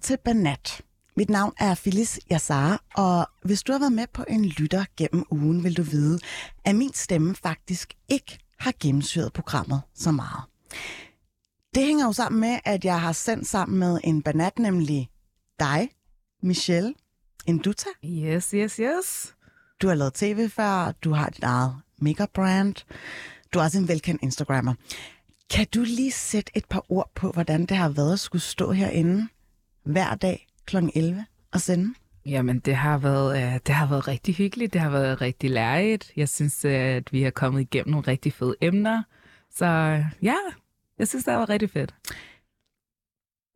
Til 0.00 0.16
Banat. 0.24 0.82
Mit 1.16 1.30
navn 1.30 1.52
er 1.58 1.74
Phyllis 1.74 2.20
Yassar, 2.32 2.84
og 2.94 3.26
hvis 3.42 3.62
du 3.62 3.72
har 3.72 3.78
været 3.78 3.92
med 3.92 4.06
på 4.12 4.24
en 4.28 4.44
lytter 4.44 4.84
gennem 4.96 5.24
ugen, 5.30 5.64
vil 5.64 5.76
du 5.76 5.82
vide, 5.82 6.18
at 6.64 6.76
min 6.76 6.92
stemme 6.94 7.34
faktisk 7.34 7.94
ikke 8.08 8.38
har 8.58 8.72
gennemsyret 8.80 9.32
programmet 9.32 9.82
så 9.94 10.10
meget. 10.10 10.42
Det 11.74 11.86
hænger 11.86 12.06
jo 12.06 12.12
sammen 12.12 12.40
med, 12.40 12.58
at 12.64 12.84
jeg 12.84 13.00
har 13.00 13.12
sendt 13.12 13.46
sammen 13.46 13.78
med 13.78 14.00
en 14.04 14.22
banat, 14.22 14.58
nemlig 14.58 15.10
dig, 15.58 15.90
Michelle 16.42 16.94
Induta. 17.46 17.88
Yes, 18.04 18.50
yes, 18.50 18.76
yes. 18.76 19.34
Du 19.82 19.88
har 19.88 19.94
lavet 19.94 20.14
tv 20.14 20.48
før, 20.48 20.92
du 20.92 21.12
har 21.12 21.30
dit 21.30 21.44
eget 21.44 21.74
makeup 21.98 22.30
brand, 22.34 22.74
du 23.54 23.58
er 23.58 23.62
også 23.62 23.78
en 23.78 23.88
velkendt 23.88 24.22
Instagrammer. 24.22 24.74
Kan 25.50 25.66
du 25.74 25.82
lige 25.82 26.12
sætte 26.12 26.52
et 26.54 26.64
par 26.64 26.84
ord 26.88 27.10
på, 27.14 27.30
hvordan 27.30 27.66
det 27.66 27.76
har 27.76 27.88
været 27.88 28.12
at 28.12 28.20
skulle 28.20 28.42
stå 28.42 28.72
herinde 28.72 29.28
hver 29.82 30.14
dag 30.14 30.46
kl. 30.66 30.76
11 30.94 31.24
og 31.52 31.60
sende? 31.60 31.94
Jamen, 32.26 32.58
det 32.58 32.74
har, 32.74 32.98
været, 32.98 33.36
øh, 33.42 33.60
det 33.66 33.74
har 33.74 33.88
været 33.88 34.08
rigtig 34.08 34.34
hyggeligt. 34.34 34.72
Det 34.72 34.80
har 34.80 34.90
været 34.90 35.20
rigtig 35.20 35.50
lærerigt. 35.50 36.12
Jeg 36.16 36.28
synes, 36.28 36.64
øh, 36.64 36.72
at 36.72 37.12
vi 37.12 37.22
har 37.22 37.30
kommet 37.30 37.60
igennem 37.60 37.90
nogle 37.90 38.06
rigtig 38.08 38.32
fede 38.32 38.54
emner. 38.60 39.02
Så 39.50 39.66
øh, 39.66 40.04
ja, 40.22 40.36
jeg 40.98 41.08
synes, 41.08 41.24
det 41.24 41.32
har 41.32 41.38
været 41.38 41.48
rigtig 41.48 41.70
fedt. 41.70 41.94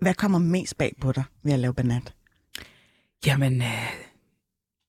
Hvad 0.00 0.14
kommer 0.14 0.38
mest 0.38 0.78
bag 0.78 0.94
på 1.00 1.12
dig 1.12 1.24
ved 1.42 1.52
at 1.52 1.58
lave 1.58 1.74
banat? 1.74 2.14
Jamen, 3.26 3.62
øh, 3.62 3.90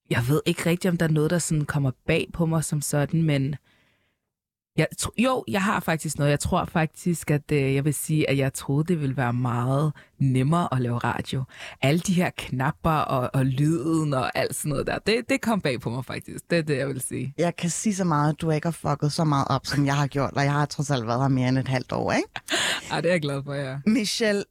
jeg 0.10 0.24
ved 0.28 0.42
ikke 0.46 0.66
rigtigt, 0.66 0.92
om 0.92 0.98
der 0.98 1.06
er 1.06 1.12
noget, 1.12 1.32
der 1.32 1.40
sådan 1.40 1.66
kommer 1.66 1.92
bag 2.08 2.30
på 2.34 2.46
mig 2.46 2.64
som 2.64 2.82
sådan, 2.82 3.24
men 3.24 3.56
jeg, 4.78 4.88
tro- 4.98 5.14
jo, 5.18 5.44
jeg 5.48 5.64
har 5.64 5.80
faktisk 5.80 6.18
noget. 6.18 6.32
Jeg 6.32 6.40
tror 6.40 6.66
faktisk, 6.66 7.32
at 7.32 7.52
øh, 7.52 7.76
jeg 7.76 7.86
vil 7.86 7.94
sige, 7.94 8.30
at 8.30 8.38
jeg 8.38 8.54
troede, 8.54 8.84
det 8.88 9.02
ville 9.02 9.18
være 9.18 9.34
meget 9.34 9.94
nemmere 10.20 10.68
at 10.72 10.82
lave 10.82 10.98
radio. 10.98 11.44
Alle 11.82 12.00
de 12.00 12.14
her 12.14 12.30
knapper 12.38 12.90
og, 12.92 13.30
og 13.34 13.46
lyden 13.46 14.14
og 14.14 14.38
alt 14.38 14.56
sådan 14.56 14.70
noget 14.70 14.88
der, 14.88 14.98
det, 15.00 15.30
det 15.30 15.42
kom 15.42 15.62
bag 15.62 15.82
på 15.82 15.90
mig 15.90 16.06
faktisk. 16.06 16.50
Det 16.50 16.58
er 16.58 16.62
det, 16.62 16.78
jeg 16.78 16.88
vil 16.88 17.02
sige. 17.02 17.34
Jeg 17.38 17.56
kan 17.56 17.70
sige 17.70 17.96
så 17.96 18.04
meget, 18.04 18.34
at 18.34 18.42
du 18.42 18.52
ikke 18.52 18.68
har 18.68 18.72
fucket 18.72 19.12
så 19.12 19.24
meget 19.24 19.48
op, 19.50 19.66
som 19.66 19.86
jeg 19.86 19.96
har 19.96 20.08
gjort, 20.08 20.34
og 20.36 20.44
jeg 20.44 20.52
har 20.54 20.66
trods 20.66 20.92
alt 20.92 21.08
været 21.08 21.22
her 21.22 21.28
mere 21.28 21.50
end 21.50 21.58
et 21.58 21.68
halvt 21.68 21.92
år, 21.92 22.12
ikke? 22.12 22.30
Ej, 22.92 23.02
det 23.02 23.10
er 23.10 23.14
jeg 23.14 23.22
glad 23.22 23.44
for, 23.44 23.54
ja. 23.54 23.78
Michelle, 23.86 24.44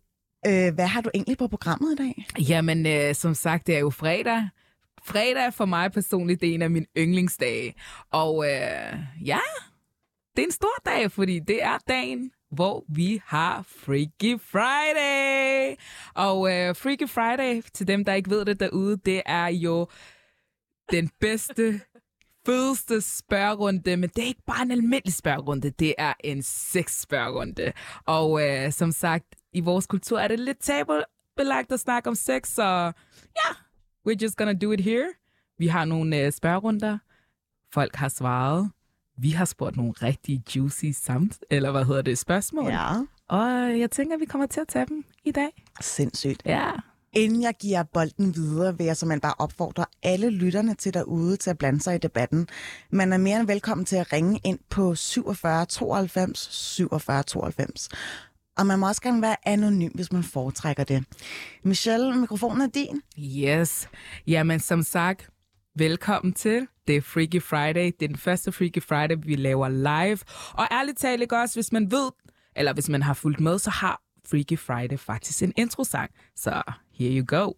øh, 0.46 0.74
hvad 0.74 0.86
har 0.86 1.00
du 1.00 1.10
egentlig 1.14 1.38
på 1.38 1.48
programmet 1.48 1.92
i 1.92 1.96
dag? 1.96 2.26
Jamen, 2.48 2.86
øh, 2.86 3.14
som 3.14 3.34
sagt, 3.34 3.66
det 3.66 3.74
er 3.76 3.80
jo 3.80 3.90
fredag. 3.90 4.48
Fredag 5.06 5.54
for 5.54 5.64
mig 5.64 5.92
personligt, 5.92 6.40
det 6.40 6.50
er 6.50 6.54
en 6.54 6.62
af 6.62 6.70
mine 6.70 6.86
yndlingsdage. 6.96 7.74
Og 8.12 8.44
øh, 8.46 8.98
ja, 9.24 9.38
det 10.36 10.42
er 10.42 10.46
en 10.46 10.52
stor 10.52 10.82
dag, 10.86 11.10
fordi 11.10 11.38
det 11.38 11.62
er 11.62 11.78
dagen, 11.88 12.30
hvor 12.50 12.84
vi 12.88 13.22
har 13.24 13.62
Freaky 13.62 14.40
Friday. 14.40 15.76
Og 16.14 16.52
øh, 16.52 16.76
Freaky 16.76 17.08
Friday, 17.08 17.62
til 17.72 17.86
dem, 17.88 18.04
der 18.04 18.14
ikke 18.14 18.30
ved 18.30 18.44
det 18.44 18.60
derude, 18.60 18.96
det 18.96 19.22
er 19.26 19.46
jo 19.46 19.88
den 20.90 21.10
bedste, 21.20 21.80
fedeste 22.46 23.00
spørgerunde, 23.00 23.96
men 23.96 24.10
det 24.10 24.18
er 24.18 24.26
ikke 24.26 24.42
bare 24.46 24.62
en 24.62 24.70
almindelig 24.70 25.14
spørgerunde, 25.14 25.70
det 25.70 25.94
er 25.98 26.12
en 26.24 26.42
sex-spørgerunde. 26.42 27.72
Og 28.06 28.48
øh, 28.48 28.72
som 28.72 28.92
sagt, 28.92 29.26
i 29.52 29.60
vores 29.60 29.86
kultur 29.86 30.18
er 30.18 30.28
det 30.28 30.40
lidt 30.40 30.58
tabubelagt 30.60 31.72
at 31.72 31.80
snakke 31.80 32.08
om 32.08 32.14
sex, 32.14 32.48
så 32.48 32.62
ja, 32.62 32.90
yeah, 33.46 33.56
we're 34.08 34.22
just 34.22 34.36
gonna 34.36 34.52
do 34.52 34.72
it 34.72 34.80
here. 34.80 35.08
Vi 35.58 35.66
har 35.66 35.84
nogle 35.84 36.20
øh, 36.20 36.32
spørgerunder. 36.32 36.98
Folk 37.72 37.96
har 37.96 38.08
svaret. 38.08 38.70
Vi 39.18 39.30
har 39.30 39.44
spurgt 39.44 39.76
nogle 39.76 39.92
rigtig 39.92 40.42
juicy 40.56 40.84
samt, 40.92 41.38
eller 41.50 41.70
hvad 41.70 41.84
hedder 41.84 42.02
det, 42.02 42.18
spørgsmål. 42.18 42.70
Ja. 42.70 42.88
Og 43.28 43.78
jeg 43.78 43.90
tænker, 43.90 44.14
at 44.14 44.20
vi 44.20 44.24
kommer 44.24 44.46
til 44.46 44.60
at 44.60 44.68
tage 44.68 44.86
dem 44.86 45.04
i 45.24 45.30
dag. 45.30 45.64
Sindssygt. 45.80 46.42
Ja. 46.46 46.70
Inden 47.12 47.42
jeg 47.42 47.54
giver 47.60 47.82
bolden 47.82 48.34
videre, 48.34 48.78
vil 48.78 48.86
jeg 48.86 48.96
simpelthen 48.96 49.20
bare 49.20 49.34
opfordre 49.38 49.84
alle 50.02 50.30
lytterne 50.30 50.74
til 50.74 50.94
derude 50.94 51.36
til 51.36 51.50
at 51.50 51.58
blande 51.58 51.80
sig 51.80 51.94
i 51.94 51.98
debatten. 51.98 52.48
Man 52.90 53.12
er 53.12 53.18
mere 53.18 53.40
end 53.40 53.46
velkommen 53.46 53.84
til 53.84 53.96
at 53.96 54.12
ringe 54.12 54.40
ind 54.44 54.58
på 54.70 54.94
47 54.94 55.66
92 55.66 56.38
47 56.52 57.22
92. 57.22 57.88
Og 58.56 58.66
man 58.66 58.78
må 58.78 58.88
også 58.88 59.02
gerne 59.02 59.22
være 59.22 59.36
anonym, 59.48 59.90
hvis 59.94 60.12
man 60.12 60.22
foretrækker 60.22 60.84
det. 60.84 61.04
Michelle, 61.62 62.16
mikrofonen 62.16 62.60
er 62.60 62.66
din. 62.66 63.02
Yes. 63.18 63.88
Jamen, 64.26 64.60
som 64.60 64.82
sagt, 64.82 65.28
velkommen 65.76 66.32
til. 66.32 66.66
Det 66.86 66.96
er 66.96 67.00
Freaky 67.00 67.42
Friday. 67.42 67.92
Det 68.00 68.02
er 68.02 68.08
den 68.08 68.16
første 68.16 68.52
Freaky 68.52 68.82
Friday, 68.82 69.16
vi 69.22 69.36
laver 69.36 69.68
live. 69.68 70.18
Og 70.52 70.68
ærligt 70.72 70.98
talt 70.98 71.22
ikke 71.22 71.36
også, 71.36 71.56
hvis 71.56 71.72
man 71.72 71.90
ved, 71.90 72.10
eller 72.56 72.72
hvis 72.72 72.88
man 72.88 73.02
har 73.02 73.14
fulgt 73.14 73.40
med, 73.40 73.58
så 73.58 73.70
har 73.70 74.00
Freaky 74.30 74.58
Friday 74.58 74.98
faktisk 74.98 75.42
en 75.42 75.52
introsang. 75.56 76.10
Så 76.36 76.62
here 76.98 77.18
you 77.18 77.24
go. 77.26 77.52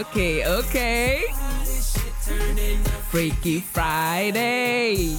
Okay, 0.00 0.42
okay. 0.58 1.18
Freaky 3.10 3.62
Friday. 3.62 5.16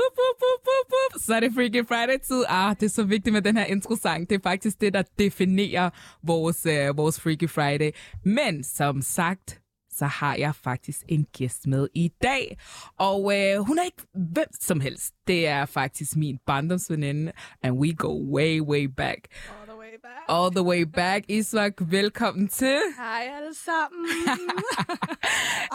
Whoop, 0.00 0.16
whoop, 0.16 0.40
whoop, 0.42 0.60
whoop, 0.66 0.86
whoop. 0.92 1.22
Så 1.22 1.34
er 1.34 1.40
det 1.40 1.52
Freaky 1.54 1.86
Friday-tid. 1.88 2.44
Ah, 2.48 2.76
det 2.80 2.86
er 2.86 2.90
så 2.90 3.02
vigtigt 3.02 3.32
med 3.32 3.42
den 3.42 3.56
her 3.56 3.64
intro-sang. 3.64 4.30
Det 4.30 4.36
er 4.36 4.40
faktisk 4.42 4.80
det, 4.80 4.94
der 4.94 5.02
definerer 5.18 5.90
vores, 6.22 6.66
uh, 6.66 6.96
vores 6.96 7.20
Freaky 7.20 7.48
Friday. 7.48 7.90
Men 8.24 8.64
som 8.64 9.02
sagt, 9.02 9.60
så 9.90 10.06
har 10.06 10.34
jeg 10.34 10.54
faktisk 10.54 11.00
en 11.08 11.26
gæst 11.36 11.66
med 11.66 11.88
i 11.94 12.12
dag. 12.22 12.58
Og 12.98 13.24
uh, 13.24 13.66
hun 13.66 13.78
er 13.78 13.82
ikke 13.84 14.02
hvem 14.14 14.48
som 14.60 14.80
helst. 14.80 15.14
Det 15.26 15.46
er 15.46 15.66
faktisk 15.66 16.16
min 16.16 16.38
barndomsveninde, 16.46 17.32
and 17.62 17.76
we 17.76 17.94
go 17.94 18.34
way, 18.36 18.60
way 18.60 18.84
back. 18.84 19.20
All 19.90 19.98
the 19.98 20.02
way 20.02 20.02
back. 20.02 20.24
All 20.28 20.50
the 20.50 20.62
way 20.62 20.84
back. 20.84 21.24
Isvak, 21.28 21.72
velkommen 21.80 22.48
til. 22.48 22.78
Hej 22.96 23.28
alle 23.36 23.54
sammen. 23.54 24.06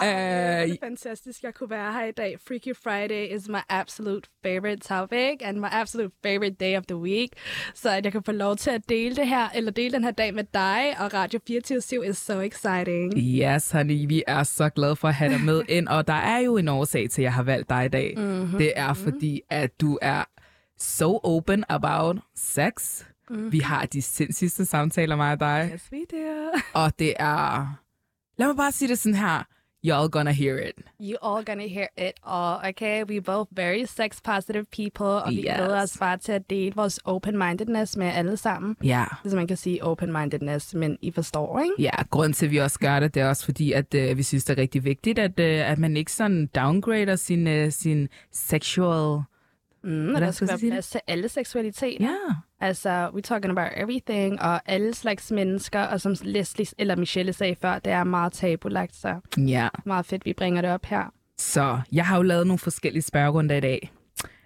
Øh, 0.02 0.08
Ej, 0.08 0.66
det 0.66 0.72
er 0.72 0.86
fantastisk, 0.86 1.42
jeg 1.42 1.54
kunne 1.54 1.70
være 1.70 1.92
her 1.92 2.04
i 2.04 2.12
dag. 2.12 2.36
Freaky 2.48 2.76
Friday 2.82 3.36
is 3.36 3.48
my 3.48 3.58
absolute 3.68 4.28
favorite 4.42 4.80
topic 4.80 5.36
and 5.40 5.58
my 5.58 5.66
absolute 5.70 6.10
favorite 6.22 6.56
day 6.60 6.76
of 6.76 6.84
the 6.84 6.96
week. 6.96 7.28
Så 7.74 7.90
at 7.90 8.04
jeg 8.04 8.12
kan 8.12 8.22
få 8.22 8.32
lov 8.32 8.56
til 8.56 8.70
at 8.70 8.88
dele 8.88 9.16
det 9.16 9.28
her, 9.28 9.48
eller 9.54 9.70
dele 9.70 9.92
den 9.92 10.04
her 10.04 10.10
dag 10.10 10.34
med 10.34 10.44
dig 10.54 10.96
og 10.98 11.14
Radio 11.14 11.40
24 11.46 12.08
is 12.08 12.16
so 12.16 12.40
exciting. 12.40 13.12
Yes, 13.18 13.70
honey, 13.70 14.08
vi 14.08 14.22
er 14.26 14.42
så 14.42 14.68
glade 14.68 14.96
for 14.96 15.08
at 15.08 15.14
have 15.14 15.32
dig 15.32 15.40
med 15.40 15.62
ind, 15.68 15.88
og 15.88 16.06
der 16.06 16.14
er 16.14 16.38
jo 16.38 16.56
en 16.56 16.68
årsag 16.68 17.10
til, 17.10 17.22
at 17.22 17.24
jeg 17.24 17.32
har 17.34 17.42
valgt 17.42 17.68
dig 17.68 17.84
i 17.84 17.88
dag. 17.88 18.14
Mm-hmm. 18.16 18.58
Det 18.58 18.72
er 18.76 18.94
fordi, 18.94 19.40
at 19.50 19.80
du 19.80 19.98
er 20.02 20.24
so 20.78 21.20
open 21.22 21.64
about 21.68 22.16
sex. 22.34 23.04
Mm-hmm. 23.30 23.52
Vi 23.52 23.58
har 23.58 23.86
de 23.86 24.02
sindssygste 24.02 24.64
samtaler, 24.64 25.16
mig 25.16 25.32
og 25.32 25.40
dig. 25.40 25.70
Yes, 25.74 25.88
we 25.92 25.98
do. 26.12 26.50
Og 26.74 26.98
det 26.98 27.14
er... 27.18 27.66
Lad 28.38 28.46
mig 28.46 28.56
bare 28.56 28.72
sige 28.72 28.88
det 28.88 28.98
sådan 28.98 29.14
her. 29.14 29.42
Y'all 29.86 30.08
gonna 30.08 30.30
hear 30.30 30.56
it. 30.58 30.74
You 31.00 31.16
all 31.22 31.44
gonna 31.44 31.66
hear 31.66 31.86
it 31.98 32.12
all, 32.26 32.68
okay? 32.70 33.04
We 33.04 33.20
both 33.20 33.50
very 33.56 33.84
sex 33.84 34.20
positive 34.24 34.64
people, 34.76 35.06
og 35.06 35.30
vi 35.30 35.36
Yes. 35.36 35.44
glæder 35.56 35.82
os 35.82 35.96
bare 35.98 36.16
til 36.18 36.32
at 36.32 36.50
dele 36.50 36.72
vores 36.76 37.00
open-mindedness 37.04 37.96
med 37.96 38.06
alle 38.06 38.36
sammen. 38.36 38.76
Ja. 38.84 39.04
Hvis 39.22 39.34
man 39.34 39.46
kan 39.46 39.56
sige 39.56 39.84
open-mindedness, 39.84 40.74
men 40.74 40.98
I 41.02 41.10
forstår, 41.10 41.60
ikke? 41.60 41.74
Ja, 41.78 42.02
grund 42.10 42.34
til, 42.34 42.46
at 42.46 42.52
vi 42.52 42.56
også 42.56 42.78
gør 42.78 43.00
det, 43.00 43.14
det 43.14 43.22
er 43.22 43.28
også 43.28 43.44
fordi, 43.44 43.72
at 43.72 43.94
øh, 43.94 44.16
vi 44.16 44.22
synes, 44.22 44.44
det 44.44 44.58
er 44.58 44.62
rigtig 44.62 44.84
vigtigt, 44.84 45.18
at, 45.18 45.40
øh, 45.40 45.70
at 45.70 45.78
man 45.78 45.96
ikke 45.96 46.12
sådan 46.12 46.46
downgrader 46.46 47.16
sin, 47.16 47.46
øh, 47.46 47.72
sin 47.72 48.08
sexual... 48.32 49.22
Mm, 49.84 50.14
og 50.14 50.20
der 50.20 50.30
skal 50.30 50.48
være 50.48 50.58
plads 50.58 50.90
til 50.90 51.00
alle 51.06 51.28
seksualiteter. 51.28 52.04
Ja. 52.04 52.16
Altså, 52.66 53.08
we're 53.08 53.20
talking 53.20 53.50
about 53.58 53.72
everything, 53.76 54.40
og 54.42 54.60
alle 54.66 54.94
slags 54.94 55.30
mennesker, 55.30 55.80
og 55.80 56.00
som 56.00 56.14
Leslie 56.22 56.66
eller 56.78 56.96
Michelle 56.96 57.32
sagde 57.32 57.56
før, 57.62 57.78
det 57.78 57.92
er 57.92 58.04
meget 58.04 58.32
tabulagt, 58.32 58.96
så 58.96 59.20
Ja. 59.38 59.68
meget 59.84 60.06
fedt, 60.06 60.24
vi 60.24 60.32
bringer 60.32 60.62
det 60.62 60.70
op 60.70 60.84
her. 60.86 61.12
Så 61.38 61.80
jeg 61.92 62.06
har 62.06 62.16
jo 62.16 62.22
lavet 62.22 62.46
nogle 62.46 62.58
forskellige 62.58 63.02
spørgerunder 63.02 63.56
i 63.56 63.60
dag. 63.60 63.92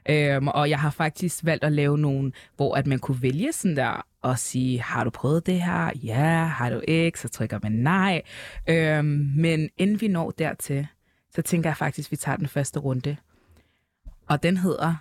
Øhm, 0.09 0.49
og 0.49 0.71
jeg 0.71 0.79
har 0.81 0.91
faktisk 0.91 1.45
valgt 1.45 1.65
at 1.65 1.73
lave 1.73 1.99
nogle, 1.99 2.33
hvor 2.57 2.75
at 2.77 2.87
man 2.87 2.99
kunne 2.99 3.23
vælge 3.23 3.53
sådan 3.53 3.77
der 3.77 4.07
og 4.23 4.39
sige, 4.39 4.81
har 4.83 5.05
du 5.05 5.11
prøvet 5.11 5.47
det 5.47 5.63
her? 5.63 5.91
Ja, 6.05 6.45
har 6.45 6.71
du 6.71 6.81
ikke? 6.89 7.21
Så 7.21 7.29
trykker 7.29 7.59
man 7.63 7.73
nej. 7.73 8.23
Øhm, 8.69 9.31
men 9.37 9.69
inden 9.79 10.01
vi 10.01 10.09
når 10.09 10.31
dertil, 10.31 10.87
så 11.35 11.43
tænker 11.43 11.71
jeg 11.71 11.77
faktisk, 11.77 12.09
at 12.09 12.11
vi 12.13 12.17
tager 12.17 12.37
den 12.37 12.49
første 12.49 12.79
runde. 12.81 13.17
Og 14.29 14.43
den 14.43 14.57
hedder, 14.57 14.95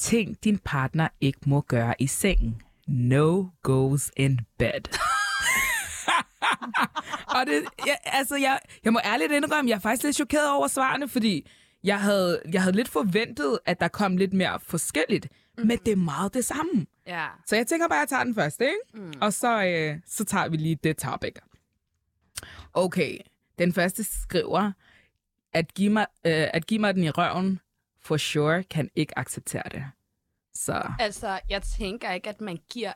ting 0.00 0.44
din 0.44 0.58
partner 0.58 1.08
ikke 1.20 1.38
må 1.46 1.60
gøre 1.60 1.94
i 1.98 2.06
sengen. 2.06 2.62
No 2.88 3.44
goes 3.62 4.10
in 4.16 4.40
bed. 4.58 4.98
og 7.36 7.46
det, 7.46 7.64
jeg, 7.86 7.98
altså, 8.04 8.36
jeg, 8.36 8.58
jeg 8.84 8.92
må 8.92 9.00
ærligt 9.04 9.32
indrømme, 9.32 9.70
jeg 9.70 9.76
er 9.76 9.80
faktisk 9.80 10.04
lidt 10.04 10.16
chokeret 10.16 10.50
over 10.50 10.68
svarene, 10.68 11.08
fordi 11.08 11.48
jeg 11.84 12.00
havde, 12.00 12.42
jeg 12.52 12.62
havde 12.62 12.76
lidt 12.76 12.88
forventet, 12.88 13.58
at 13.66 13.80
der 13.80 13.88
kom 13.88 14.16
lidt 14.16 14.32
mere 14.32 14.60
forskelligt. 14.60 15.28
mm. 15.58 15.66
men 15.66 15.78
det 15.78 15.92
er 15.92 15.96
meget 15.96 16.34
det 16.34 16.44
samme. 16.44 16.86
Ja. 17.06 17.26
Så 17.46 17.56
jeg 17.56 17.66
tænker 17.66 17.88
bare, 17.88 17.98
at 17.98 18.00
jeg 18.00 18.08
tager 18.08 18.24
den 18.24 18.34
første, 18.34 18.64
ikke? 18.64 19.06
Mm. 19.06 19.12
Og 19.20 19.32
så, 19.32 19.64
øh, 19.64 19.96
så 20.06 20.24
tager 20.24 20.48
vi 20.48 20.56
lige 20.56 20.78
det 20.84 20.96
topic. 20.96 21.32
Okay, 22.74 23.18
den 23.58 23.72
første 23.72 24.04
skriver, 24.04 24.72
at 25.52 25.74
give 25.74 25.92
mig, 25.92 26.06
øh, 26.26 26.46
at 26.52 26.66
give 26.66 26.80
mig 26.80 26.94
den 26.94 27.04
i 27.04 27.10
røven, 27.10 27.60
for 28.02 28.16
sure, 28.16 28.62
kan 28.62 28.90
ikke 28.96 29.18
acceptere 29.18 29.62
det. 29.70 29.84
Så 30.54 30.82
Altså, 30.98 31.40
jeg 31.48 31.62
tænker 31.62 32.12
ikke, 32.12 32.28
at 32.28 32.40
man 32.40 32.58
giver... 32.72 32.92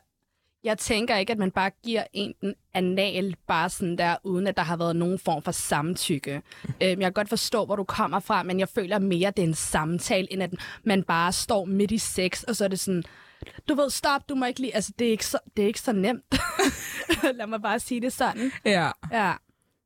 Jeg 0.63 0.77
tænker 0.77 1.15
ikke, 1.17 1.31
at 1.31 1.37
man 1.39 1.51
bare 1.51 1.71
giver 1.83 2.03
en 2.13 2.33
den 2.41 2.55
anal, 2.73 3.35
bare 3.47 3.69
sådan 3.69 3.97
der, 3.97 4.15
uden 4.23 4.47
at 4.47 4.57
der 4.57 4.63
har 4.63 4.77
været 4.77 4.95
nogen 4.95 5.19
form 5.19 5.43
for 5.43 5.51
samtykke. 5.51 6.41
Øhm, 6.65 6.81
jeg 6.81 6.97
kan 7.01 7.13
godt 7.13 7.29
forstå, 7.29 7.65
hvor 7.65 7.75
du 7.75 7.83
kommer 7.83 8.19
fra, 8.19 8.43
men 8.43 8.59
jeg 8.59 8.69
føler 8.69 8.99
mere, 8.99 9.27
at 9.27 9.37
det 9.37 9.43
er 9.43 9.47
en 9.47 9.53
samtale, 9.53 10.33
end 10.33 10.43
at 10.43 10.53
man 10.83 11.03
bare 11.03 11.31
står 11.31 11.65
midt 11.65 11.91
i 11.91 11.97
sex, 11.97 12.43
og 12.43 12.55
så 12.55 12.63
er 12.63 12.67
det 12.67 12.79
sådan, 12.79 13.03
du 13.69 13.75
ved, 13.75 13.89
stop, 13.89 14.29
du 14.29 14.35
må 14.35 14.45
ikke 14.45 14.59
lige... 14.59 14.75
Altså, 14.75 14.93
det 14.99 15.07
er 15.07 15.11
ikke 15.11 15.25
så, 15.25 15.39
det 15.57 15.63
er 15.63 15.67
ikke 15.67 15.81
så 15.81 15.91
nemt. 15.93 16.35
Lad 17.37 17.47
mig 17.47 17.61
bare 17.61 17.79
sige 17.79 18.01
det 18.01 18.13
sådan. 18.13 18.51
ja. 18.65 18.91
Ja. 19.11 19.33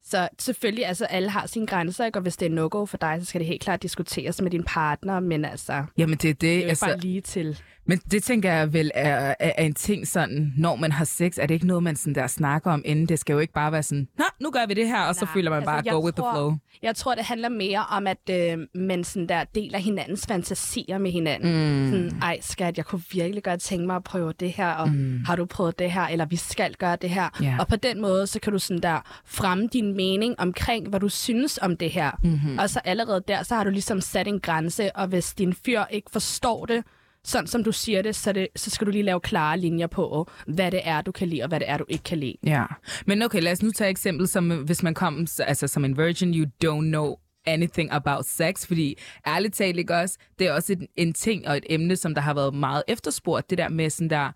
Så 0.03 0.29
selvfølgelig, 0.39 0.85
altså 0.85 1.05
alle 1.05 1.29
har 1.29 1.47
sine 1.47 1.67
grænser, 1.67 2.05
ikke? 2.05 2.19
og 2.19 2.21
hvis 2.21 2.37
det 2.37 2.45
er 2.45 2.49
no-go 2.49 2.85
for 2.85 2.97
dig, 2.97 3.17
så 3.19 3.25
skal 3.25 3.39
det 3.39 3.47
helt 3.47 3.61
klart 3.61 3.83
diskuteres 3.83 4.41
med 4.41 4.51
din 4.51 4.63
partner, 4.63 5.19
men 5.19 5.45
altså, 5.45 5.85
Jamen 5.97 6.17
det 6.17 6.29
er 6.29 6.33
det. 6.33 6.41
det 6.41 6.57
er 6.57 6.69
altså... 6.69 6.69
altså, 6.69 6.85
bare 6.85 6.97
lige 6.97 7.21
til. 7.21 7.59
Men 7.89 7.97
det 8.11 8.23
tænker 8.23 8.51
jeg 8.53 8.73
vel 8.73 8.91
er, 8.95 9.35
er, 9.39 9.51
er 9.57 9.63
en 9.63 9.73
ting 9.73 10.07
sådan, 10.07 10.53
når 10.57 10.75
man 10.75 10.91
har 10.91 11.05
sex, 11.05 11.37
er 11.37 11.45
det 11.45 11.53
ikke 11.53 11.67
noget, 11.67 11.83
man 11.83 11.95
sådan 11.95 12.15
der 12.15 12.27
snakker 12.27 12.71
om 12.71 12.81
inden? 12.85 13.05
Det 13.05 13.19
skal 13.19 13.33
jo 13.33 13.39
ikke 13.39 13.53
bare 13.53 13.71
være 13.71 13.83
sådan, 13.83 14.07
nå, 14.17 14.23
nu 14.41 14.51
gør 14.51 14.65
vi 14.67 14.73
det 14.73 14.87
her, 14.87 15.01
og 15.01 15.15
så 15.15 15.25
Nej, 15.25 15.33
føler 15.33 15.49
man 15.49 15.57
altså, 15.57 15.71
bare, 15.71 15.93
go 15.95 16.05
with 16.05 16.15
the 16.15 16.21
tror- 16.21 16.33
flow. 16.33 16.57
Jeg 16.81 16.95
tror, 16.95 17.15
det 17.15 17.25
handler 17.25 17.49
mere 17.49 17.85
om, 17.91 18.07
at 18.07 18.29
øh, 18.31 18.57
man 18.75 19.03
sådan 19.03 19.29
der 19.29 19.43
deler 19.43 19.79
hinandens 19.79 20.27
fantasier 20.27 20.97
med 20.97 21.11
hinanden. 21.11 21.83
Mm. 21.83 21.91
Sådan, 21.91 22.21
ej 22.21 22.37
skat, 22.41 22.77
jeg 22.77 22.85
kunne 22.85 23.01
virkelig 23.11 23.43
godt 23.43 23.61
tænke 23.61 23.87
mig 23.87 23.95
at 23.95 24.03
prøve 24.03 24.33
det 24.39 24.51
her, 24.51 24.69
og 24.69 24.89
mm. 24.89 25.19
har 25.25 25.35
du 25.35 25.45
prøvet 25.45 25.79
det 25.79 25.91
her, 25.91 26.01
eller 26.07 26.25
vi 26.25 26.35
skal 26.35 26.75
gøre 26.75 26.95
det 26.95 27.09
her. 27.09 27.29
Ja. 27.41 27.55
Og 27.59 27.67
på 27.67 27.75
den 27.75 28.01
måde, 28.01 28.27
så 28.27 28.39
kan 28.39 28.53
du 28.53 28.59
sådan 28.59 28.83
der 28.83 29.21
fremme 29.25 29.67
din 29.73 29.95
mening 29.95 30.35
omkring, 30.39 30.89
hvad 30.89 30.99
du 30.99 31.09
synes 31.09 31.59
om 31.61 31.77
det 31.77 31.91
her. 31.91 32.11
Mm-hmm. 32.23 32.57
Og 32.59 32.69
så 32.69 32.79
allerede 32.85 33.23
der, 33.27 33.43
så 33.43 33.55
har 33.55 33.63
du 33.63 33.69
ligesom 33.69 34.01
sat 34.01 34.27
en 34.27 34.39
grænse, 34.39 34.95
og 34.95 35.07
hvis 35.07 35.33
din 35.33 35.53
fyr 35.53 35.83
ikke 35.91 36.09
forstår 36.11 36.65
det, 36.65 36.83
sådan 37.23 37.47
som 37.47 37.63
du 37.63 37.71
siger 37.71 38.01
det, 38.01 38.15
så, 38.15 38.33
det, 38.33 38.47
så 38.55 38.69
skal 38.69 38.87
du 38.87 38.91
lige 38.91 39.03
lave 39.03 39.19
klare 39.19 39.59
linjer 39.59 39.87
på, 39.87 40.29
hvad 40.47 40.71
det 40.71 40.81
er, 40.83 41.01
du 41.01 41.11
kan 41.11 41.27
lide, 41.27 41.41
og 41.43 41.47
hvad 41.47 41.59
det 41.59 41.69
er, 41.69 41.77
du 41.77 41.85
ikke 41.87 42.03
kan 42.03 42.17
lide. 42.17 42.35
Ja, 42.43 42.65
men 43.05 43.21
okay, 43.21 43.41
lad 43.41 43.51
os 43.51 43.63
nu 43.63 43.71
tage 43.71 43.87
et 43.87 43.91
eksempel, 43.91 44.27
som 44.27 44.51
øh, 44.51 44.63
hvis 44.63 44.83
man 44.83 44.93
kom 44.93 45.27
altså, 45.39 45.67
som 45.67 45.85
en 45.85 45.97
virgin, 45.97 46.33
you 46.33 46.45
don't 46.65 46.81
know 46.81 47.15
anything 47.45 47.91
about 47.91 48.25
sex, 48.25 48.67
fordi 48.67 48.97
ærligt 49.27 49.53
talt 49.53 49.77
ikke 49.77 49.95
også, 49.95 50.17
det 50.39 50.47
er 50.47 50.53
også 50.53 50.73
en, 50.73 50.87
en 50.95 51.13
ting 51.13 51.47
og 51.47 51.57
et 51.57 51.65
emne, 51.69 51.95
som 51.95 52.15
der 52.15 52.21
har 52.21 52.33
været 52.33 52.53
meget 52.53 52.83
efterspurgt, 52.87 53.49
det 53.49 53.57
der 53.57 53.69
med 53.69 53.89
sådan 53.89 54.09
der, 54.09 54.31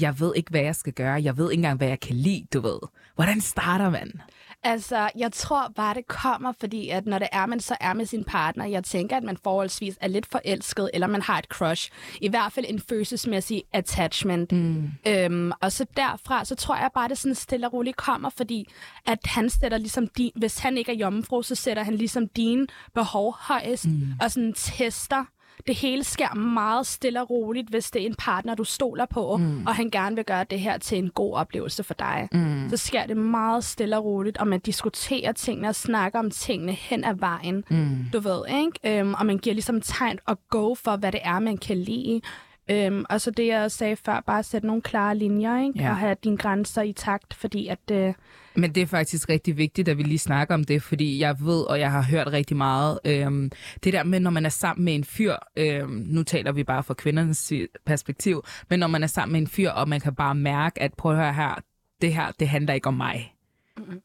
jeg 0.00 0.20
ved 0.20 0.32
ikke, 0.36 0.50
hvad 0.50 0.60
jeg 0.60 0.76
skal 0.76 0.92
gøre, 0.92 1.22
jeg 1.22 1.36
ved 1.36 1.50
ikke 1.50 1.58
engang, 1.58 1.78
hvad 1.78 1.88
jeg 1.88 2.00
kan 2.00 2.16
lide, 2.16 2.46
du 2.54 2.60
ved. 2.60 2.78
Hvordan 3.14 3.40
starter 3.40 3.90
man? 3.90 4.20
Altså, 4.68 5.10
jeg 5.18 5.32
tror 5.32 5.72
bare, 5.76 5.94
det 5.94 6.08
kommer, 6.08 6.52
fordi 6.60 6.88
at 6.88 7.06
når 7.06 7.18
det 7.18 7.28
er, 7.32 7.46
man 7.46 7.60
så 7.60 7.76
er 7.80 7.92
med 7.92 8.06
sin 8.06 8.24
partner, 8.24 8.64
jeg 8.64 8.84
tænker, 8.84 9.16
at 9.16 9.22
man 9.22 9.36
forholdsvis 9.44 9.98
er 10.00 10.08
lidt 10.08 10.26
forelsket, 10.26 10.90
eller 10.94 11.06
man 11.06 11.22
har 11.22 11.38
et 11.38 11.44
crush. 11.44 11.90
I 12.20 12.28
hvert 12.28 12.52
fald 12.52 12.66
en 12.68 12.80
følelsesmæssig 12.80 13.62
attachment. 13.72 14.52
Mm. 14.52 14.90
Øhm, 15.06 15.52
og 15.60 15.72
så 15.72 15.86
derfra, 15.96 16.44
så 16.44 16.54
tror 16.54 16.76
jeg 16.76 16.90
bare, 16.94 17.08
det 17.08 17.18
sådan 17.18 17.34
stille 17.34 17.66
og 17.66 17.72
roligt 17.72 17.96
kommer, 17.96 18.30
fordi 18.36 18.68
at 19.06 19.18
han 19.24 19.50
sætter 19.50 19.78
ligesom 19.78 20.08
din, 20.08 20.32
hvis 20.36 20.58
han 20.58 20.78
ikke 20.78 20.92
er 20.92 20.96
jomfru, 20.96 21.42
så 21.42 21.54
sætter 21.54 21.82
han 21.82 21.94
ligesom 21.94 22.28
dine 22.28 22.66
behov 22.94 23.36
højest, 23.38 23.86
mm. 23.86 24.12
og 24.20 24.30
sådan 24.30 24.52
tester 24.52 25.24
det 25.66 25.74
hele 25.74 26.04
sker 26.04 26.34
meget 26.34 26.86
stille 26.86 27.20
og 27.20 27.30
roligt, 27.30 27.68
hvis 27.68 27.90
det 27.90 28.02
er 28.02 28.06
en 28.06 28.14
partner, 28.14 28.54
du 28.54 28.64
stoler 28.64 29.06
på, 29.06 29.36
mm. 29.36 29.66
og 29.66 29.74
han 29.74 29.90
gerne 29.90 30.16
vil 30.16 30.24
gøre 30.24 30.44
det 30.50 30.60
her 30.60 30.78
til 30.78 30.98
en 30.98 31.10
god 31.10 31.34
oplevelse 31.34 31.82
for 31.82 31.94
dig. 31.94 32.28
Mm. 32.32 32.68
Så 32.70 32.76
sker 32.76 33.06
det 33.06 33.16
meget 33.16 33.64
stille 33.64 33.96
og 33.96 34.04
roligt, 34.04 34.38
og 34.38 34.46
man 34.48 34.60
diskuterer 34.60 35.32
tingene 35.32 35.68
og 35.68 35.74
snakker 35.74 36.18
om 36.18 36.30
tingene 36.30 36.72
hen 36.72 37.04
ad 37.04 37.14
vejen. 37.14 37.64
Mm. 37.70 37.96
Du 38.12 38.20
ved, 38.20 38.42
ikke? 38.48 38.98
Øhm, 39.00 39.14
og 39.14 39.26
man 39.26 39.38
giver 39.38 39.54
ligesom 39.54 39.80
tegn 39.80 40.18
og 40.26 40.38
go 40.50 40.74
for, 40.74 40.96
hvad 40.96 41.12
det 41.12 41.20
er, 41.24 41.38
man 41.38 41.56
kan 41.56 41.76
lide. 41.76 42.20
Øhm, 42.70 43.04
og 43.08 43.20
så 43.20 43.30
det, 43.30 43.46
jeg 43.46 43.70
sagde 43.70 43.96
før, 43.96 44.20
bare 44.20 44.42
sætte 44.42 44.66
nogle 44.66 44.82
klare 44.82 45.16
linjer, 45.16 45.62
ikke? 45.62 45.78
Ja. 45.78 45.90
og 45.90 45.96
have 45.96 46.16
dine 46.24 46.36
grænser 46.36 46.82
i 46.82 46.92
takt, 46.92 47.34
fordi 47.34 47.66
at... 47.68 47.78
Øh, 47.92 48.14
Men 48.56 48.74
det 48.74 48.82
er 48.82 48.86
faktisk 48.86 49.28
rigtig 49.28 49.56
vigtigt, 49.56 49.88
at 49.88 49.98
vi 49.98 50.02
lige 50.02 50.18
snakker 50.18 50.54
om 50.54 50.64
det, 50.64 50.82
fordi 50.82 51.20
jeg 51.20 51.36
ved, 51.40 51.60
og 51.62 51.80
jeg 51.80 51.90
har 51.92 52.02
hørt 52.02 52.26
rigtig 52.26 52.56
meget, 52.56 52.98
øhm, 53.04 53.50
det 53.84 53.92
der 53.92 54.02
med, 54.02 54.20
når 54.20 54.30
man 54.30 54.44
er 54.44 54.50
sammen 54.50 54.84
med 54.84 54.94
en 54.94 55.04
fyr, 55.04 55.34
øhm, 55.56 55.90
nu 56.06 56.22
taler 56.22 56.52
vi 56.52 56.64
bare 56.64 56.82
fra 56.82 56.94
kvindernes 56.94 57.52
perspektiv, 57.86 58.44
men 58.70 58.78
når 58.78 58.86
man 58.86 59.02
er 59.02 59.06
sammen 59.06 59.32
med 59.32 59.40
en 59.40 59.46
fyr, 59.46 59.70
og 59.70 59.88
man 59.88 60.00
kan 60.00 60.14
bare 60.14 60.34
mærke, 60.34 60.82
at 60.82 60.94
prøv 60.94 61.12
at 61.12 61.18
høre 61.18 61.34
her, 61.34 61.54
det 62.00 62.14
her, 62.14 62.32
det 62.40 62.48
handler 62.48 62.74
ikke 62.74 62.86
om 62.88 62.94
mig. 62.94 63.34
Mm-mm. 63.78 64.00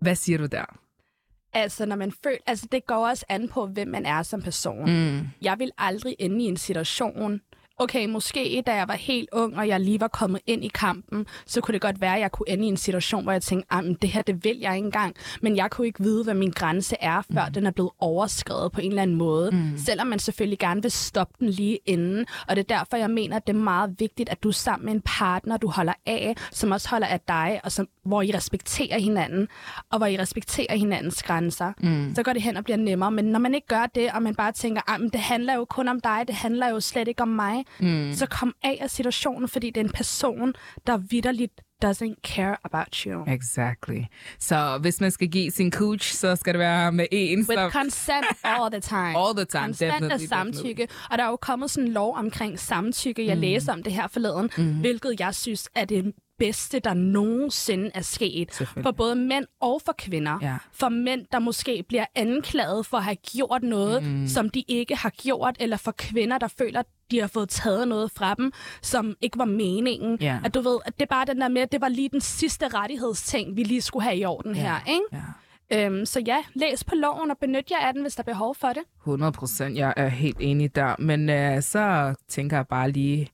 Hvad 0.00 0.14
siger 0.14 0.38
du 0.38 0.46
der? 0.46 0.78
Altså, 1.54 1.86
når 1.86 1.96
man 1.96 2.12
føler... 2.24 2.38
Altså, 2.46 2.66
det 2.72 2.86
går 2.86 3.08
også 3.08 3.24
an 3.28 3.48
på, 3.48 3.66
hvem 3.66 3.88
man 3.88 4.06
er 4.06 4.22
som 4.22 4.42
person. 4.42 4.90
Mm. 4.90 5.20
Jeg 5.42 5.58
vil 5.58 5.70
aldrig 5.78 6.16
ende 6.18 6.44
i 6.44 6.48
en 6.48 6.56
situation, 6.56 7.40
okay, 7.78 8.06
måske 8.06 8.62
da 8.66 8.74
jeg 8.74 8.88
var 8.88 8.94
helt 8.94 9.28
ung, 9.32 9.56
og 9.56 9.68
jeg 9.68 9.80
lige 9.80 10.00
var 10.00 10.08
kommet 10.08 10.40
ind 10.46 10.64
i 10.64 10.68
kampen, 10.68 11.26
så 11.46 11.60
kunne 11.60 11.72
det 11.72 11.80
godt 11.80 12.00
være, 12.00 12.14
at 12.14 12.20
jeg 12.20 12.32
kunne 12.32 12.48
ende 12.48 12.64
i 12.64 12.68
en 12.68 12.76
situation, 12.76 13.22
hvor 13.22 13.32
jeg 13.32 13.42
tænkte, 13.42 13.66
"Ej, 13.70 13.80
men 13.80 13.94
det 14.02 14.10
her, 14.10 14.22
det 14.22 14.44
vil 14.44 14.58
jeg 14.58 14.76
ikke 14.76 14.86
engang. 14.86 15.16
Men 15.42 15.56
jeg 15.56 15.70
kunne 15.70 15.86
ikke 15.86 16.02
vide, 16.02 16.24
hvad 16.24 16.34
min 16.34 16.50
grænse 16.50 16.96
er, 17.00 17.22
før 17.34 17.46
mm. 17.46 17.52
den 17.52 17.66
er 17.66 17.70
blevet 17.70 17.90
overskrevet 17.98 18.72
på 18.72 18.80
en 18.80 18.88
eller 18.88 19.02
anden 19.02 19.16
måde. 19.16 19.50
Mm. 19.50 19.78
Selvom 19.78 20.06
man 20.06 20.18
selvfølgelig 20.18 20.58
gerne 20.58 20.82
vil 20.82 20.90
stoppe 20.90 21.34
den 21.40 21.48
lige 21.48 21.78
inden. 21.86 22.26
Og 22.48 22.56
det 22.56 22.70
er 22.70 22.76
derfor, 22.78 22.96
jeg 22.96 23.10
mener, 23.10 23.36
at 23.36 23.46
det 23.46 23.52
er 23.56 23.58
meget 23.58 23.94
vigtigt, 23.98 24.28
at 24.28 24.42
du 24.42 24.48
er 24.48 24.52
sammen 24.52 24.86
med 24.86 24.94
en 24.94 25.02
partner, 25.04 25.56
du 25.56 25.68
holder 25.68 25.92
af, 26.06 26.34
som 26.50 26.70
også 26.70 26.88
holder 26.88 27.06
af 27.06 27.20
dig, 27.28 27.60
og 27.64 27.72
som, 27.72 27.88
hvor 28.04 28.22
I 28.22 28.30
respekterer 28.34 28.98
hinanden, 28.98 29.48
og 29.90 29.98
hvor 29.98 30.06
I 30.06 30.18
respekterer 30.18 30.76
hinandens 30.76 31.22
grænser. 31.22 31.72
Mm. 31.80 32.14
Så 32.14 32.22
går 32.22 32.32
det 32.32 32.42
hen 32.42 32.56
og 32.56 32.64
bliver 32.64 32.76
nemmere. 32.76 33.10
Men 33.10 33.24
når 33.24 33.38
man 33.38 33.54
ikke 33.54 33.66
gør 33.66 33.86
det, 33.94 34.10
og 34.12 34.22
man 34.22 34.34
bare 34.34 34.52
tænker, 34.52 34.90
at 34.94 35.00
det 35.12 35.20
handler 35.20 35.54
jo 35.54 35.64
kun 35.64 35.88
om 35.88 36.00
dig, 36.00 36.24
det 36.26 36.34
handler 36.34 36.68
jo 36.68 36.80
slet 36.80 37.08
ikke 37.08 37.22
om 37.22 37.28
mig, 37.28 37.61
mm. 37.80 38.12
så 38.12 38.26
kom 38.26 38.54
af 38.62 38.78
af 38.80 38.90
situationen, 38.90 39.48
fordi 39.48 39.70
det 39.70 39.80
er 39.80 39.84
en 39.84 39.92
person, 39.92 40.54
der 40.86 40.96
vidderligt 40.96 41.60
doesn't 41.84 42.20
care 42.22 42.56
about 42.64 42.96
you. 42.96 43.24
Exactly. 43.26 44.02
Så 44.38 44.78
hvis 44.80 45.00
man 45.00 45.10
skal 45.10 45.28
give 45.28 45.50
sin 45.50 45.72
cooch, 45.72 46.14
så 46.14 46.36
skal 46.36 46.54
det 46.54 46.58
være 46.58 46.92
med 46.92 47.06
en, 47.12 47.38
With 47.38 47.52
som... 47.52 47.70
consent 47.70 48.26
all 48.44 48.70
the 48.70 48.80
time. 48.80 49.18
All 49.22 49.36
the 49.36 49.44
time, 49.44 49.62
Consent 49.62 49.92
definitely, 49.92 50.24
og 50.24 50.28
samtykke. 50.28 50.88
Og 51.10 51.18
der 51.18 51.24
er 51.24 51.28
jo 51.28 51.36
kommet 51.36 51.70
sådan 51.70 51.88
en 51.88 51.92
lov 51.92 52.16
omkring 52.16 52.58
samtykke. 52.58 53.26
Jeg 53.26 53.34
mm. 53.34 53.40
læste 53.40 53.70
om 53.70 53.82
det 53.82 53.92
her 53.92 54.08
forleden, 54.08 54.50
mm. 54.58 54.80
hvilket 54.80 55.20
jeg 55.20 55.34
synes 55.34 55.68
er 55.74 55.84
det 55.84 56.12
bedste, 56.38 56.78
der 56.78 56.94
nogensinde 56.94 57.90
er 57.94 58.00
sket. 58.00 58.68
For 58.82 58.90
både 58.90 59.16
mænd 59.16 59.44
og 59.60 59.80
for 59.84 59.94
kvinder. 59.98 60.38
Ja. 60.42 60.56
For 60.72 60.88
mænd, 60.88 61.26
der 61.32 61.38
måske 61.38 61.84
bliver 61.88 62.04
anklaget 62.14 62.86
for 62.86 62.96
at 62.96 63.04
have 63.04 63.16
gjort 63.16 63.62
noget, 63.62 64.02
mm. 64.02 64.26
som 64.26 64.50
de 64.50 64.64
ikke 64.68 64.96
har 64.96 65.10
gjort. 65.10 65.56
Eller 65.60 65.76
for 65.76 65.94
kvinder, 65.98 66.38
der 66.38 66.48
føler, 66.48 66.80
at 66.80 66.86
de 67.10 67.20
har 67.20 67.26
fået 67.26 67.48
taget 67.48 67.88
noget 67.88 68.10
fra 68.10 68.34
dem, 68.34 68.52
som 68.82 69.14
ikke 69.20 69.38
var 69.38 69.44
meningen. 69.44 70.18
Ja. 70.20 70.38
At 70.44 70.54
du 70.54 70.60
ved, 70.60 70.78
at 70.84 70.94
det 70.94 71.02
er 71.02 71.14
bare 71.14 71.24
den 71.24 71.40
der 71.40 71.48
med, 71.48 71.62
at 71.62 71.72
det 71.72 71.80
var 71.80 71.88
lige 71.88 72.08
den 72.08 72.20
sidste 72.20 72.68
rettighedsting, 72.68 73.56
vi 73.56 73.62
lige 73.62 73.82
skulle 73.82 74.02
have 74.02 74.16
i 74.16 74.24
orden 74.24 74.54
her. 74.54 74.80
Ikke? 74.88 75.02
Ja. 75.12 75.86
Øhm, 75.86 76.06
så 76.06 76.20
ja, 76.26 76.36
læs 76.54 76.84
på 76.84 76.94
loven 76.94 77.30
og 77.30 77.38
benyt 77.38 77.70
jer 77.70 77.78
af 77.86 77.92
den, 77.92 78.02
hvis 78.02 78.14
der 78.14 78.22
er 78.22 78.32
behov 78.32 78.54
for 78.54 78.68
det. 78.68 78.82
100 79.00 79.32
procent, 79.32 79.76
jeg 79.78 79.94
er 79.96 80.08
helt 80.08 80.36
enig 80.40 80.74
der. 80.74 80.94
Men 80.98 81.30
øh, 81.30 81.62
så 81.62 82.14
tænker 82.28 82.56
jeg 82.56 82.66
bare 82.68 82.90
lige... 82.90 83.28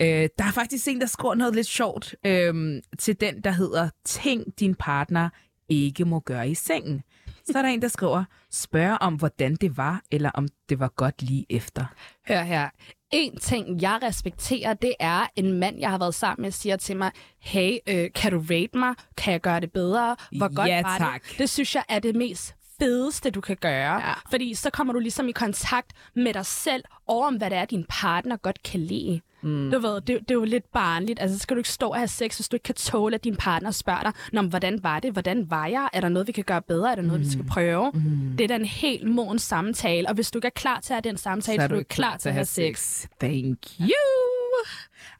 Øh, 0.00 0.28
der 0.38 0.44
er 0.44 0.52
faktisk 0.52 0.88
en, 0.88 1.00
der 1.00 1.06
skriver 1.06 1.34
noget 1.34 1.54
lidt 1.54 1.66
sjovt 1.66 2.14
øh, 2.26 2.82
til 2.98 3.20
den, 3.20 3.40
der 3.44 3.50
hedder 3.50 3.88
Ting, 4.04 4.44
din 4.60 4.74
partner 4.74 5.28
ikke 5.68 6.04
må 6.04 6.20
gøre 6.20 6.48
i 6.50 6.54
sengen. 6.54 7.02
Så 7.44 7.58
er 7.58 7.62
der 7.62 7.68
en, 7.68 7.82
der 7.82 7.88
skriver, 7.88 8.24
spørg 8.50 8.98
om, 9.00 9.14
hvordan 9.14 9.54
det 9.54 9.76
var, 9.76 10.02
eller 10.10 10.30
om 10.30 10.48
det 10.68 10.80
var 10.80 10.88
godt 10.96 11.22
lige 11.22 11.46
efter. 11.50 11.84
Hør 12.28 12.42
her. 12.42 12.68
En 13.12 13.38
ting, 13.38 13.82
jeg 13.82 13.98
respekterer, 14.02 14.74
det 14.74 14.94
er, 15.00 15.26
en 15.36 15.52
mand, 15.52 15.78
jeg 15.78 15.90
har 15.90 15.98
været 15.98 16.14
sammen 16.14 16.42
med, 16.42 16.50
siger 16.50 16.76
til 16.76 16.96
mig, 16.96 17.10
hey, 17.40 17.78
øh, 17.88 18.10
kan 18.14 18.32
du 18.32 18.38
rate 18.50 18.78
mig? 18.78 18.94
Kan 19.16 19.32
jeg 19.32 19.40
gøre 19.40 19.60
det 19.60 19.72
bedre? 19.72 20.16
Hvor 20.36 20.54
godt 20.54 20.68
Ja, 20.68 20.82
var 20.82 20.98
tak. 20.98 21.22
det? 21.28 21.38
Det 21.38 21.50
synes 21.50 21.74
jeg 21.74 21.84
er 21.88 21.98
det 21.98 22.16
mest 22.16 22.54
fedeste, 22.78 23.30
du 23.30 23.40
kan 23.40 23.56
gøre. 23.56 24.08
Ja. 24.08 24.12
Fordi 24.30 24.54
så 24.54 24.70
kommer 24.70 24.92
du 24.92 24.98
ligesom 24.98 25.28
i 25.28 25.32
kontakt 25.32 25.92
med 26.16 26.34
dig 26.34 26.46
selv, 26.46 26.84
og 27.06 27.20
om 27.24 27.34
hvad 27.34 27.50
det 27.50 27.58
er, 27.58 27.64
din 27.64 27.84
partner 27.88 28.36
godt 28.36 28.62
kan 28.62 28.80
lide. 28.80 29.20
Mm. 29.42 29.70
Du 29.70 29.78
ved, 29.78 29.94
det, 29.94 30.06
det 30.06 30.30
er 30.30 30.34
jo 30.34 30.44
lidt 30.44 30.72
barnligt. 30.72 31.20
Altså, 31.20 31.36
så 31.38 31.42
skal 31.42 31.56
du 31.56 31.60
ikke 31.60 31.68
stå 31.68 31.88
og 31.88 31.96
have 31.96 32.08
sex, 32.08 32.36
hvis 32.36 32.48
du 32.48 32.56
ikke 32.56 32.64
kan 32.64 32.74
tåle, 32.74 33.14
at 33.14 33.24
din 33.24 33.36
partner 33.36 33.70
spørger 33.70 34.02
dig, 34.02 34.12
Nå, 34.32 34.42
men 34.42 34.50
hvordan 34.50 34.82
var 34.82 35.00
det? 35.00 35.12
Hvordan 35.12 35.50
var 35.50 35.66
jeg? 35.66 35.88
Er 35.92 36.00
der 36.00 36.08
noget, 36.08 36.26
vi 36.26 36.32
kan 36.32 36.44
gøre 36.44 36.62
bedre? 36.62 36.90
Er 36.90 36.94
der 36.94 37.02
noget, 37.02 37.20
vi 37.20 37.30
skal 37.30 37.44
prøve? 37.44 37.90
Mm. 37.94 38.36
Det 38.38 38.44
er 38.44 38.48
da 38.48 38.54
en 38.56 38.64
helt 38.64 39.10
moden 39.10 39.38
samtale. 39.38 40.08
Og 40.08 40.14
hvis 40.14 40.30
du 40.30 40.38
ikke 40.38 40.46
er 40.46 40.50
klar 40.50 40.80
til 40.80 40.92
at 40.92 40.94
have 41.04 41.10
den 41.10 41.16
samtale, 41.18 41.56
så 41.58 41.62
er 41.62 41.68
du 41.68 41.74
ikke 41.74 41.88
klar 41.88 42.16
til 42.16 42.28
at 42.28 42.34
have 42.34 42.44
sex. 42.44 43.06
Thank 43.20 43.58
you. 43.80 43.86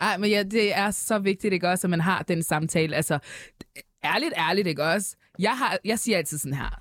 Ej, 0.01 0.17
men 0.17 0.31
ja, 0.31 0.43
det 0.43 0.77
er 0.77 0.91
så 0.91 1.19
vigtigt, 1.19 1.55
ikke 1.55 1.69
også, 1.69 1.87
at 1.87 1.91
man 1.91 2.01
har 2.01 2.23
den 2.23 2.43
samtale. 2.43 2.97
Altså, 2.97 3.19
ærligt, 4.05 4.33
ærligt, 4.37 4.69
ikke 4.69 4.85
også? 4.85 5.17
Jeg, 5.39 5.59
har, 5.59 5.79
jeg 5.85 5.99
siger 5.99 6.19
altid 6.19 6.39
sådan 6.39 6.55
her. 6.55 6.81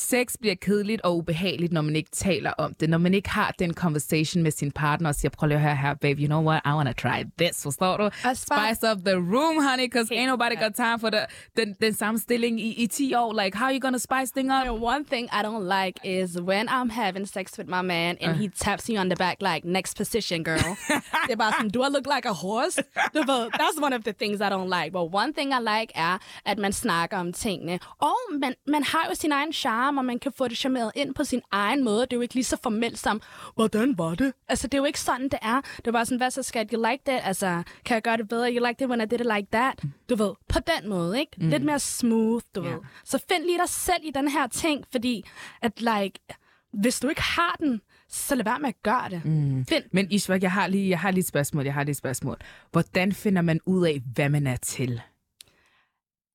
Sex 0.00 0.36
bliver 0.40 0.54
kedeligt 0.54 1.02
og 1.02 1.16
ubehageligt, 1.16 1.72
når 1.72 1.82
man 1.82 1.96
ikke 1.96 2.10
taler 2.10 2.50
om 2.50 2.74
det. 2.74 2.90
Når 2.90 2.98
man 2.98 3.14
ikke 3.14 3.30
har 3.30 3.54
den 3.58 3.74
conversation 3.74 4.42
med 4.42 4.50
sin 4.50 4.72
partner 4.72 5.08
og 5.08 5.14
siger, 5.14 5.30
prøv 5.30 5.46
lige 5.46 5.56
at 5.56 5.62
høre 5.62 5.76
her, 5.76 5.94
babe, 5.94 6.20
you 6.20 6.26
know 6.26 6.42
what, 6.44 6.62
I 6.64 6.68
wanna 6.68 6.92
try 6.92 7.24
this, 7.38 7.62
forstår 7.62 7.96
du? 7.96 8.10
Spice 8.34 8.90
up 8.90 8.98
the 9.04 9.16
room, 9.16 9.56
honey, 9.68 9.86
because 9.86 10.14
ain't 10.14 10.26
nobody 10.26 10.56
got 10.64 10.74
time 10.74 10.98
for 10.98 11.10
the, 11.10 11.20
den, 11.56 11.76
den 11.80 11.94
samme 11.94 12.18
stilling 12.20 12.60
i, 12.60 12.82
i 12.82 12.86
10 12.86 13.14
år. 13.14 13.42
Like, 13.42 13.58
how 13.58 13.70
you 13.70 13.80
gonna 13.80 13.98
spice 13.98 14.32
thing 14.36 14.50
up? 14.50 14.66
And 14.66 14.82
one 14.82 15.04
thing 15.04 15.28
I 15.32 15.42
don't 15.42 15.66
like 15.76 15.96
is 16.04 16.40
when 16.40 16.68
I'm 16.68 16.90
having 16.90 17.26
sex 17.26 17.58
with 17.58 17.68
my 17.68 17.82
man 17.82 18.16
and 18.20 18.36
he 18.36 18.48
taps 18.48 18.88
me 18.88 19.00
on 19.00 19.08
the 19.10 19.16
back 19.16 19.36
like, 19.40 19.62
next 19.64 19.96
position, 19.96 20.44
girl. 20.44 20.70
det 21.26 21.32
er 21.32 21.36
bare 21.36 21.52
sådan, 21.52 21.70
do 21.70 21.80
I 21.82 21.88
look 21.96 22.06
like 22.14 22.26
a 22.28 22.32
horse? 22.32 22.76
That's 23.60 23.78
one 23.86 23.94
of 23.98 24.02
the 24.08 24.12
things 24.12 24.40
I 24.40 24.48
don't 24.54 24.70
like. 24.78 24.90
But 24.92 25.04
one 25.22 25.32
thing 25.32 25.48
I 25.52 25.60
like 25.74 25.90
er, 25.94 26.18
at 26.44 26.58
man 26.58 26.72
snakker 26.72 27.16
om 27.16 27.32
tingene. 27.32 27.78
Og 27.98 28.18
man, 28.40 28.54
man 28.66 28.82
har 28.82 29.06
jo 29.08 29.14
sin 29.14 29.32
egen 29.32 29.52
charme, 29.52 29.85
og 29.98 30.04
man 30.04 30.18
kan 30.18 30.32
få 30.32 30.48
det 30.48 30.58
charmeret 30.58 30.92
ind 30.94 31.14
på 31.14 31.24
sin 31.24 31.40
egen 31.50 31.84
måde. 31.84 32.00
Det 32.00 32.12
er 32.12 32.16
jo 32.16 32.20
ikke 32.20 32.34
lige 32.34 32.44
så 32.44 32.56
formelt 32.62 32.98
som, 32.98 33.20
hvordan 33.54 33.98
var 33.98 34.14
det? 34.14 34.32
Altså, 34.48 34.66
det 34.66 34.74
er 34.74 34.78
jo 34.78 34.84
ikke 34.84 35.00
sådan, 35.00 35.24
det 35.28 35.38
er. 35.42 35.60
Det 35.84 35.92
bare 35.92 36.06
sådan, 36.06 36.18
hvad 36.18 36.30
så 36.30 36.42
skat, 36.42 36.70
you 36.72 36.84
like 36.90 37.02
that? 37.06 37.20
Altså, 37.24 37.62
kan 37.84 37.94
jeg 37.94 38.02
gøre 38.02 38.16
det 38.16 38.28
bedre? 38.28 38.52
You 38.52 38.66
like 38.66 38.84
it 38.84 38.88
when 38.90 39.00
I 39.00 39.04
did 39.04 39.20
it 39.20 39.26
like 39.36 39.48
that? 39.52 39.82
Du 40.08 40.14
ved, 40.16 40.32
på 40.48 40.58
den 40.58 40.88
måde, 40.90 41.20
ikke? 41.20 41.32
Lidt 41.36 41.62
mere 41.64 41.78
smooth, 41.78 42.44
du 42.54 42.62
Ja. 42.64 42.70
ved. 42.70 42.78
Så 43.04 43.18
find 43.28 43.44
lige 43.44 43.58
dig 43.58 43.68
selv 43.68 44.00
i 44.02 44.10
den 44.14 44.28
her 44.28 44.46
ting, 44.46 44.84
fordi 44.92 45.24
at 45.62 45.72
like, 45.80 46.18
hvis 46.72 47.00
du 47.00 47.08
ikke 47.08 47.22
har 47.22 47.56
den, 47.60 47.80
så 48.08 48.34
lad 48.34 48.44
være 48.44 48.58
med 48.58 48.68
at 48.68 48.82
gøre 48.82 49.08
det. 49.10 49.24
Mm. 49.24 49.66
Find. 49.66 49.84
Men 49.92 50.10
Ishvak, 50.10 50.42
jeg 50.42 50.52
har 50.52 50.66
lige, 50.66 50.88
jeg 50.90 51.00
har 51.00 51.10
lige 51.10 51.20
et 51.20 51.26
spørgsmål. 51.26 51.64
Jeg 51.64 51.74
har 51.74 51.82
lige 51.82 51.90
et 51.90 51.96
spørgsmål. 51.96 52.36
Hvordan 52.72 53.12
finder 53.12 53.42
man 53.42 53.60
ud 53.66 53.86
af, 53.86 54.02
hvad 54.14 54.28
man 54.28 54.46
er 54.46 54.56
til? 54.56 55.00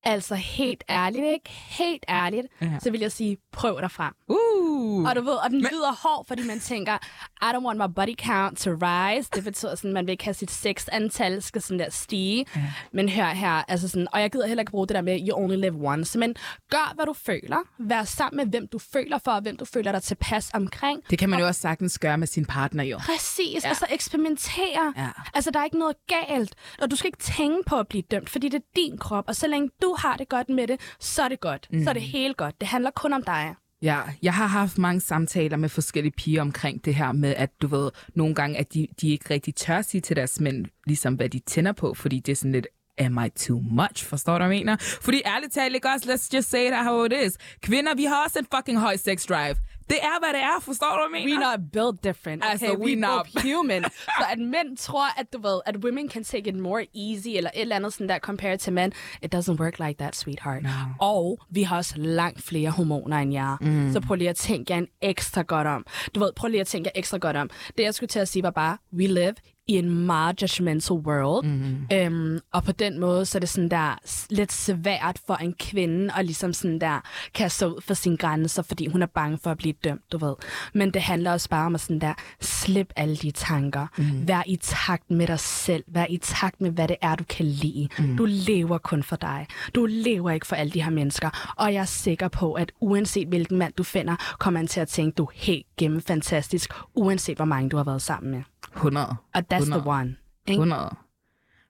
Altså 0.04 0.34
helt 0.34 0.84
ærligt, 0.90 1.24
ikke? 1.24 1.48
Helt 1.50 2.04
ærligt, 2.08 2.46
Ja. 2.60 2.78
så 2.82 2.90
vil 2.90 3.00
jeg 3.00 3.12
sige, 3.12 3.36
prøv 3.52 3.80
dig 3.80 3.90
frem. 3.90 4.12
Uh! 4.28 5.04
Og 5.08 5.16
du 5.16 5.20
ved, 5.22 5.32
og 5.32 5.50
den 5.50 5.60
lyder 5.60 5.92
hård, 6.02 6.26
fordi 6.28 6.46
man 6.46 6.60
tænker, 6.60 6.94
I 7.42 7.44
don't 7.56 7.64
want 7.66 7.78
my 7.78 7.94
body 7.96 8.14
count 8.26 8.58
to 8.58 8.70
rise. 8.70 9.30
Det 9.34 9.44
betyder 9.44 9.74
sådan, 9.74 9.90
at 9.90 9.94
man 9.94 10.06
vil 10.06 10.12
ikke 10.12 10.24
have 10.24 10.34
sit 10.34 10.50
sexantal 10.50 11.42
skal 11.42 11.62
sådan 11.62 11.78
der 11.78 11.90
stige. 11.90 12.46
Ja. 12.56 12.60
Men 12.92 13.08
hør 13.08 13.26
her, 13.28 13.64
altså 13.68 13.88
sådan, 13.88 14.08
og 14.12 14.20
jeg 14.20 14.30
gider 14.32 14.46
heller 14.46 14.62
ikke 14.62 14.70
bruge 14.70 14.86
det 14.86 14.94
der 14.94 15.00
med, 15.02 15.20
you 15.28 15.38
only 15.38 15.56
live 15.56 15.88
once. 15.88 16.18
Men 16.18 16.34
gør, 16.70 16.92
hvad 16.94 17.06
du 17.06 17.12
føler. 17.12 17.56
Vær 17.78 18.04
sammen 18.04 18.36
med, 18.36 18.46
hvem 18.46 18.68
du 18.68 18.78
føler 18.78 19.18
for, 19.24 19.30
og 19.30 19.40
hvem 19.42 19.56
du 19.56 19.64
føler 19.64 19.92
dig 19.92 20.02
tilpas 20.02 20.50
omkring. 20.54 21.00
Det 21.10 21.18
kan 21.18 21.30
man 21.30 21.38
jo 21.40 21.46
også 21.46 21.60
sagtens 21.60 21.98
gøre 21.98 22.18
med 22.18 22.26
sin 22.26 22.44
partner, 22.44 22.84
jo. 22.84 22.98
Præcis, 22.98 23.64
ja. 23.64 23.68
altså 23.68 23.86
eksperimentere. 23.90 24.92
Ja. 24.96 25.08
Altså, 25.34 25.50
der 25.50 25.60
er 25.60 25.64
ikke 25.64 25.78
noget 25.78 25.96
galt, 26.06 26.54
og 26.82 26.90
du 26.90 26.96
skal 26.96 27.08
ikke 27.08 27.18
tænke 27.18 27.62
på 27.66 27.78
at 27.78 27.88
blive 27.88 28.02
dømt, 28.10 28.30
fordi 28.30 28.48
det 28.48 28.58
er 28.58 28.66
din 28.76 28.98
krop, 28.98 29.24
og 29.28 29.36
så 29.36 29.46
længe 29.46 29.70
du 29.82 29.91
har 29.98 30.16
det 30.16 30.28
godt 30.28 30.48
med 30.48 30.66
det, 30.66 30.80
så 31.00 31.22
er 31.22 31.28
det 31.28 31.40
godt. 31.40 31.68
Mm. 31.70 31.84
Så 31.84 31.90
er 31.90 31.94
det 31.94 32.02
helt 32.02 32.36
godt. 32.36 32.60
Det 32.60 32.68
handler 32.68 32.90
kun 32.90 33.12
om 33.12 33.22
dig. 33.22 33.54
Ja, 33.82 34.00
jeg 34.22 34.34
har 34.34 34.46
haft 34.46 34.78
mange 34.78 35.00
samtaler 35.00 35.56
med 35.56 35.68
forskellige 35.68 36.12
piger 36.16 36.40
omkring 36.40 36.84
det 36.84 36.94
her 36.94 37.12
med, 37.12 37.34
at 37.34 37.50
du 37.62 37.66
ved, 37.66 37.90
nogle 38.14 38.34
gange, 38.34 38.58
at 38.58 38.74
de, 38.74 38.86
de 39.00 39.08
ikke 39.08 39.34
rigtig 39.34 39.54
tør 39.54 39.82
sige 39.82 40.00
til 40.00 40.16
deres 40.16 40.40
mænd, 40.40 40.66
ligesom 40.86 41.14
hvad 41.14 41.28
de 41.28 41.38
tænder 41.38 41.72
på, 41.72 41.94
fordi 41.94 42.20
det 42.20 42.32
er 42.32 42.36
sådan 42.36 42.52
lidt, 42.52 42.66
am 42.98 43.18
I 43.26 43.28
too 43.30 43.60
much? 43.70 44.04
Forstår 44.06 44.38
du, 44.38 44.44
hvad 44.44 44.56
jeg 44.56 44.60
mener? 44.64 44.76
Fordi 45.02 45.22
ærligt 45.26 45.52
talt, 45.52 45.74
ikke 45.74 45.88
også, 45.88 46.12
let's 46.12 46.36
just 46.36 46.50
say 46.50 46.66
it 46.66 46.74
how 46.84 47.04
it 47.04 47.12
is. 47.26 47.32
Kvinder, 47.62 47.94
vi 47.94 48.04
har 48.04 48.24
også 48.24 48.38
en 48.38 48.46
fucking 48.56 48.80
høj 48.80 48.96
sex 48.96 49.26
drive. 49.26 49.56
Det 49.90 49.98
er, 50.02 50.18
hvad 50.18 50.28
det 50.28 50.42
er, 50.42 50.60
forstår 50.60 50.86
du, 50.90 51.08
hvad 51.10 51.20
jeg 51.20 51.26
We 51.28 51.34
mener? 51.34 51.50
not 51.50 51.60
built 51.72 52.04
different. 52.04 52.42
Okay? 52.44 52.50
Altså, 52.52 52.66
we 52.66 52.84
we 52.84 52.94
not- 52.94 53.42
human. 53.42 53.84
så 54.20 54.24
at 54.32 54.38
mænd 54.38 54.76
tror, 54.76 55.20
at 55.20 55.32
du 55.32 55.38
ved, 55.42 55.60
at 55.66 55.76
women 55.76 56.10
can 56.10 56.24
take 56.24 56.48
it 56.50 56.56
more 56.56 56.86
easy, 56.96 57.28
eller 57.28 57.50
et 57.54 57.60
eller 57.60 57.76
andet 57.76 57.92
sådan 57.92 58.08
der, 58.08 58.18
compared 58.18 58.58
to 58.58 58.70
men, 58.70 58.92
it 59.22 59.34
doesn't 59.34 59.60
work 59.60 59.78
like 59.78 59.94
that, 59.98 60.16
sweetheart. 60.16 60.62
No. 60.62 60.68
Og 61.00 61.38
vi 61.50 61.62
har 61.62 61.76
også 61.76 61.94
langt 61.98 62.42
flere 62.42 62.70
hormoner 62.70 63.16
end 63.18 63.32
jer. 63.32 63.56
Mm. 63.60 63.92
Så 63.92 64.00
prøv 64.00 64.14
lige 64.14 64.30
at 64.30 64.36
tænke 64.36 64.74
en 64.74 64.86
ekstra 65.02 65.42
godt 65.42 65.66
om. 65.66 65.86
Du 66.14 66.20
ved, 66.20 66.30
prøv 66.36 66.48
lige 66.48 66.60
at 66.60 66.66
tænke 66.66 66.90
ekstra 66.94 67.18
godt 67.18 67.36
om. 67.36 67.50
Det, 67.78 67.84
jeg 67.84 67.94
skulle 67.94 68.08
til 68.08 68.18
at 68.18 68.28
sige, 68.28 68.42
var 68.42 68.50
bare, 68.50 68.78
we 68.94 69.06
live 69.06 69.34
i 69.66 69.76
en 69.76 70.06
meget 70.06 70.42
judgmental 70.42 70.96
world. 70.96 71.46
Mm. 71.46 71.86
Øhm, 71.92 72.40
og 72.52 72.64
på 72.64 72.72
den 72.72 73.00
måde, 73.00 73.26
så 73.26 73.38
er 73.38 73.40
det 73.40 73.48
sådan 73.48 73.70
der 73.70 73.98
lidt 74.30 74.52
svært 74.52 75.20
for 75.26 75.34
en 75.34 75.54
kvinde 75.58 76.14
at 76.16 76.24
ligesom 76.24 76.52
sådan 76.52 76.80
der 76.80 77.00
kaste 77.34 77.68
ud 77.68 77.80
for 77.80 77.94
sine 77.94 78.16
grænser, 78.16 78.62
fordi 78.62 78.86
hun 78.86 79.02
er 79.02 79.06
bange 79.06 79.38
for 79.42 79.50
at 79.50 79.58
blive 79.58 79.74
dømt, 79.84 80.12
du 80.12 80.18
ved. 80.18 80.34
Men 80.74 80.90
det 80.90 81.02
handler 81.02 81.32
også 81.32 81.48
bare 81.48 81.66
om 81.66 81.74
at 81.74 81.80
sådan 81.80 82.00
der, 82.00 82.14
slip 82.40 82.92
alle 82.96 83.16
de 83.16 83.30
tanker. 83.30 83.86
Mm. 83.98 84.28
Vær 84.28 84.42
i 84.46 84.56
takt 84.56 85.10
med 85.10 85.26
dig 85.26 85.40
selv. 85.40 85.84
Vær 85.86 86.06
i 86.08 86.16
takt 86.16 86.60
med, 86.60 86.70
hvad 86.70 86.88
det 86.88 86.96
er, 87.02 87.14
du 87.14 87.24
kan 87.24 87.46
lide. 87.46 87.88
Mm. 87.98 88.16
Du 88.16 88.26
lever 88.28 88.78
kun 88.78 89.02
for 89.02 89.16
dig. 89.16 89.46
Du 89.74 89.86
lever 89.86 90.30
ikke 90.30 90.46
for 90.46 90.56
alle 90.56 90.72
de 90.72 90.82
her 90.82 90.90
mennesker. 90.90 91.54
Og 91.56 91.74
jeg 91.74 91.80
er 91.80 91.84
sikker 91.84 92.28
på, 92.28 92.52
at 92.52 92.72
uanset 92.80 93.28
hvilken 93.28 93.58
mand 93.58 93.72
du 93.72 93.82
finder, 93.82 94.16
kommer 94.38 94.60
han 94.60 94.66
til 94.66 94.80
at 94.80 94.88
tænke, 94.88 95.14
du 95.14 95.24
er 95.24 95.30
helt 95.34 95.66
gennem 95.76 96.00
fantastisk, 96.00 96.72
uanset 96.94 97.36
hvor 97.36 97.44
mange 97.44 97.70
du 97.70 97.76
har 97.76 97.84
været 97.84 98.02
sammen 98.02 98.30
med. 98.32 98.42
100. 98.76 99.16
Og 99.34 99.44
that's 99.52 99.62
100. 99.62 99.80
the 99.80 99.90
one. 99.90 100.16
Ikke? 100.46 100.60
100. 100.60 100.96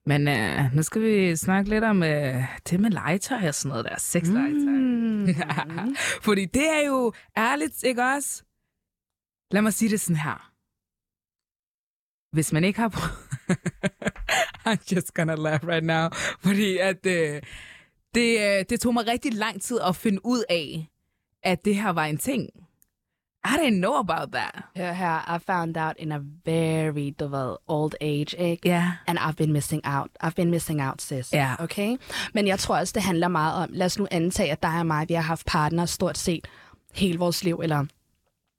Men 0.07 0.29
uh, 0.29 0.77
nu 0.77 0.83
skal 0.83 1.03
vi 1.03 1.37
snakke 1.37 1.71
lidt 1.71 1.85
om 1.85 1.97
uh, 1.97 2.09
det 2.71 2.81
med 2.81 2.91
legetøj 2.91 3.49
og 3.49 3.55
sådan 3.55 3.69
noget 3.69 3.85
der. 3.85 3.99
Sexlegetøj. 3.99 4.73
Mm. 4.73 5.95
Fordi 6.27 6.45
det 6.45 6.69
er 6.69 6.87
jo 6.87 7.13
ærligt, 7.37 7.83
ikke 7.83 8.03
også? 8.03 8.43
Lad 9.51 9.63
mig 9.63 9.73
sige 9.73 9.89
det 9.89 10.01
sådan 10.01 10.17
her. 10.17 10.53
Hvis 12.33 12.53
man 12.53 12.65
ikke 12.65 12.81
har 12.81 12.89
prøvet... 12.89 13.19
I'm 14.69 14.95
just 14.95 15.15
gonna 15.15 15.35
laugh 15.35 15.65
right 15.69 15.85
now. 15.85 16.09
Fordi 16.41 16.77
at 16.77 17.07
uh, 17.07 17.41
det, 18.15 18.37
uh, 18.37 18.65
det 18.71 18.81
tog 18.81 18.95
mig 18.95 19.07
rigtig 19.07 19.35
lang 19.35 19.63
tid 19.63 19.79
at 19.89 19.97
finde 19.97 20.27
ud 20.27 20.45
af, 20.49 20.91
at 21.43 21.65
det 21.65 21.77
her 21.77 21.91
var 21.91 22.05
en 22.05 22.19
ting. 22.19 22.49
I 23.45 23.57
didn't 23.57 23.81
know 23.81 23.99
about 23.99 24.33
that. 24.33 24.63
Hør 24.77 24.93
her, 24.93 25.35
I 25.37 25.39
found 25.39 25.77
out 25.77 25.95
in 25.99 26.13
a 26.13 26.21
very, 26.45 27.11
du 27.11 27.27
ved, 27.27 27.57
old 27.69 27.95
age, 28.01 28.35
ikke? 28.39 28.69
Ja. 28.69 28.93
And 29.07 29.19
I've 29.19 29.37
been 29.37 29.53
missing 29.53 29.81
out. 29.85 30.11
I've 30.25 30.35
been 30.35 30.51
missing 30.51 30.81
out, 30.83 31.03
sis. 31.03 31.33
Ja. 31.33 31.55
Okay? 31.59 31.97
Men 32.35 32.47
jeg 32.47 32.59
tror 32.59 32.77
også, 32.77 32.93
det 32.95 33.03
handler 33.03 33.29
meget 33.29 33.55
om, 33.63 33.69
lad 33.73 33.87
os 33.87 33.99
nu 33.99 34.07
antage, 34.11 34.53
at 34.53 34.63
dig 34.63 34.79
og 34.79 34.87
mig, 34.87 35.09
vi 35.09 35.15
har 35.15 35.23
haft 35.23 35.47
partner 35.47 35.87
stort 35.87 36.19
set 36.19 36.49
hele 36.95 37.19
vores 37.19 37.45
liv, 37.45 37.61
eller 37.63 37.87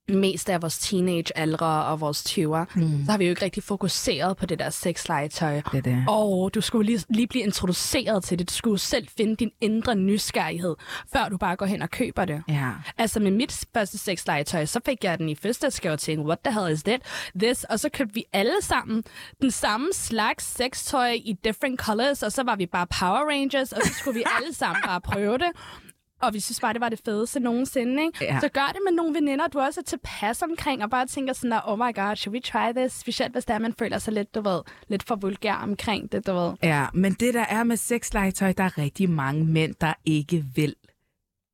mest 0.09 0.49
af 0.49 0.61
vores 0.61 0.77
teenage-aldre 0.77 1.85
og 1.85 2.01
vores 2.01 2.21
20'er, 2.21 2.65
mm. 2.75 3.05
så 3.05 3.11
har 3.11 3.17
vi 3.17 3.25
jo 3.25 3.29
ikke 3.29 3.45
rigtig 3.45 3.63
fokuseret 3.63 4.37
på 4.37 4.45
det 4.45 4.59
der 4.59 4.69
sexlegetøj. 4.69 5.61
Det 5.71 5.77
er 5.77 5.81
det. 5.81 6.03
Og 6.07 6.53
du 6.55 6.61
skulle 6.61 6.85
lige, 6.85 7.05
lige 7.09 7.27
blive 7.27 7.43
introduceret 7.43 8.23
til 8.23 8.39
det. 8.39 8.49
Du 8.49 8.53
skulle 8.53 8.79
selv 8.79 9.07
finde 9.17 9.35
din 9.35 9.51
indre 9.61 9.95
nysgerrighed, 9.95 10.75
før 11.13 11.29
du 11.29 11.37
bare 11.37 11.55
går 11.55 11.65
hen 11.65 11.81
og 11.81 11.89
køber 11.89 12.25
det. 12.25 12.43
Ja. 12.47 12.69
Altså 12.97 13.19
med 13.19 13.31
mit 13.31 13.65
første 13.73 13.97
sexlegetøj, 13.97 14.65
så 14.65 14.79
fik 14.85 15.03
jeg 15.03 15.19
den 15.19 15.29
i 15.29 15.35
fødselsdagsgave 15.35 15.93
og 15.93 15.99
tænkte, 15.99 16.25
what 16.25 16.39
the 16.45 16.53
hell 16.53 16.73
is 16.73 16.83
that? 16.83 17.01
This? 17.39 17.63
Og 17.63 17.79
så 17.79 17.89
købte 17.89 18.13
vi 18.13 18.25
alle 18.33 18.61
sammen 18.61 19.03
den 19.41 19.51
samme 19.51 19.87
slags 19.93 20.55
sextøj 20.55 21.11
i 21.11 21.35
different 21.43 21.79
colors, 21.79 22.23
og 22.23 22.31
så 22.31 22.43
var 22.43 22.55
vi 22.55 22.65
bare 22.65 22.87
Power 22.99 23.29
Rangers, 23.29 23.71
og 23.71 23.81
så 23.83 23.93
skulle 23.93 24.17
vi 24.19 24.23
alle 24.37 24.53
sammen 24.53 24.83
bare 24.85 25.01
prøve 25.01 25.37
det. 25.37 25.49
Og 26.23 26.33
vi 26.33 26.39
synes 26.39 26.59
bare, 26.59 26.73
det 26.73 26.81
var 26.81 26.89
det 26.89 27.01
fedeste 27.05 27.39
nogensinde, 27.39 28.03
ikke? 28.03 28.25
Ja. 28.25 28.39
Så 28.39 28.49
gør 28.49 28.67
det 28.67 28.79
med 28.85 28.91
nogle 28.91 29.13
veninder, 29.15 29.47
du 29.47 29.59
også 29.59 29.79
er 29.79 29.83
tilpas 29.83 30.41
omkring, 30.41 30.83
og 30.83 30.89
bare 30.89 31.07
tænker 31.07 31.33
sådan 31.33 31.51
der, 31.51 31.61
oh 31.65 31.77
my 31.79 31.95
god, 31.95 32.15
should 32.15 32.35
we 32.35 32.41
try 32.41 32.79
this? 32.79 32.93
Specielt 32.93 33.31
hvis 33.31 33.45
der 33.45 33.59
man 33.59 33.73
føler 33.79 33.97
sig 33.99 34.13
lidt, 34.13 34.35
du 34.35 34.41
ved, 34.41 34.61
lidt 34.87 35.03
for 35.07 35.15
vulgær 35.15 35.53
omkring 35.53 36.11
det, 36.11 36.27
du 36.27 36.33
ved. 36.33 36.51
Ja, 36.63 36.85
men 36.93 37.13
det 37.13 37.33
der 37.33 37.45
er 37.49 37.63
med 37.63 37.77
sexlegetøj, 37.77 38.53
der 38.53 38.63
er 38.63 38.77
rigtig 38.77 39.09
mange 39.09 39.45
mænd, 39.45 39.75
der 39.81 39.93
ikke 40.05 40.45
vil 40.55 40.75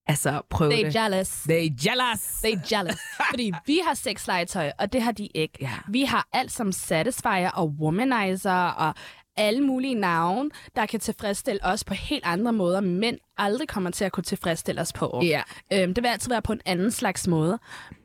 altså 0.08 0.42
prøve 0.50 0.72
They 0.74 0.86
det. 0.86 0.96
jealous. 0.96 1.30
They 1.30 1.70
jealous. 1.86 2.22
They 2.44 2.56
jealous. 2.72 3.00
Fordi 3.32 3.52
vi 3.66 3.82
har 3.88 3.94
sexlegetøj, 3.94 4.72
og 4.80 4.94
det 4.94 5.02
har 5.02 5.12
de 5.12 5.28
ikke. 5.28 5.58
Ja. 5.62 5.72
Vi 5.88 6.04
har 6.04 6.28
alt 6.34 6.52
som 6.52 6.72
Satisfier 6.72 7.50
og 7.50 7.68
Womanizer 7.80 8.52
og 8.70 8.94
alle 9.38 9.62
mulige 9.62 9.96
navne, 9.96 10.50
der 10.76 10.86
kan 10.86 11.00
tilfredsstille 11.00 11.60
os 11.64 11.84
på 11.84 11.94
helt 11.94 12.26
andre 12.26 12.54
måder, 12.54 12.82
men 12.82 13.18
aldrig 13.40 13.68
kommer 13.68 13.90
til 13.90 14.06
at 14.06 14.12
kunne 14.12 14.24
tilfredsstille 14.24 14.82
os 14.82 14.94
på. 14.94 15.22
Ja. 15.24 15.42
Øhm, 15.74 15.94
det 15.94 16.04
vil 16.04 16.10
altid 16.10 16.30
være 16.30 16.42
på 16.42 16.54
en 16.54 16.62
anden 16.66 16.92
slags 16.92 17.28
måde. 17.28 17.60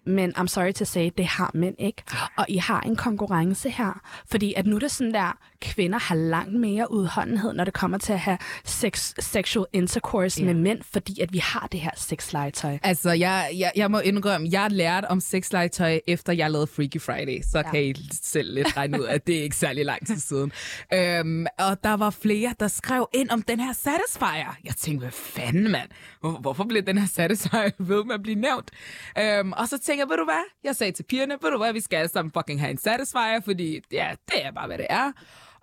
Men 0.07 0.33
I'm 0.37 0.47
sorry 0.47 0.73
to 0.73 0.85
say, 0.85 1.11
det 1.19 1.27
har 1.27 1.51
mænd 1.55 1.75
ikke. 1.79 2.03
Og 2.37 2.47
I 2.49 2.57
har 2.57 2.81
en 2.81 2.97
konkurrence 2.97 3.71
her. 3.71 4.01
Fordi 4.31 4.55
at 4.57 4.67
nu 4.67 4.77
er 4.77 4.81
det 4.81 4.91
sådan 4.91 5.15
der, 5.15 5.39
kvinder 5.61 5.99
har 5.99 6.15
langt 6.15 6.53
mere 6.61 6.91
udholdenhed, 6.93 7.53
når 7.53 7.65
det 7.65 7.75
kommer 7.75 7.99
til 7.99 8.13
at 8.13 8.19
have 8.19 8.39
sex, 8.65 9.13
sexual 9.19 9.67
intercourse 9.73 10.41
Ja. 10.41 10.47
med 10.47 10.55
mænd, 10.55 10.79
fordi 10.93 11.21
at 11.21 11.33
vi 11.33 11.39
har 11.39 11.69
det 11.73 11.81
her 11.81 11.91
sexlegetøj. 11.97 12.79
Altså, 12.83 13.11
jeg, 13.11 13.51
jeg, 13.59 13.73
jeg 13.77 13.91
må 13.91 13.99
indrømme, 13.99 14.49
jeg 14.53 14.71
lærte 14.71 15.07
om 15.11 15.21
sexlegetøj, 15.21 16.01
efter 16.07 16.33
jeg 16.33 16.51
lavede 16.51 16.67
Freaky 16.67 17.01
Friday. 17.01 17.43
Så 17.53 17.59
ja. 17.59 17.71
kan 17.71 17.85
I 17.85 17.95
selv 18.23 18.55
lidt 18.55 18.77
regne 18.77 19.01
ud, 19.01 19.07
at 19.07 19.27
det 19.27 19.39
er 19.39 19.43
ikke 19.43 19.57
særlig 19.57 19.85
lang 19.85 20.07
tid 20.07 20.19
siden. 20.19 20.53
øhm, 20.95 21.47
og 21.59 21.85
der 21.85 21.95
var 21.97 22.11
flere, 22.11 22.55
der 22.61 22.69
skrev 22.69 23.09
ind 23.15 23.31
om 23.31 23.43
den 23.43 23.61
her 23.61 23.73
Satisfier. 23.73 24.57
Jeg 24.65 24.75
tænkte, 24.77 25.03
hvad 25.05 25.13
fanden, 25.25 25.71
mand? 25.71 25.91
Hvor, 26.21 26.31
hvorfor 26.31 26.65
blev 26.65 26.83
den 26.83 26.99
her 26.99 27.07
Satisfier 27.07 27.71
ved 27.91 28.05
med 28.05 28.15
at 28.15 28.23
blive 28.23 28.41
nævnt? 28.41 28.71
Øhm, 29.19 29.53
og 29.53 29.69
så 29.69 29.79
tænkte 29.79 30.01
jeg, 30.01 30.09
ved 30.09 30.17
du 30.17 30.25
hvad? 30.25 30.45
Jeg 30.65 30.77
sagde 30.77 30.93
til 30.93 31.03
pigerne, 31.03 31.35
ved 31.43 31.51
du 31.51 31.59
hvad, 31.59 31.73
vi 31.73 31.81
skal 31.81 31.97
alle 31.97 32.09
sammen 32.09 32.33
fucking 32.33 32.61
have 32.61 32.71
en 32.71 32.79
Satisfier, 32.79 33.41
fordi 33.45 33.81
ja, 33.93 34.15
det 34.29 34.47
er 34.47 34.51
bare, 34.51 34.67
hvad 34.67 34.79
det 34.79 34.87
er. 34.91 35.13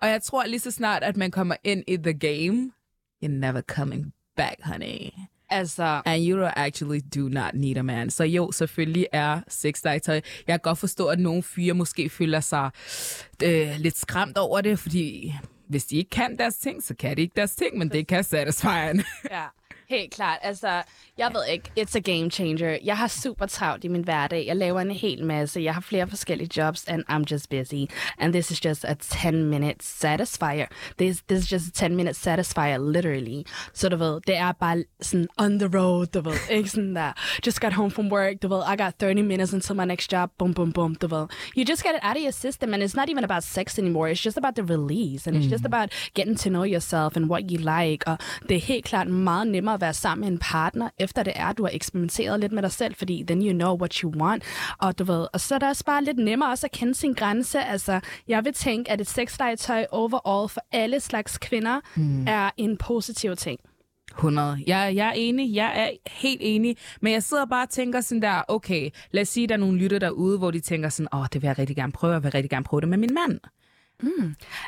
Og 0.00 0.08
jeg 0.08 0.22
tror 0.22 0.44
lige 0.44 0.60
så 0.60 0.70
snart, 0.70 1.02
at 1.02 1.16
man 1.16 1.30
kommer 1.30 1.56
ind 1.64 1.84
i 1.88 1.96
the 1.96 2.12
game, 2.14 2.70
you're 3.24 3.28
never 3.28 3.60
coming 3.60 4.12
back, 4.36 4.56
honey. 4.64 5.10
Altså, 5.50 6.02
And 6.04 6.22
you 6.28 6.50
actually 6.56 7.00
do 7.14 7.28
not 7.28 7.54
need 7.54 7.76
a 7.76 7.82
man. 7.82 8.10
Så 8.10 8.24
jo, 8.24 8.52
selvfølgelig 8.52 9.06
er 9.12 9.40
sexlegetøj. 9.48 10.14
Jeg 10.14 10.22
kan 10.46 10.60
godt 10.62 10.78
forstå, 10.78 11.06
at 11.06 11.18
nogle 11.18 11.42
fyre 11.42 11.74
måske 11.74 12.08
føler 12.08 12.40
sig 12.40 12.70
øh, 13.42 13.76
lidt 13.78 13.98
skræmt 13.98 14.38
over 14.38 14.60
det, 14.60 14.78
fordi 14.78 15.34
hvis 15.72 15.84
de 15.84 15.96
ikke 15.96 16.10
kan 16.10 16.38
deres 16.38 16.56
ting, 16.56 16.82
så 16.82 16.94
kan 16.94 17.16
de 17.16 17.22
ikke 17.22 17.36
deres 17.36 17.54
ting, 17.54 17.78
men 17.78 17.88
det 17.88 18.06
kan 18.06 18.24
satisfyeren. 18.24 19.02
ja. 19.30 19.44
Helt 19.92 20.14
klart. 20.14 20.38
Altså, 20.42 20.82
jeg 21.18 21.30
ved 21.34 21.44
ikke, 21.52 21.70
it's 21.80 21.96
a 21.96 22.00
game 22.00 22.30
changer. 22.30 22.78
Jeg 22.84 22.96
har 22.96 23.08
super 23.08 23.46
travlt 23.46 23.84
i 23.84 23.88
min 23.88 24.02
hverdag. 24.02 24.46
Jeg 24.46 24.56
laver 24.56 24.80
en 24.80 24.90
hel 24.90 25.24
masse. 25.24 25.60
Jeg 25.60 25.74
har 25.74 25.80
flere 25.80 26.08
forskellige 26.08 26.50
jobs, 26.56 26.84
and 26.84 27.04
I'm 27.10 27.24
just 27.30 27.50
busy. 27.50 27.84
And 28.18 28.32
this 28.32 28.50
is 28.50 28.64
just 28.64 28.84
a 28.84 28.94
10-minute 28.94 29.84
satisfier. 29.84 30.66
This, 30.98 31.22
this 31.28 31.44
is 31.44 31.52
just 31.52 31.82
a 31.82 31.86
10-minute 31.86 32.14
satisfier, 32.14 32.78
literally. 32.78 33.44
Så 33.74 33.88
du 33.88 33.96
ved, 33.96 34.20
det 34.26 34.36
er 34.36 34.52
bare 34.52 34.84
sådan 35.00 35.28
on 35.38 35.58
the 35.58 35.78
road, 35.78 36.06
du 36.06 36.20
ved. 36.20 36.34
Ikke 36.50 36.68
sådan 36.68 36.96
der, 36.96 37.12
just 37.46 37.60
got 37.60 37.72
home 37.72 37.90
from 37.90 38.12
work, 38.12 38.42
du 38.42 38.48
ved. 38.48 38.62
I 38.72 38.76
got 38.82 38.94
30 38.98 39.22
minutes 39.22 39.54
until 39.54 39.76
my 39.76 39.84
next 39.84 40.12
job, 40.12 40.30
boom, 40.38 40.54
boom, 40.54 40.72
boom, 40.72 40.94
du 40.94 41.06
ved. 41.06 41.26
You 41.56 41.64
just 41.70 41.82
get 41.82 41.92
it 41.94 42.00
out 42.02 42.16
of 42.16 42.22
your 42.22 42.32
system, 42.32 42.74
and 42.74 42.82
it's 42.82 42.96
not 42.96 43.10
even 43.10 43.24
about 43.24 43.42
sex 43.42 43.78
anymore. 43.78 44.10
It's 44.10 44.24
just 44.26 44.38
about 44.38 44.54
the 44.54 44.64
release, 44.74 45.26
and 45.26 45.36
it's 45.36 45.50
just 45.50 45.66
about 45.66 45.88
getting 46.14 46.38
to 46.38 46.48
know 46.48 46.64
yourself 46.64 47.16
and 47.16 47.26
what 47.30 47.42
you 47.50 47.58
like. 47.58 48.06
Og 48.06 48.18
det 48.48 48.56
er 48.56 48.60
helt 48.60 48.84
klart 48.84 49.08
meget 49.08 49.46
nemmere 49.46 49.81
være 49.82 49.94
sammen 49.94 50.20
med 50.24 50.32
en 50.32 50.38
partner, 50.38 50.88
efter 50.98 51.22
det 51.22 51.32
er, 51.36 51.46
at 51.46 51.58
du 51.58 51.62
har 51.62 51.70
eksperimenteret 51.74 52.40
lidt 52.40 52.52
med 52.52 52.62
dig 52.62 52.72
selv, 52.72 52.94
fordi 52.94 53.24
then 53.26 53.42
you 53.42 53.52
know 53.52 53.76
what 53.76 53.94
you 53.94 54.12
want. 54.16 54.42
Og 54.78 54.98
du 54.98 55.04
ved, 55.04 55.26
og 55.32 55.40
så 55.40 55.54
er 55.54 55.58
det 55.58 55.68
også 55.68 55.84
bare 55.84 56.04
lidt 56.04 56.18
nemmere 56.18 56.50
også 56.50 56.66
at 56.66 56.72
kende 56.72 56.94
sin 56.94 57.12
grænse. 57.12 57.60
Altså, 57.60 58.00
jeg 58.28 58.44
vil 58.44 58.52
tænke, 58.52 58.90
at 58.90 59.00
et 59.00 59.08
sexlegetøj 59.08 59.86
overall 59.90 60.48
for 60.48 60.60
alle 60.72 61.00
slags 61.00 61.38
kvinder 61.38 61.80
mm. 61.96 62.26
er 62.28 62.50
en 62.56 62.76
positiv 62.76 63.36
ting. 63.36 63.60
100. 64.10 64.58
Jeg, 64.66 64.92
jeg 64.96 65.08
er 65.08 65.12
enig. 65.12 65.54
Jeg 65.54 65.72
er 65.76 65.90
helt 66.10 66.40
enig. 66.44 66.76
Men 67.00 67.12
jeg 67.12 67.22
sidder 67.22 67.46
bare 67.46 67.62
og 67.62 67.70
tænker 67.70 68.00
sådan 68.00 68.22
der, 68.22 68.42
okay, 68.48 68.90
lad 69.10 69.22
os 69.22 69.28
sige, 69.28 69.46
der 69.46 69.54
er 69.54 69.58
nogle 69.58 69.78
lytter 69.78 69.98
derude, 69.98 70.38
hvor 70.38 70.50
de 70.50 70.60
tænker 70.60 70.88
sådan, 70.88 71.08
åh, 71.12 71.20
oh, 71.20 71.26
det 71.32 71.42
vil 71.42 71.48
jeg 71.48 71.58
rigtig 71.58 71.76
gerne 71.76 71.92
prøve, 71.92 72.12
jeg 72.12 72.22
vil 72.22 72.32
rigtig 72.32 72.50
gerne 72.50 72.64
prøve 72.64 72.80
det 72.80 72.88
med 72.88 72.98
min 72.98 73.14
mand. 73.14 73.40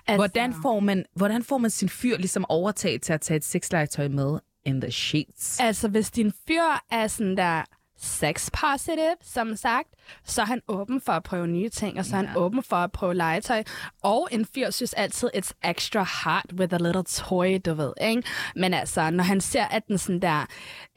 Altså, 0.06 0.16
Hvordan 0.16 0.54
får 0.62 0.80
man, 0.80 1.04
hvordan 1.16 1.42
får 1.42 1.58
man 1.58 1.70
sin 1.70 1.88
fyr 1.88 2.16
ligesom 2.16 2.44
overtaget 2.48 3.02
til 3.02 3.12
at 3.12 3.20
tage 3.20 3.36
et 3.36 3.44
sexlegetøj 3.44 4.08
med 4.08 4.38
in 4.64 4.80
the 4.80 4.90
sheets? 4.90 5.60
Altså, 5.60 5.88
hvis 5.88 6.10
din 6.10 6.32
fyr 6.46 6.62
er 6.90 7.06
sådan 7.06 7.36
der 7.36 7.64
sex 8.04 8.50
positive, 8.52 9.16
som 9.22 9.56
sagt, 9.56 9.88
så 10.24 10.42
er 10.42 10.46
han 10.46 10.60
åben 10.68 11.00
for 11.00 11.12
at 11.12 11.22
prøve 11.22 11.46
nye 11.46 11.68
ting, 11.68 11.98
og 11.98 12.04
så 12.04 12.16
er 12.16 12.26
han 12.26 12.36
åben 12.36 12.62
for 12.62 12.76
at 12.76 12.92
prøve 12.92 13.14
legetøj. 13.14 13.62
Og 14.02 14.28
en 14.32 14.46
fyr 14.54 14.70
synes 14.70 14.92
altid, 14.92 15.30
it's 15.36 15.50
extra 15.70 16.06
hot 16.24 16.52
with 16.52 16.74
a 16.74 16.78
little 16.78 17.04
toy, 17.04 17.60
du 17.64 17.74
ved, 17.74 17.92
ikke? 18.00 18.22
Men 18.56 18.74
altså, 18.74 19.10
når 19.10 19.24
han 19.24 19.40
ser, 19.40 19.64
at 19.64 19.88
den 19.88 19.98
sådan 19.98 20.20
der 20.20 20.46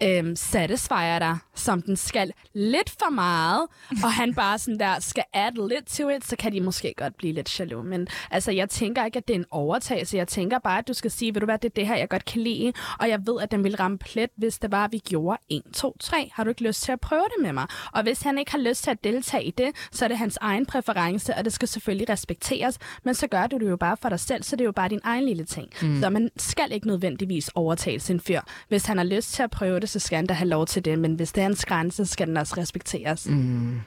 øhm, 0.04 0.36
satisfier 0.36 1.20
dig, 1.20 1.38
som 1.56 1.82
den 1.82 1.96
skal 1.96 2.32
lidt 2.54 2.90
for 2.90 3.10
meget, 3.10 3.68
og 4.04 4.12
han 4.14 4.34
bare 4.36 4.60
sådan 4.60 4.80
der 4.80 5.00
skal 5.00 5.24
add 5.34 5.68
lidt 5.70 5.88
to 5.88 6.10
it, 6.10 6.26
så 6.26 6.36
kan 6.36 6.54
de 6.54 6.62
måske 6.62 6.94
godt 6.98 7.18
blive 7.18 7.34
lidt 7.34 7.60
jaloux. 7.60 7.86
Men 7.86 8.08
altså, 8.32 8.52
jeg 8.52 8.70
tænker 8.70 9.06
ikke, 9.06 9.18
at 9.18 9.28
det 9.28 9.34
er 9.34 9.40
en 9.40 9.46
overtagelse. 9.52 10.18
Jeg 10.18 10.28
tænker 10.28 10.60
bare, 10.60 10.78
at 10.78 10.88
du 10.88 10.94
skal 10.94 11.12
sige, 11.12 11.34
ved 11.34 11.42
du 11.42 11.46
hvad, 11.46 11.58
det 11.58 11.70
er 11.70 11.74
det 11.76 11.88
her, 11.88 11.96
jeg 11.96 12.10
godt 12.10 12.26
kan 12.26 12.42
lide, 12.42 12.74
og 13.00 13.10
jeg 13.10 13.20
ved, 13.26 13.42
at 13.42 13.52
den 13.52 13.64
vil 13.64 13.76
ramme 13.76 13.98
plet, 13.98 14.30
hvis 14.38 14.60
det 14.60 14.72
var, 14.72 14.86
at 14.86 14.92
vi 14.92 14.98
gjorde 14.98 15.38
1, 15.50 15.62
2, 15.74 15.98
3. 16.00 16.32
Har 16.34 16.44
du 16.44 16.50
ikke 16.50 16.64
lyst 16.64 16.84
til 16.84 16.92
at 16.92 16.97
prøve 17.00 17.22
det 17.38 17.44
med 17.44 17.54
mig? 17.54 17.68
Og 17.94 18.04
hvis 18.04 18.22
han 18.22 18.38
ikke 18.38 18.52
har 18.52 18.60
lyst 18.60 18.84
til 18.84 18.92
at 18.92 19.04
deltage 19.04 19.44
i 19.44 19.52
det, 19.52 19.72
så 19.92 20.06
er 20.06 20.10
det 20.10 20.18
hans 20.18 20.38
egen 20.42 20.66
præference, 20.66 21.36
og 21.36 21.46
det 21.46 21.54
skal 21.54 21.68
selvfølgelig 21.68 22.10
respekteres, 22.10 22.78
men 23.04 23.14
så 23.14 23.28
gør 23.28 23.48
du 23.48 23.58
det 23.58 23.70
jo 23.70 23.76
bare 23.78 23.98
for 24.02 24.10
dig 24.10 24.20
selv, 24.20 24.44
så 24.44 24.56
det 24.56 24.62
er 24.62 24.66
jo 24.66 24.72
bare 24.72 24.90
din 24.90 25.02
egen 25.04 25.26
lille 25.26 25.46
ting. 25.46 25.70
Mm. 25.82 26.00
Så 26.02 26.10
man 26.10 26.30
skal 26.38 26.72
ikke 26.72 26.88
nødvendigvis 26.88 27.50
overtale 27.56 28.00
sin 28.00 28.20
fyr. 28.20 28.42
Hvis 28.68 28.86
han 28.86 28.98
har 28.98 29.06
lyst 29.06 29.34
til 29.34 29.44
at 29.44 29.52
prøve 29.52 29.80
det, 29.80 29.90
så 29.90 30.00
skal 30.00 30.16
han 30.16 30.26
da 30.28 30.34
have 30.34 30.48
lov 30.50 30.66
til 30.66 30.86
det, 30.86 31.00
men 31.00 31.16
hvis 31.16 31.32
det 31.32 31.42
er 31.42 31.46
hans 31.46 31.66
grænse, 31.66 32.06
så 32.06 32.12
skal 32.14 32.28
den 32.28 32.38
også 32.38 32.54
respekteres. 32.58 33.30
Mm. 33.30 33.82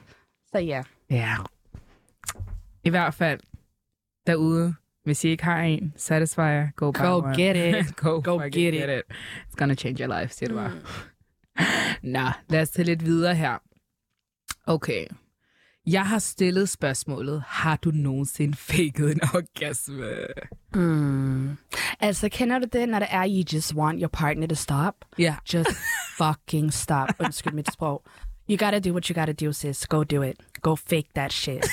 Så 0.51 0.59
ja. 0.59 0.83
Ja. 1.09 1.35
I 2.83 2.89
hvert 2.89 3.13
fald 3.13 3.39
derude, 4.27 4.75
hvis 5.03 5.23
I 5.23 5.27
ikke 5.29 5.43
har 5.43 5.61
en 5.61 5.93
satisfier, 5.97 6.67
go 6.75 6.91
buy 6.91 6.99
Go 7.01 7.17
one. 7.21 7.35
get 7.43 7.55
it. 7.87 7.95
go, 8.03 8.21
Go 8.23 8.37
get 8.39 8.53
get 8.53 8.73
it. 8.73 8.89
it. 8.89 9.01
It's 9.47 9.55
gonna 9.57 9.75
change 9.75 10.03
your 10.03 10.19
life, 10.21 10.33
siger 10.33 10.49
du 10.49 10.55
bare. 10.55 10.71
Nå, 12.03 12.29
lad 12.49 12.61
os 12.61 12.69
tage 12.69 12.85
lidt 12.85 13.05
videre 13.05 13.35
her. 13.35 13.57
Okay. 14.65 15.05
Jeg 15.87 16.05
har 16.05 16.19
stillet 16.19 16.69
spørgsmålet, 16.69 17.43
har 17.47 17.75
du 17.75 17.91
nogensinde 17.91 18.57
faked 18.57 19.11
en 19.11 19.21
orgasme? 19.33 20.27
Mm. 20.75 21.57
Altså, 21.99 22.29
kender 22.29 22.59
du 22.59 22.65
det, 22.73 22.89
når 22.89 22.99
det 22.99 23.07
er, 23.11 23.27
you 23.27 23.43
just 23.53 23.75
want 23.75 23.99
your 23.99 24.09
partner 24.09 24.47
to 24.47 24.55
stop? 24.55 24.95
Ja. 25.19 25.35
Just 25.53 25.69
fucking 26.17 26.73
stop. 26.73 27.09
Undskyld 27.19 27.53
mit 27.53 27.73
sprog. 27.73 28.03
You 28.49 28.57
gotta 28.57 28.79
do 28.79 28.91
what 28.91 29.05
you 29.05 29.19
gotta 29.19 29.45
do, 29.45 29.51
sis. 29.53 29.87
Go 29.87 30.03
do 30.03 30.21
it. 30.23 30.35
Go 30.61 30.75
fake 30.75 31.09
that 31.15 31.33
shit. 31.33 31.65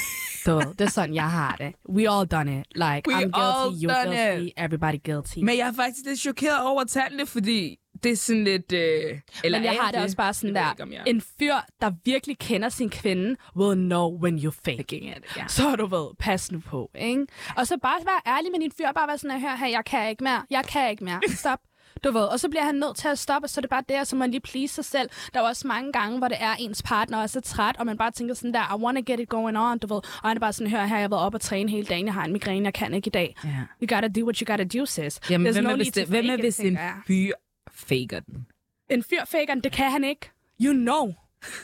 Så 0.44 0.72
det 0.78 0.80
er 0.80 0.90
sådan, 0.90 1.14
jeg 1.14 1.30
har 1.30 1.56
det. 1.56 1.74
We 1.88 2.10
all 2.10 2.26
done 2.26 2.60
it. 2.60 2.66
Like, 2.74 3.02
We 3.08 3.14
I'm 3.14 3.30
guilty, 3.30 3.84
you're 3.84 4.04
guilty, 4.04 4.50
everybody 4.56 4.98
guilty. 5.04 5.38
Men 5.38 5.58
jeg 5.58 5.68
er 5.68 5.72
faktisk 5.72 6.06
lidt 6.06 6.18
chokeret 6.20 6.64
over 6.66 6.84
tallene, 6.84 7.26
fordi 7.26 7.76
det 8.04 8.12
er 8.12 8.16
sådan 8.16 8.44
lidt... 8.44 8.72
Øh, 8.72 9.18
eller 9.44 9.58
Men 9.58 9.64
jeg 9.64 9.74
er 9.76 9.80
har 9.82 9.90
det 9.92 10.02
også 10.02 10.16
bare 10.16 10.34
sådan 10.34 10.54
der. 10.54 10.70
ikke, 10.82 10.94
jeg- 10.96 11.02
En 11.06 11.22
fyr, 11.38 11.54
der 11.80 11.90
virkelig 12.04 12.38
kender 12.38 12.68
sin 12.68 12.90
kvinde, 12.90 13.37
will 13.56 13.78
know 13.80 14.18
when 14.22 14.38
you 14.44 14.50
fake 14.50 14.70
it. 14.72 14.76
Faking 14.78 15.04
it, 15.08 15.37
ja. 15.37 15.44
Så 15.48 15.76
du 15.76 15.87
ved, 15.87 16.06
pas 16.18 16.52
nu 16.52 16.61
på, 16.61 16.90
ikke? 16.94 17.26
Og 17.56 17.66
så 17.66 17.78
bare 17.82 17.98
være 18.04 18.37
ærlig 18.37 18.50
med 18.52 18.61
din 18.61 18.72
fyr, 18.78 18.92
bare 18.92 19.08
være 19.08 19.18
sådan 19.18 19.40
her, 19.40 19.56
her, 19.56 19.66
jeg 19.68 19.84
kan 19.87 20.11
ikke 20.11 20.24
mere, 20.24 20.42
jeg 20.50 20.64
kan 20.64 20.90
ikke 20.90 21.04
mere, 21.04 21.20
stop. 21.28 21.58
Du 22.04 22.12
ved, 22.12 22.22
og 22.22 22.40
så 22.40 22.48
bliver 22.48 22.62
han 22.64 22.74
nødt 22.74 22.96
til 22.96 23.08
at 23.08 23.18
stoppe, 23.18 23.46
og 23.46 23.50
så 23.50 23.61
er 23.61 23.62
det 23.62 23.70
bare 23.70 23.82
der, 23.88 24.04
så 24.04 24.16
man 24.16 24.30
lige 24.30 24.40
please 24.40 24.74
sig 24.74 24.84
selv. 24.84 25.08
Der 25.34 25.40
er 25.40 25.44
også 25.44 25.66
mange 25.66 25.92
gange, 25.92 26.18
hvor 26.18 26.28
det 26.28 26.37
er 26.40 26.54
ens 26.58 26.82
partner 26.82 27.18
er 27.22 27.26
så 27.26 27.40
træt, 27.40 27.76
og 27.78 27.87
man 27.87 27.96
bare 27.98 28.11
tænker 28.11 28.34
sådan 28.34 28.54
der, 28.54 28.76
I 28.76 28.82
wanna 28.82 29.00
get 29.00 29.20
it 29.20 29.28
going 29.28 29.58
on, 29.58 29.78
du 29.78 29.87
ved. 29.87 29.96
Og 29.96 30.28
han 30.30 30.37
er 30.37 30.40
bare 30.40 30.52
sådan, 30.52 30.70
hør 30.70 30.84
her, 30.84 30.96
jeg 30.96 31.02
har 31.04 31.08
været 31.08 31.22
op 31.22 31.34
og 31.34 31.40
træne 31.40 31.70
hele 31.70 31.87
dagen, 31.87 32.06
jeg 32.06 32.14
har 32.14 32.24
en 32.24 32.32
migræne, 32.32 32.64
jeg 32.64 32.74
kan 32.74 32.94
ikke 32.94 33.08
i 33.08 33.11
dag. 33.11 33.37
Ja. 33.44 33.48
You 33.82 33.94
gotta 33.96 34.08
do 34.20 34.24
what 34.24 34.37
you 34.38 34.46
gotta 34.52 34.78
do, 34.78 34.87
sis. 34.87 35.20
Jamen, 35.30 35.46
There's 35.46 35.52
hvem 35.52 35.64
no 35.64 35.70
er, 35.70 35.76
hvis, 35.76 35.88
det, 35.88 36.06
hvem 36.08 36.26
er 36.30 36.37
hvis 36.37 36.61
en 36.61 36.78
fyr 37.06 37.32
faker 37.74 38.20
den? 38.20 38.46
En 38.90 39.02
fyr 39.02 39.24
faker 39.24 39.54
den, 39.54 39.61
det 39.62 39.72
kan 39.72 39.90
han 39.90 40.04
ikke. 40.04 40.31
You 40.64 40.72
know, 40.72 41.14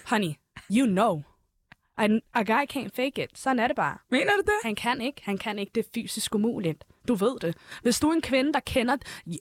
honey. 0.07 0.33
You 0.73 0.87
know. 0.87 1.23
A, 1.97 2.09
a 2.35 2.43
guy 2.43 2.64
can't 2.73 2.88
fake 2.97 3.23
it. 3.25 3.38
Sådan 3.38 3.59
er 3.59 3.67
det 3.67 3.77
bare. 3.77 3.99
Mener 4.11 4.33
du 4.33 4.40
det? 4.47 4.53
Han 4.64 4.75
kan 4.75 5.01
ikke. 5.01 5.21
Han 5.25 5.38
kan 5.38 5.59
ikke. 5.59 5.73
Det 5.75 5.81
er 5.87 5.88
fysisk 5.95 6.35
umuligt. 6.35 6.85
Du 7.09 7.14
ved 7.14 7.37
det. 7.40 7.57
Hvis 7.83 8.01
du 8.01 8.09
er 8.09 8.12
en 8.14 8.23
kvinde, 8.23 8.53
der 8.53 8.61
kender, 8.61 8.97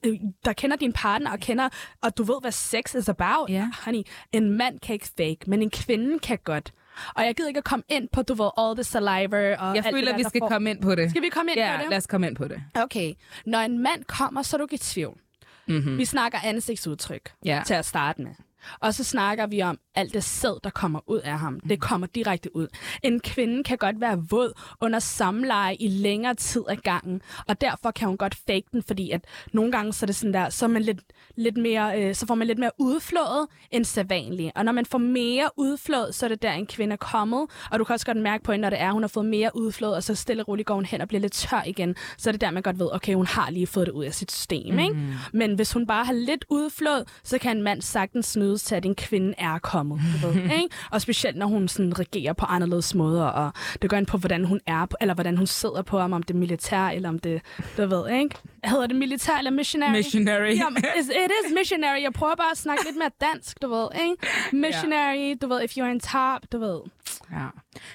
øh, 0.05 0.13
der 0.45 0.53
kender 0.53 0.75
din 0.77 0.93
partner 0.93 1.31
og 1.31 1.39
kender, 1.39 1.69
og 2.01 2.17
du 2.17 2.23
ved, 2.23 2.35
hvad 2.41 2.51
sex 2.51 2.95
is 2.95 3.09
about, 3.09 3.49
Ja. 3.49 3.69
honey, 3.85 4.01
en 4.31 4.49
mand 4.57 4.79
kan 4.79 4.93
ikke 4.93 5.07
fake, 5.17 5.37
men 5.47 5.61
en 5.61 5.69
kvinde 5.69 6.19
kan 6.19 6.37
godt. 6.43 6.73
Og 7.15 7.25
jeg 7.25 7.35
gider 7.35 7.47
ikke 7.47 7.57
at 7.57 7.63
komme 7.63 7.83
ind 7.89 8.09
på, 8.09 8.21
du 8.21 8.33
ved, 8.33 8.49
all 8.57 8.75
the 8.75 8.83
saliva 8.83 9.55
og 9.55 9.67
Jeg 9.67 9.75
alt 9.75 9.85
det 9.85 9.93
føler, 9.93 10.11
der, 10.11 10.17
vi 10.17 10.23
skal 10.23 10.39
får- 10.41 10.47
komme 10.49 10.69
ind 10.69 10.81
på 10.81 10.95
det. 10.95 11.09
Skal 11.09 11.21
vi 11.21 11.29
komme 11.29 11.51
ind 11.51 11.59
ja, 11.59 11.75
på 11.77 11.81
det? 11.81 11.89
lad 11.89 11.97
os 11.97 12.07
komme 12.07 12.27
ind 12.27 12.35
på 12.35 12.47
det. 12.47 12.63
Okay. 12.75 13.13
Når 13.45 13.59
en 13.59 13.79
mand 13.79 14.03
kommer, 14.03 14.41
så 14.41 14.55
er 14.55 14.57
du 14.57 14.63
ikke 14.65 14.75
i 14.75 14.77
tvivl. 14.77 15.19
Mm-hmm. 15.67 15.97
Vi 15.97 16.05
snakker 16.05 16.39
ansigtsudtryk 16.43 17.31
Ja. 17.45 17.61
til 17.65 17.73
at 17.73 17.85
starte 17.85 18.21
med. 18.21 18.31
Og 18.79 18.93
så 18.93 19.03
snakker 19.03 19.47
vi 19.47 19.61
om 19.61 19.79
alt 19.95 20.13
det 20.13 20.23
sæd, 20.23 20.59
der 20.63 20.69
kommer 20.69 20.99
ud 21.07 21.19
af 21.19 21.39
ham. 21.39 21.59
Det 21.59 21.81
kommer 21.81 22.07
direkte 22.07 22.55
ud. 22.55 22.67
En 23.03 23.19
kvinde 23.19 23.63
kan 23.63 23.77
godt 23.77 24.01
være 24.01 24.25
våd 24.29 24.53
under 24.81 24.99
samleje 24.99 25.75
i 25.75 25.87
længere 25.87 26.33
tid 26.33 26.63
ad 26.69 26.75
gangen, 26.75 27.21
og 27.47 27.61
derfor 27.61 27.91
kan 27.91 28.07
hun 28.07 28.17
godt 28.17 28.35
fake 28.35 28.63
den, 28.71 28.83
fordi 28.83 29.11
at 29.11 29.25
nogle 29.53 29.71
gange 29.71 29.93
så 29.93 30.05
er 30.05 30.07
det 30.07 30.15
sådan 30.15 30.33
der, 30.33 30.49
så, 30.49 30.67
man 30.67 30.81
lidt, 30.81 30.99
lidt 31.35 31.57
mere, 31.57 32.01
øh, 32.01 32.15
så 32.15 32.27
får 32.27 32.35
man 32.35 32.47
lidt 32.47 32.59
mere 32.59 32.71
udflået 32.77 33.47
end 33.71 33.85
sædvanligt. 33.85 34.51
Og 34.55 34.65
når 34.65 34.71
man 34.71 34.85
får 34.85 34.97
mere 34.97 35.49
udflået, 35.57 36.15
så 36.15 36.25
er 36.25 36.27
det 36.29 36.41
der, 36.41 36.51
en 36.51 36.65
kvinde 36.67 36.93
er 36.93 36.97
kommet, 36.97 37.45
og 37.71 37.79
du 37.79 37.83
kan 37.83 37.93
også 37.93 38.05
godt 38.05 38.17
mærke 38.17 38.43
på 38.43 38.51
hende, 38.51 38.61
når 38.61 38.69
det 38.69 38.81
er, 38.81 38.91
hun 38.91 39.03
har 39.03 39.07
fået 39.07 39.25
mere 39.25 39.51
udflået, 39.53 39.95
og 39.95 40.03
så 40.03 40.15
stille 40.15 40.43
og 40.43 40.47
roligt 40.47 40.65
går 40.67 40.75
hun 40.75 40.85
hen 40.85 41.01
og 41.01 41.07
bliver 41.07 41.21
lidt 41.21 41.33
tør 41.33 41.63
igen, 41.65 41.95
så 42.17 42.29
er 42.29 42.31
det 42.31 42.41
der, 42.41 42.51
man 42.51 42.63
godt 42.63 42.79
ved, 42.79 42.89
okay, 42.93 43.13
hun 43.15 43.25
har 43.25 43.49
lige 43.49 43.67
fået 43.67 43.87
det 43.87 43.93
ud 43.93 44.05
af 44.05 44.13
sit 44.13 44.31
system, 44.31 44.79
ikke? 44.79 44.95
Men 45.33 45.55
hvis 45.55 45.73
hun 45.73 45.87
bare 45.87 46.05
har 46.05 46.13
lidt 46.13 46.45
udflået, 46.49 47.07
så 47.23 47.37
kan 47.37 47.57
en 47.57 47.63
mand 47.63 47.81
sagtens 47.81 48.25
snydes 48.25 48.63
til, 48.63 48.75
at 48.75 48.85
en 48.85 48.95
kvinde 48.95 49.33
er 49.37 49.59
kommet. 49.59 49.82
Du 49.89 50.27
ved, 50.27 50.43
ikke? 50.61 50.69
Og 50.91 51.01
specielt, 51.01 51.37
når 51.37 51.45
hun 51.47 51.67
sådan 51.67 51.99
reagerer 51.99 52.33
på 52.33 52.45
anderledes 52.45 52.95
måder, 52.95 53.25
og 53.25 53.53
det 53.81 53.89
går 53.89 53.97
ind 53.97 54.07
på, 54.07 54.17
hvordan 54.17 54.45
hun 54.45 54.59
er, 54.67 54.85
eller 55.01 55.13
hvordan 55.13 55.37
hun 55.37 55.47
sidder 55.47 55.81
på 55.81 55.99
ham, 55.99 56.13
om 56.13 56.23
det 56.23 56.33
er 56.33 56.37
militær, 56.37 56.87
eller 56.87 57.09
om 57.09 57.19
det, 57.19 57.41
du 57.77 57.85
ved, 57.85 58.09
ikke? 58.09 58.35
Hedder 58.65 58.87
det 58.87 58.95
militær 58.95 59.37
eller 59.37 59.51
missionary? 59.51 59.91
Missionary. 59.91 60.57
Jamen, 60.57 60.83
it 60.97 61.31
is 61.45 61.53
missionary. 61.57 62.01
Jeg 62.01 62.13
prøver 62.13 62.35
bare 62.35 62.51
at 62.51 62.57
snakke 62.57 62.83
lidt 62.85 62.97
mere 62.97 63.11
dansk, 63.21 63.61
du 63.61 63.67
ved, 63.67 63.87
ikke? 64.03 64.15
Missionary, 64.53 65.35
du 65.41 65.47
ved, 65.47 65.63
if 65.63 65.71
you're 65.77 65.91
in 65.91 65.99
top, 65.99 66.41
du 66.51 66.59
ved. 66.59 66.79
Ja. 67.31 67.47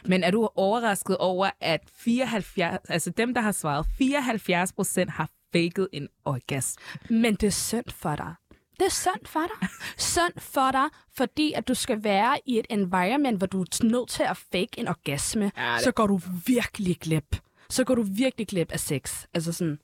Men 0.04 0.24
er 0.24 0.30
du 0.30 0.48
overrasket 0.56 1.16
over, 1.16 1.50
at 1.60 1.80
74, 1.96 2.78
altså 2.88 3.10
dem, 3.10 3.34
der 3.34 3.40
har 3.40 3.52
svaret, 3.52 3.86
74 3.98 4.72
procent 4.72 5.10
har 5.10 5.28
faked 5.52 5.86
en 5.92 6.08
orgasme? 6.24 6.82
Men 7.10 7.34
det 7.34 7.46
er 7.46 7.50
synd 7.50 7.84
for 7.88 8.16
dig. 8.16 8.34
Det 8.78 8.86
er 8.86 8.90
synd 8.90 9.26
for 9.26 9.40
dig. 9.60 9.68
synd 9.98 10.32
for 10.38 10.70
dig, 10.70 10.84
fordi 11.16 11.52
at 11.52 11.68
du 11.68 11.74
skal 11.74 12.04
være 12.04 12.38
i 12.46 12.58
et 12.58 12.66
environment, 12.70 13.38
hvor 13.38 13.46
du 13.46 13.60
er 13.62 13.84
nødt 13.84 14.08
til 14.08 14.22
at 14.22 14.36
fake 14.36 14.68
en 14.76 14.88
orgasme. 14.88 15.52
Ja, 15.56 15.74
det- 15.74 15.84
Så 15.84 15.92
går 15.92 16.06
du 16.06 16.20
virkelig 16.46 16.96
glip. 17.00 17.36
Så 17.70 17.84
går 17.84 17.94
du 17.94 18.02
virkelig 18.02 18.46
glip 18.48 18.72
af 18.72 18.80
sex. 18.80 19.24
Altså 19.34 19.52
sådan, 19.52 19.78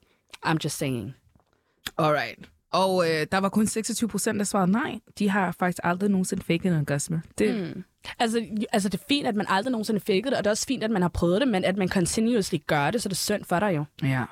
I'm 0.46 0.57
just 0.64 0.76
saying. 0.78 1.14
Alright. 1.98 2.38
Og 2.72 3.11
øh, 3.11 3.26
der 3.33 3.38
var 3.38 3.48
kun 3.48 3.66
26 3.66 4.09
procent, 4.09 4.38
der 4.38 4.44
svarede 4.44 4.70
nej. 4.72 4.98
De 5.18 5.28
har 5.30 5.52
faktisk 5.52 5.78
aldrig 5.85 6.11
nogensinde 6.11 6.42
faked 6.42 6.64
en 6.72 6.78
orgasme. 6.78 7.22
Det, 7.38 7.54
mm. 7.74 7.85
Altså, 8.18 8.46
altså, 8.72 8.88
det 8.88 9.00
er 9.00 9.04
fint, 9.09 9.26
at 9.26 9.35
man 9.35 9.46
aldrig 9.48 9.70
nogensinde 9.72 10.00
fik 10.00 10.24
det, 10.24 10.33
og 10.35 10.38
det 10.44 10.46
er 10.46 10.50
også 10.50 10.66
fint, 10.66 10.85
at 10.85 10.90
man 10.90 11.02
har 11.02 11.09
prøvet 11.09 11.40
det, 11.40 11.48
men 11.48 11.64
at 11.64 11.76
man 11.76 11.88
continuously 11.88 12.57
gør 12.66 12.90
det, 12.90 13.02
så 13.02 13.09
det 13.09 13.14
er 13.14 13.16
synd 13.16 13.44
for 13.44 13.61
dig 13.61 13.76
jo. 13.76 13.85
Ja. 14.02 14.24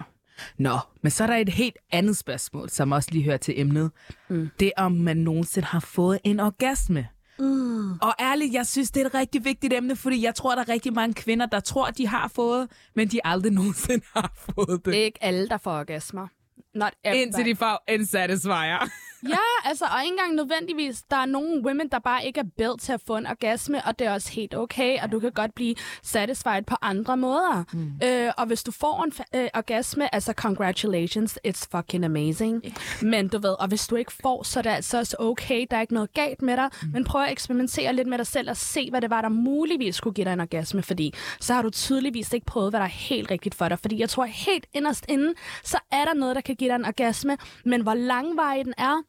Nå, 0.58 0.78
men 1.02 1.10
så 1.10 1.22
er 1.22 1.26
der 1.26 1.36
et 1.36 1.48
helt 1.48 1.76
andet 1.92 2.16
spørgsmål, 2.16 2.70
som 2.70 2.92
også 2.92 3.08
lige 3.12 3.24
hører 3.24 3.36
til 3.36 3.60
emnet. 3.60 3.90
Mm. 4.28 4.50
Det 4.60 4.72
er, 4.76 4.82
om 4.82 4.92
man 4.92 5.16
nogensinde 5.16 5.66
har 5.66 5.80
fået 5.80 6.18
en 6.24 6.40
orgasme. 6.40 7.08
Mm. 7.38 7.92
Og 7.92 8.14
ærligt, 8.20 8.54
jeg 8.54 8.66
synes, 8.66 8.90
det 8.90 9.02
er 9.02 9.06
et 9.06 9.14
rigtig 9.14 9.44
vigtigt 9.44 9.72
emne, 9.72 9.96
fordi 9.96 10.24
jeg 10.24 10.34
tror, 10.34 10.54
der 10.54 10.62
er 10.62 10.68
rigtig 10.68 10.92
mange 10.92 11.14
kvinder, 11.14 11.46
der 11.46 11.60
tror, 11.60 11.90
de 11.90 12.06
har 12.06 12.28
fået, 12.28 12.68
men 12.96 13.08
de 13.08 13.20
aldrig 13.24 13.52
nogensinde 13.60 14.04
har 14.16 14.32
fået 14.34 14.84
det. 14.84 14.84
Det 14.84 15.00
er 15.00 15.04
ikke 15.04 15.24
alle, 15.24 15.48
der 15.48 15.56
får 15.58 15.78
orgasmer. 15.78 16.26
Not 16.74 16.92
everybody. 17.04 17.22
Indtil 17.26 17.44
de 17.44 17.56
får 17.56 17.84
en 17.88 18.06
satisfier. 18.06 18.88
Ja, 19.28 19.36
altså, 19.64 19.84
og 19.84 20.04
ikke 20.04 20.12
engang 20.12 20.34
nødvendigvis. 20.34 21.02
Der 21.10 21.16
er 21.16 21.26
nogle 21.26 21.62
women, 21.64 21.88
der 21.88 21.98
bare 21.98 22.26
ikke 22.26 22.40
er 22.40 22.44
built 22.58 22.80
til 22.80 22.92
at 22.92 23.00
få 23.06 23.16
en 23.16 23.26
orgasme, 23.26 23.84
og 23.84 23.98
det 23.98 24.06
er 24.06 24.12
også 24.12 24.32
helt 24.32 24.54
okay, 24.54 24.98
og 25.02 25.12
du 25.12 25.20
kan 25.20 25.32
godt 25.32 25.54
blive 25.54 25.74
satisfied 26.02 26.62
på 26.62 26.76
andre 26.82 27.16
måder. 27.16 27.64
Mm. 27.72 27.92
Øh, 28.04 28.32
og 28.38 28.46
hvis 28.46 28.62
du 28.62 28.72
får 28.72 29.04
en 29.04 29.40
øh, 29.40 29.48
orgasme, 29.54 30.14
altså 30.14 30.32
congratulations, 30.32 31.38
it's 31.46 31.66
fucking 31.76 32.04
amazing. 32.04 32.62
Yeah. 32.64 33.10
Men 33.10 33.28
du 33.28 33.38
ved, 33.38 33.60
og 33.60 33.68
hvis 33.68 33.86
du 33.86 33.96
ikke 33.96 34.12
får, 34.22 34.42
så 34.42 34.58
er 34.58 34.62
det 34.62 34.70
altså 34.70 34.98
også 34.98 35.16
okay, 35.18 35.66
der 35.70 35.76
er 35.76 35.80
ikke 35.80 35.94
noget 35.94 36.14
galt 36.14 36.42
med 36.42 36.56
dig, 36.56 36.70
mm. 36.82 36.88
men 36.92 37.04
prøv 37.04 37.22
at 37.22 37.32
eksperimentere 37.32 37.92
lidt 37.92 38.08
med 38.08 38.18
dig 38.18 38.26
selv 38.26 38.50
og 38.50 38.56
se, 38.56 38.90
hvad 38.90 39.00
det 39.00 39.10
var, 39.10 39.20
der 39.20 39.28
muligvis 39.28 40.00
kunne 40.00 40.14
give 40.14 40.24
dig 40.24 40.32
en 40.32 40.40
orgasme, 40.40 40.82
fordi 40.82 41.14
så 41.40 41.54
har 41.54 41.62
du 41.62 41.70
tydeligvis 41.70 42.32
ikke 42.32 42.46
prøvet, 42.46 42.72
hvad 42.72 42.80
der 42.80 42.86
er 42.86 42.90
helt 42.90 43.30
rigtigt 43.30 43.54
for 43.54 43.68
dig. 43.68 43.78
Fordi 43.78 44.00
jeg 44.00 44.08
tror 44.08 44.24
helt 44.24 44.66
inderst 44.72 45.04
inden, 45.08 45.34
så 45.64 45.78
er 45.92 46.04
der 46.04 46.14
noget, 46.14 46.36
der 46.36 46.42
kan 46.42 46.56
give 46.56 46.70
dig 46.70 46.76
en 46.76 46.84
orgasme, 46.84 47.38
men 47.64 47.82
hvor 47.82 47.94
langvarig 47.94 48.64
den 48.64 48.74
er, 48.78 49.02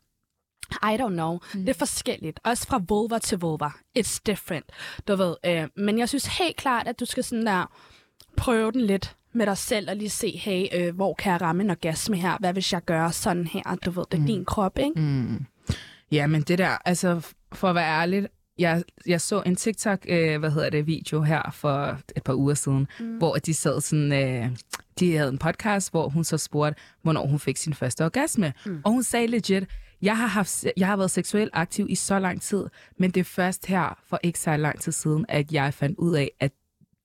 i 0.71 0.95
don't 0.99 1.13
know. 1.13 1.39
Mm. 1.53 1.59
Det 1.59 1.69
er 1.69 1.73
forskelligt. 1.73 2.39
Også 2.43 2.67
fra 2.67 2.81
vulva 2.87 3.19
til 3.19 3.39
vulva. 3.39 3.69
It's 3.99 4.19
different. 4.25 4.65
Du 5.07 5.15
ved. 5.15 5.35
Øh, 5.45 5.67
men 5.77 5.99
jeg 5.99 6.09
synes 6.09 6.37
helt 6.37 6.55
klart, 6.55 6.87
at 6.87 6.99
du 6.99 7.05
skal 7.05 7.23
sådan 7.23 7.45
der 7.45 7.71
prøve 8.37 8.71
den 8.71 8.81
lidt 8.81 9.15
med 9.33 9.45
dig 9.45 9.57
selv 9.57 9.89
og 9.89 9.95
lige 9.95 10.09
se, 10.09 10.37
hey, 10.37 10.65
øh, 10.73 10.95
hvor 10.95 11.13
kan 11.13 11.31
jeg 11.31 11.41
ramme 11.41 11.63
en 11.63 11.69
orgasme 11.69 12.17
her? 12.17 12.37
Hvad 12.39 12.53
hvis 12.53 12.73
jeg 12.73 12.85
gør 12.85 13.09
sådan 13.09 13.47
her? 13.47 13.75
Du 13.85 13.91
ved, 13.91 14.03
det 14.11 14.17
er 14.17 14.21
mm. 14.21 14.27
din 14.27 14.45
krop, 14.45 14.79
ikke? 14.79 15.01
Mm. 15.01 15.45
Ja, 16.11 16.27
men 16.27 16.41
det 16.41 16.57
der, 16.57 16.77
altså 16.85 17.21
for 17.53 17.69
at 17.69 17.75
være 17.75 18.01
ærlig, 18.01 18.27
jeg, 18.57 18.83
jeg 19.05 19.21
så 19.21 19.43
en 19.45 19.55
TikTok, 19.55 20.05
øh, 20.09 20.39
hvad 20.39 20.51
hedder 20.51 20.69
det, 20.69 20.87
video 20.87 21.21
her 21.21 21.51
for 21.53 21.99
et 22.15 22.23
par 22.23 22.33
uger 22.33 22.53
siden, 22.53 22.87
mm. 22.99 23.17
hvor 23.17 23.35
de 23.35 23.53
sad 23.53 23.81
sådan, 23.81 24.13
øh, 24.13 24.49
de 24.99 25.17
havde 25.17 25.29
en 25.29 25.37
podcast, 25.37 25.91
hvor 25.91 26.09
hun 26.09 26.23
så 26.23 26.37
spurgte, 26.37 26.81
hvornår 27.01 27.27
hun 27.27 27.39
fik 27.39 27.57
sin 27.57 27.73
første 27.73 28.05
orgasme. 28.05 28.53
Mm. 28.65 28.81
Og 28.83 28.91
hun 28.91 29.03
sagde 29.03 29.27
legit, 29.27 29.63
jeg 30.03 30.17
har, 30.17 30.27
haft, 30.27 30.65
jeg 30.77 30.87
har 30.87 30.97
været 30.97 31.11
seksuelt 31.11 31.49
aktiv 31.53 31.85
i 31.89 31.95
så 31.95 32.19
lang 32.19 32.41
tid, 32.41 32.65
men 32.97 33.11
det 33.11 33.19
er 33.19 33.23
først 33.23 33.65
her 33.65 33.99
for 34.07 34.19
ikke 34.23 34.39
så 34.39 34.57
lang 34.57 34.81
tid 34.81 34.91
siden, 34.91 35.25
at 35.29 35.51
jeg 35.51 35.73
fandt 35.73 35.99
ud 35.99 36.15
af, 36.15 36.31
at 36.39 36.51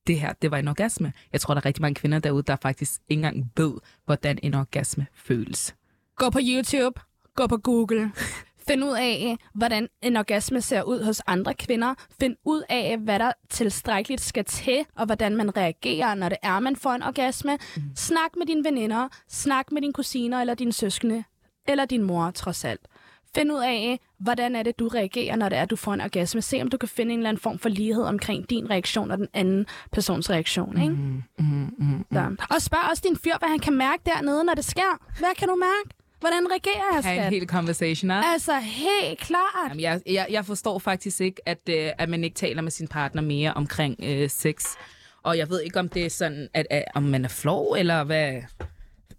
det 0.06 0.20
her, 0.20 0.32
det 0.42 0.50
var 0.50 0.56
en 0.56 0.68
orgasme. 0.68 1.12
Jeg 1.32 1.40
tror, 1.40 1.54
der 1.54 1.60
er 1.60 1.64
rigtig 1.64 1.82
mange 1.82 1.94
kvinder 1.94 2.18
derude, 2.18 2.42
der 2.42 2.56
faktisk 2.62 3.00
ikke 3.08 3.18
engang 3.18 3.52
ved, 3.56 3.72
hvordan 4.04 4.38
en 4.42 4.54
orgasme 4.54 5.06
føles. 5.14 5.74
Gå 6.16 6.30
på 6.30 6.38
YouTube. 6.42 7.00
Gå 7.34 7.46
på 7.46 7.56
Google. 7.56 8.12
Find 8.68 8.84
ud 8.84 8.96
af, 8.98 9.36
hvordan 9.54 9.88
en 10.02 10.16
orgasme 10.16 10.60
ser 10.60 10.82
ud 10.82 11.04
hos 11.04 11.22
andre 11.26 11.54
kvinder. 11.54 11.94
Find 12.20 12.36
ud 12.44 12.62
af, 12.68 12.98
hvad 12.98 13.18
der 13.18 13.32
tilstrækkeligt 13.50 14.20
skal 14.20 14.44
til, 14.44 14.84
og 14.96 15.06
hvordan 15.06 15.36
man 15.36 15.56
reagerer, 15.56 16.14
når 16.14 16.28
det 16.28 16.38
er, 16.42 16.60
man 16.60 16.76
får 16.76 16.92
en 16.92 17.02
orgasme. 17.02 17.58
Mm. 17.76 17.82
Snak 17.96 18.30
med 18.36 18.46
dine 18.46 18.64
veninder. 18.64 19.08
Snak 19.28 19.72
med 19.72 19.82
dine 19.82 19.92
kusiner 19.92 20.40
eller 20.40 20.54
dine 20.54 20.72
søskende. 20.72 21.24
Eller 21.68 21.84
din 21.84 22.02
mor, 22.02 22.30
trods 22.30 22.64
alt. 22.64 22.80
Find 23.34 23.52
ud 23.52 23.60
af, 23.62 24.00
hvordan 24.18 24.56
er 24.56 24.62
det, 24.62 24.78
du 24.78 24.88
reagerer, 24.88 25.36
når 25.36 25.48
det 25.48 25.58
er, 25.58 25.64
du 25.64 25.76
får 25.76 25.94
en 25.94 26.00
orgasme. 26.00 26.42
Se, 26.42 26.62
om 26.62 26.68
du 26.68 26.76
kan 26.76 26.88
finde 26.88 27.12
en 27.12 27.18
eller 27.18 27.28
anden 27.28 27.40
form 27.40 27.58
for 27.58 27.68
lighed 27.68 28.02
omkring 28.04 28.50
din 28.50 28.70
reaktion 28.70 29.10
og 29.10 29.18
den 29.18 29.28
anden 29.34 29.66
persons 29.92 30.30
reaktion. 30.30 30.82
Ikke? 30.82 30.94
Mm, 30.94 31.22
mm, 31.38 31.74
mm, 31.78 32.06
Så. 32.12 32.36
Og 32.50 32.62
spørg 32.62 32.90
også 32.90 33.02
din 33.08 33.16
fyr, 33.16 33.38
hvad 33.38 33.48
han 33.48 33.58
kan 33.58 33.72
mærke 33.76 34.02
dernede, 34.06 34.44
når 34.44 34.54
det 34.54 34.64
sker. 34.64 35.00
Hvad 35.18 35.34
kan 35.38 35.48
du 35.48 35.54
mærke? 35.54 35.94
Hvordan 36.20 36.46
reagerer 36.50 36.84
jeg, 36.94 37.02
Ha' 37.04 37.12
en 37.12 37.18
skat? 37.20 37.32
hel 37.32 37.46
conversation, 37.48 38.10
ah? 38.10 38.32
Altså, 38.32 38.58
helt 38.58 39.18
klart. 39.18 39.68
Jamen, 39.68 39.80
jeg, 39.80 40.00
jeg, 40.06 40.26
jeg 40.30 40.44
forstår 40.44 40.78
faktisk 40.78 41.20
ikke, 41.20 41.40
at, 41.48 41.58
øh, 41.70 41.90
at 41.98 42.08
man 42.08 42.24
ikke 42.24 42.34
taler 42.34 42.62
med 42.62 42.70
sin 42.70 42.88
partner 42.88 43.22
mere 43.22 43.54
omkring 43.54 43.96
øh, 44.02 44.30
sex. 44.30 44.64
Og 45.22 45.38
jeg 45.38 45.50
ved 45.50 45.60
ikke, 45.62 45.78
om 45.80 45.88
det 45.88 46.06
er 46.06 46.10
sådan, 46.10 46.48
at, 46.54 46.66
at 46.70 46.84
om 46.94 47.02
man 47.02 47.24
er 47.24 47.28
flov, 47.28 47.74
eller 47.78 48.04
hvad... 48.04 48.32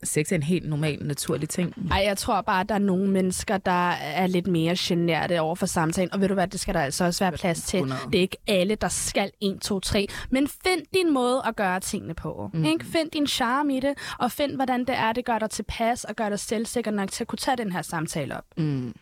Sex 0.03 0.31
er 0.31 0.35
en 0.35 0.43
helt 0.43 0.69
normal, 0.69 0.99
naturlig 1.01 1.49
ting. 1.49 1.73
Ej, 1.91 1.97
jeg 1.97 2.17
tror 2.17 2.41
bare, 2.41 2.61
at 2.61 2.69
der 2.69 2.75
er 2.75 2.79
nogle 2.79 3.11
mennesker, 3.11 3.57
der 3.57 3.89
er 3.91 4.27
lidt 4.27 4.47
mere 4.47 4.75
generte 4.77 5.39
over 5.41 5.55
for 5.55 5.65
samtalen. 5.65 6.13
Og 6.13 6.21
ved 6.21 6.27
du 6.27 6.33
hvad, 6.33 6.47
det 6.47 6.59
skal 6.59 6.73
der 6.73 6.81
altså 6.81 7.05
også 7.05 7.23
være 7.23 7.31
plads 7.31 7.61
til. 7.61 7.77
100. 7.77 8.01
Det 8.05 8.15
er 8.15 8.21
ikke 8.21 8.37
alle, 8.47 8.75
der 8.75 8.87
skal 8.87 9.31
1, 9.41 9.61
2, 9.61 9.79
3. 9.79 10.07
Men 10.29 10.47
find 10.47 10.81
din 10.93 11.13
måde 11.13 11.41
at 11.45 11.55
gøre 11.55 11.79
tingene 11.79 12.13
på. 12.13 12.49
Mm. 12.53 12.65
Ikke? 12.65 12.85
Find 12.85 13.11
din 13.11 13.27
charme 13.27 13.77
i 13.77 13.79
det, 13.79 13.97
og 14.19 14.31
find, 14.31 14.55
hvordan 14.55 14.79
det 14.79 14.95
er, 14.95 15.13
det 15.13 15.25
gør 15.25 15.39
dig 15.39 15.49
tilpas, 15.49 16.03
og 16.03 16.15
gør 16.15 16.29
dig 16.29 16.39
selvsikker 16.39 16.91
nok 16.91 17.11
til 17.11 17.23
at 17.23 17.27
kunne 17.27 17.37
tage 17.37 17.57
den 17.57 17.71
her 17.71 17.81
samtale 17.81 18.37
op. 18.37 18.45
Mm. 18.57 18.93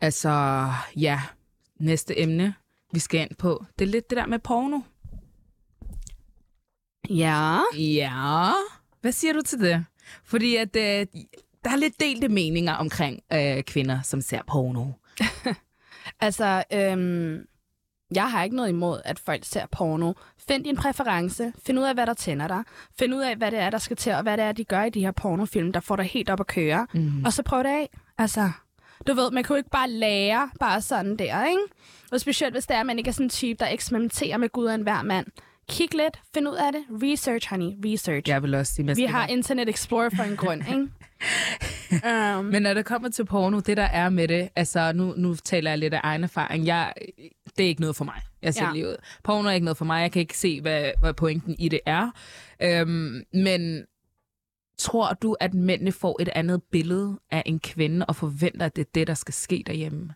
Altså, 0.00 0.66
ja. 0.96 1.20
Næste 1.80 2.20
emne, 2.20 2.54
vi 2.92 2.98
skal 2.98 3.20
ind 3.20 3.36
på, 3.38 3.64
det 3.78 3.84
er 3.84 3.88
lidt 3.88 4.10
det 4.10 4.16
der 4.16 4.26
med 4.26 4.38
porno. 4.38 4.80
Ja. 7.10 7.58
Ja. 7.78 8.50
Hvad 9.02 9.12
siger 9.12 9.32
du 9.32 9.40
til 9.40 9.60
det? 9.60 9.84
Fordi 10.24 10.56
at, 10.56 10.76
øh, 10.76 11.06
der 11.64 11.70
er 11.70 11.76
lidt 11.76 12.00
delte 12.00 12.28
meninger 12.28 12.74
omkring 12.74 13.20
øh, 13.32 13.62
kvinder, 13.62 14.02
som 14.02 14.20
ser 14.20 14.40
porno. 14.46 14.86
Altså, 16.20 16.64
øhm, 16.72 17.38
jeg 18.14 18.30
har 18.30 18.44
ikke 18.44 18.56
noget 18.56 18.68
imod, 18.68 19.00
at 19.04 19.18
folk 19.18 19.44
ser 19.44 19.66
porno. 19.66 20.12
Find 20.48 20.64
din 20.64 20.76
præference. 20.76 21.52
Find 21.66 21.78
ud 21.78 21.84
af, 21.84 21.94
hvad 21.94 22.06
der 22.06 22.14
tænder 22.14 22.48
dig. 22.48 22.62
Find 22.98 23.14
ud 23.14 23.20
af, 23.20 23.36
hvad 23.36 23.50
det 23.50 23.58
er, 23.58 23.70
der 23.70 23.78
skal 23.78 23.96
til, 23.96 24.12
og 24.12 24.22
hvad 24.22 24.36
det 24.36 24.44
er, 24.44 24.52
de 24.52 24.64
gør 24.64 24.82
i 24.82 24.90
de 24.90 25.00
her 25.00 25.10
pornofilm, 25.10 25.72
der 25.72 25.80
får 25.80 25.96
dig 25.96 26.04
helt 26.04 26.30
op 26.30 26.40
at 26.40 26.46
køre. 26.46 26.86
Mm. 26.94 27.24
Og 27.24 27.32
så 27.32 27.42
prøv 27.42 27.58
det 27.62 27.68
af. 27.68 27.90
Altså, 28.18 28.50
du 29.06 29.14
ved, 29.14 29.30
man 29.30 29.44
kan 29.44 29.54
jo 29.54 29.58
ikke 29.58 29.70
bare 29.70 29.90
lære 29.90 30.50
bare 30.60 30.80
sådan 30.80 31.16
der, 31.16 31.44
ikke? 31.46 31.62
Og 32.12 32.20
specielt, 32.20 32.54
hvis 32.54 32.66
det 32.66 32.76
er, 32.76 32.80
at 32.80 32.86
man 32.86 32.98
ikke 32.98 33.08
er 33.08 33.12
sådan 33.12 33.26
en 33.26 33.30
type, 33.30 33.58
der 33.58 33.68
eksperimenterer 33.68 34.36
med 34.36 34.48
Gud 34.48 34.66
og 34.66 34.74
enhver 34.74 35.02
mand. 35.02 35.26
Kig 35.68 35.94
lidt, 35.94 36.20
find 36.34 36.48
ud 36.48 36.54
af 36.54 36.72
det. 36.72 36.84
Research, 37.02 37.50
honey. 37.50 37.72
Research. 37.84 38.28
Jeg 38.28 38.42
vil 38.42 38.54
også 38.54 38.74
sige, 38.74 38.86
man 38.86 38.96
Vi 38.96 39.04
har 39.04 39.26
Internet 39.26 39.68
Explorer 39.68 40.10
for 40.16 40.22
en 40.22 40.36
grund, 40.36 40.62
ikke? 40.68 40.88
um, 42.38 42.44
Men 42.44 42.62
når 42.62 42.74
det 42.74 42.84
kommer 42.84 43.08
til 43.08 43.24
porno, 43.24 43.60
det 43.60 43.76
der 43.76 43.82
er 43.82 44.08
med 44.08 44.28
det, 44.28 44.48
altså 44.56 44.92
nu, 44.92 45.14
nu 45.16 45.34
taler 45.34 45.70
jeg 45.70 45.78
lidt 45.78 45.94
af 45.94 46.00
egen 46.02 46.24
erfaring, 46.24 46.66
jeg, 46.66 46.92
det 47.58 47.64
er 47.64 47.68
ikke 47.68 47.80
noget 47.80 47.96
for 47.96 48.04
mig. 48.04 48.20
Jeg 48.42 48.54
ser 48.54 48.64
ja. 48.64 48.72
lige 48.72 48.88
ud. 48.88 48.96
Porno 49.24 49.48
er 49.48 49.52
ikke 49.52 49.64
noget 49.64 49.76
for 49.76 49.84
mig, 49.84 50.02
jeg 50.02 50.12
kan 50.12 50.20
ikke 50.20 50.38
se, 50.38 50.60
hvad, 50.60 50.90
hvad 51.00 51.14
pointen 51.14 51.56
i 51.58 51.68
det 51.68 51.80
er. 51.86 52.10
Øhm, 52.62 53.22
men 53.34 53.84
tror 54.78 55.12
du, 55.12 55.36
at 55.40 55.54
mændene 55.54 55.92
får 55.92 56.22
et 56.22 56.28
andet 56.28 56.62
billede 56.62 57.20
af 57.30 57.42
en 57.46 57.60
kvinde, 57.60 58.06
og 58.06 58.16
forventer, 58.16 58.66
at 58.66 58.76
det 58.76 58.82
er 58.86 58.90
det, 58.94 59.06
der 59.06 59.14
skal 59.14 59.34
ske 59.34 59.64
derhjemme? 59.66 60.14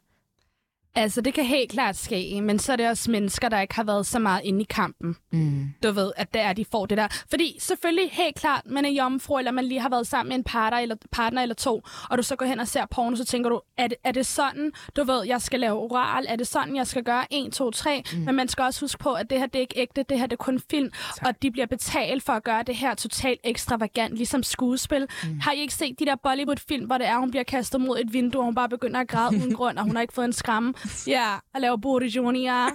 Altså, 0.97 1.21
det 1.21 1.35
kan 1.35 1.45
helt 1.45 1.71
klart 1.71 1.97
ske, 1.97 2.41
men 2.43 2.59
så 2.59 2.73
er 2.73 2.77
det 2.77 2.89
også 2.89 3.11
mennesker, 3.11 3.49
der 3.49 3.61
ikke 3.61 3.75
har 3.75 3.85
været 3.85 4.07
så 4.07 4.19
meget 4.19 4.41
inde 4.45 4.61
i 4.61 4.67
kampen. 4.71 5.17
Mm. 5.33 5.69
du 5.83 5.91
ved, 5.93 6.13
at 6.17 6.35
det 6.35 6.43
er, 6.43 6.53
de 6.53 6.65
får 6.73 6.87
det 6.87 6.99
der. 6.99 7.09
Fordi 7.31 7.57
selvfølgelig, 7.61 8.11
helt 8.13 8.37
klart, 8.37 8.63
man 8.67 8.85
er 8.85 8.89
jomfru, 8.91 9.39
eller 9.39 9.51
man 9.51 9.65
lige 9.65 9.81
har 9.81 9.89
været 9.89 10.07
sammen 10.07 10.29
med 10.29 10.37
en 10.37 10.45
partner 10.45 10.79
eller, 10.79 10.97
partner 11.13 11.43
eller 11.43 11.55
to, 11.55 11.83
og 12.11 12.19
du 12.19 12.23
så 12.23 12.37
går 12.37 12.47
hen 12.47 12.61
og 12.61 12.69
ser 12.69 12.87
porno, 12.91 13.17
så 13.17 13.25
tænker 13.25 13.51
du, 13.51 13.61
er 13.79 13.87
det, 13.87 13.97
er 14.05 14.13
det 14.13 14.27
sådan, 14.27 14.73
du 14.97 15.05
ved, 15.05 15.25
jeg 15.27 15.43
skal 15.43 15.61
lave 15.61 15.75
oral? 15.79 16.27
Er 16.29 16.37
det 16.37 16.47
sådan, 16.47 16.77
jeg 16.77 16.87
skal 16.87 17.03
gøre 17.05 17.25
1, 17.31 17.53
2, 17.53 17.71
3? 17.71 18.03
Mm. 18.13 18.19
Men 18.19 18.35
man 18.35 18.49
skal 18.49 18.65
også 18.65 18.81
huske 18.81 18.99
på, 18.99 19.13
at 19.13 19.31
det 19.31 19.39
her, 19.39 19.47
det 19.47 19.57
er 19.57 19.61
ikke 19.61 19.79
ægte, 19.79 20.03
det 20.09 20.19
her, 20.19 20.27
det 20.27 20.33
er 20.33 20.37
kun 20.45 20.61
film, 20.71 20.91
Tak. 21.17 21.29
og 21.29 21.43
de 21.43 21.51
bliver 21.51 21.67
betalt 21.67 22.23
for 22.23 22.33
at 22.33 22.45
gøre 22.45 22.63
det 22.63 22.77
her 22.77 22.95
totalt 22.95 23.41
ekstravagant, 23.45 24.17
ligesom 24.17 24.43
skuespil. 24.43 25.07
Mm. 25.25 25.41
Har 25.41 25.53
I 25.53 25.61
ikke 25.61 25.75
set 25.75 25.99
de 25.99 26.07
der 26.07 26.17
Bollywood-film, 26.23 26.87
hvor 26.87 26.99
det 26.99 27.07
er, 27.07 27.19
hun 27.19 27.31
bliver 27.31 27.45
kastet 27.45 27.81
mod 27.81 27.99
et 27.99 28.13
vindue, 28.13 28.41
og 28.41 28.45
hun 28.45 28.55
bare 28.55 28.69
begynder 28.69 29.01
at 29.01 29.09
græde 29.09 29.37
uden 29.37 29.55
grund, 29.59 29.79
og 29.79 29.85
hun 29.85 29.95
har 29.95 30.03
ikke 30.03 30.15
fået 30.15 30.25
en 30.25 30.33
skræmme? 30.33 30.75
Ja, 31.07 31.35
og 31.55 31.61
laver 31.61 32.05
Junior. 32.17 32.71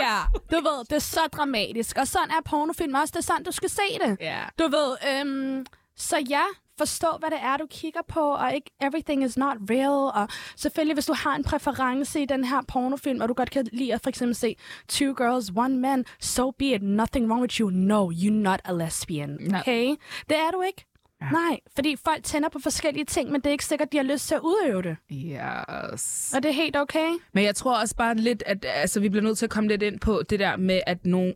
Ja, 0.00 0.18
du 0.50 0.56
ved, 0.56 0.84
det 0.84 0.92
er 0.92 0.98
så 0.98 1.20
dramatisk. 1.32 1.96
Og 1.98 2.08
sådan 2.08 2.30
er 2.30 2.42
pornofilm 2.44 2.94
også. 2.94 3.12
Det 3.12 3.18
er 3.18 3.22
sådan, 3.22 3.42
du 3.44 3.52
skal 3.52 3.70
se 3.70 3.82
det. 4.06 4.16
Ja. 4.20 4.40
Du 4.58 4.68
ved, 4.68 4.96
øhm, 5.10 5.66
så 5.96 6.18
ja, 6.30 6.42
forstå, 6.78 7.06
hvad 7.18 7.30
det 7.30 7.38
er, 7.42 7.56
du 7.56 7.66
kigger 7.70 8.00
på, 8.08 8.20
og 8.20 8.54
ikke 8.54 8.70
everything 8.80 9.24
is 9.24 9.36
not 9.36 9.56
real. 9.70 9.90
Og 10.22 10.28
selvfølgelig, 10.56 10.94
hvis 10.94 11.06
du 11.06 11.12
har 11.12 11.34
en 11.36 11.44
præference 11.44 12.22
i 12.22 12.24
den 12.24 12.44
her 12.44 12.62
pornofilm, 12.68 13.20
og 13.20 13.28
du 13.28 13.34
godt 13.34 13.50
kan 13.50 13.66
lide 13.72 13.94
at 13.94 14.00
for 14.02 14.08
eksempel 14.08 14.34
se 14.34 14.56
Two 14.88 15.14
Girls, 15.16 15.50
One 15.56 15.76
Man, 15.76 16.04
so 16.20 16.50
be 16.50 16.64
it, 16.74 16.82
nothing 16.82 17.28
wrong 17.30 17.40
with 17.42 17.60
you. 17.60 17.70
No, 17.70 18.10
you're 18.10 18.32
not 18.32 18.60
a 18.64 18.72
lesbian, 18.72 19.36
No. 19.40 19.58
okay? 19.58 19.86
Det 20.28 20.36
er 20.36 20.50
du 20.50 20.60
ikke. 20.62 20.84
Ja. 21.22 21.30
Nej, 21.30 21.60
fordi 21.74 21.96
folk 22.04 22.24
tænder 22.24 22.48
på 22.48 22.58
forskellige 22.58 23.04
ting, 23.04 23.30
men 23.30 23.40
det 23.40 23.46
er 23.46 23.52
ikke 23.52 23.64
sikkert, 23.64 23.92
de 23.92 23.96
har 23.96 24.04
lyst 24.04 24.28
til 24.28 24.34
at 24.34 24.40
udøve 24.40 24.82
det. 24.82 24.96
Yes. 25.12 26.32
Og 26.36 26.42
det 26.42 26.48
er 26.48 26.52
helt 26.52 26.76
okay. 26.76 27.08
Men 27.32 27.44
jeg 27.44 27.54
tror 27.56 27.80
også 27.80 27.96
bare 27.96 28.14
lidt, 28.14 28.42
at 28.46 28.64
altså, 28.68 29.00
vi 29.00 29.08
bliver 29.08 29.22
nødt 29.22 29.38
til 29.38 29.46
at 29.46 29.50
komme 29.50 29.68
lidt 29.68 29.82
ind 29.82 30.00
på 30.00 30.22
det 30.30 30.38
der 30.38 30.56
med, 30.56 30.80
at 30.86 31.06
nogen... 31.06 31.34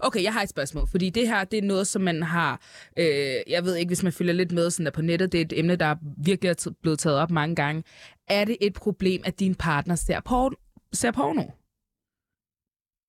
Okay, 0.00 0.22
jeg 0.22 0.32
har 0.32 0.42
et 0.42 0.48
spørgsmål, 0.48 0.88
fordi 0.90 1.10
det 1.10 1.28
her, 1.28 1.44
det 1.44 1.58
er 1.58 1.62
noget, 1.62 1.86
som 1.86 2.02
man 2.02 2.22
har, 2.22 2.60
øh, 2.96 3.36
jeg 3.48 3.64
ved 3.64 3.76
ikke, 3.76 3.88
hvis 3.88 4.02
man 4.02 4.12
følger 4.12 4.34
lidt 4.34 4.52
med 4.52 4.70
sådan 4.70 4.86
der 4.86 4.92
på 4.92 5.02
nettet, 5.02 5.32
det 5.32 5.40
er 5.40 5.44
et 5.44 5.58
emne, 5.58 5.76
der 5.76 5.96
virkelig 6.24 6.48
er 6.50 6.70
blevet 6.82 6.98
taget 6.98 7.18
op 7.18 7.30
mange 7.30 7.54
gange. 7.54 7.84
Er 8.28 8.44
det 8.44 8.56
et 8.60 8.74
problem, 8.74 9.22
at 9.24 9.40
din 9.40 9.54
partner 9.54 9.94
ser, 9.94 10.20
porn, 10.20 10.54
ser 10.92 11.10
porno? 11.10 11.42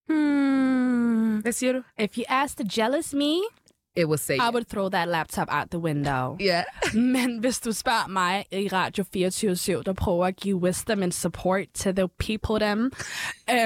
Hmm. 0.07 1.39
Hvad 1.41 1.51
siger 1.51 1.73
du? 1.73 1.81
If 1.99 2.17
you 2.17 2.23
ask 2.27 2.57
the 2.57 2.69
jealous 2.77 3.13
me, 3.13 3.33
It 3.95 4.08
was 4.08 4.21
say 4.21 4.36
I 4.36 4.49
would 4.53 4.65
throw 4.65 4.89
that 4.89 5.08
laptop 5.08 5.47
out 5.51 5.69
the 5.69 5.79
window. 5.79 6.38
Ja. 6.39 6.63
Men 6.93 7.38
hvis 7.39 7.60
du 7.60 7.71
spørger 7.71 8.08
mig 8.08 8.45
i 8.51 8.67
Radio 8.67 9.06
24 9.13 9.84
der 9.84 9.93
prøver 9.93 10.25
at 10.25 10.36
give 10.36 10.56
wisdom 10.56 11.03
and 11.03 11.12
support 11.12 11.67
to 11.73 11.91
the 11.91 12.08
people 12.08 12.67
dem, 12.67 12.91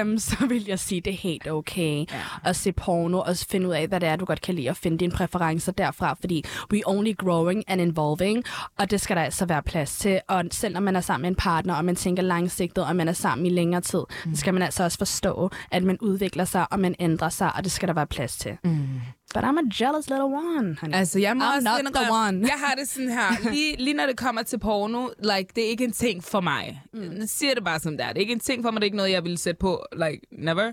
um, 0.01 0.17
så 0.27 0.45
vil 0.47 0.65
jeg 0.65 0.79
sige, 0.79 1.01
det 1.01 1.13
er 1.13 1.17
helt 1.17 1.47
okay 1.47 2.05
ja. 2.11 2.21
at 2.43 2.55
se 2.55 2.71
porno 2.71 3.19
og 3.19 3.37
finde 3.49 3.67
ud 3.67 3.73
af, 3.73 3.87
hvad 3.87 3.99
det 3.99 4.09
er, 4.09 4.15
du 4.15 4.25
godt 4.25 4.41
kan 4.41 4.55
lide, 4.55 4.69
og 4.69 4.77
finde 4.77 4.97
dine 4.97 5.11
præferencer 5.11 5.71
derfra, 5.71 6.13
fordi 6.19 6.45
we 6.73 6.81
only 6.85 7.17
growing 7.17 7.63
and 7.67 7.81
evolving, 7.81 8.43
og 8.77 8.91
det 8.91 9.01
skal 9.01 9.15
der 9.15 9.23
altså 9.23 9.45
være 9.45 9.63
plads 9.63 9.97
til. 9.97 10.21
Og 10.27 10.43
selv 10.51 10.73
når 10.73 10.81
man 10.81 10.95
er 10.95 11.01
sammen 11.01 11.21
med 11.21 11.29
en 11.29 11.35
partner, 11.35 11.75
og 11.75 11.85
man 11.85 11.95
tænker 11.95 12.23
langsigtet, 12.23 12.85
og 12.85 12.95
man 12.95 13.07
er 13.07 13.13
sammen 13.13 13.45
i 13.45 13.49
længere 13.49 13.81
tid, 13.81 14.03
mm. 14.25 14.35
så 14.35 14.39
skal 14.39 14.53
man 14.53 14.63
altså 14.63 14.83
også 14.83 14.97
forstå, 14.97 15.49
at 15.71 15.83
man 15.83 15.97
udvikler 16.01 16.45
sig, 16.45 16.71
og 16.71 16.79
man 16.79 16.95
ændrer 16.99 17.29
sig, 17.29 17.55
og 17.55 17.63
det 17.63 17.71
skal 17.71 17.87
der 17.87 17.93
være 17.93 18.07
plads 18.07 18.37
til. 18.37 18.57
Mm. 18.63 18.87
But 19.33 19.43
I'm 19.43 19.57
a 19.57 19.63
jealous 19.79 20.09
little 20.09 20.25
one, 20.25 20.77
honey. 20.81 20.95
Altså, 20.95 21.19
jeg 21.19 21.37
må 21.37 21.43
I'm 21.43 21.55
også 21.55 21.81
not 21.83 21.93
the 21.93 22.11
one. 22.11 22.47
Jeg 22.47 22.55
har 22.57 22.75
det 22.75 22.87
sådan 22.89 23.09
her. 23.09 23.29
Lige, 23.53 23.75
lige 23.75 23.93
når 23.93 24.05
det 24.05 24.17
kommer 24.17 24.43
til 24.43 24.59
porno, 24.59 25.09
like, 25.19 25.47
det 25.55 25.65
er 25.65 25.69
ikke 25.69 25.83
en 25.83 25.91
ting 25.91 26.23
for 26.23 26.41
mig. 26.41 26.81
Mm. 26.93 27.17
Jeg 27.17 27.29
siger 27.29 27.53
det 27.53 27.63
bare 27.63 27.79
som 27.79 27.97
det 27.97 28.05
er. 28.05 28.07
Det 28.07 28.17
er 28.17 28.21
ikke 28.21 28.33
en 28.33 28.39
ting 28.39 28.63
for 28.63 28.71
mig. 28.71 28.81
Det 28.81 28.83
er 28.83 28.87
ikke 28.87 28.97
noget, 28.97 29.11
jeg 29.11 29.23
ville 29.23 29.37
sætte 29.37 29.59
på. 29.59 29.85
Like, 29.93 30.21
never. 30.31 30.71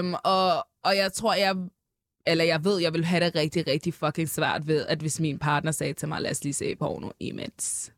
Um, 0.00 0.14
og, 0.24 0.66
og 0.84 0.96
jeg 0.96 1.12
tror, 1.12 1.34
jeg... 1.34 1.56
Eller 2.26 2.44
jeg 2.44 2.64
ved, 2.64 2.80
jeg 2.80 2.92
vil 2.92 3.04
have 3.04 3.24
det 3.24 3.34
rigtig, 3.34 3.66
rigtig 3.66 3.94
fucking 3.94 4.28
svært 4.28 4.66
ved, 4.66 4.86
at 4.86 4.98
hvis 4.98 5.20
min 5.20 5.38
partner 5.38 5.72
sagde 5.72 5.92
til 5.92 6.08
mig, 6.08 6.20
lad 6.20 6.30
os 6.30 6.44
lige 6.44 6.54
se 6.54 6.76
porno 6.76 7.10
imens. 7.20 7.92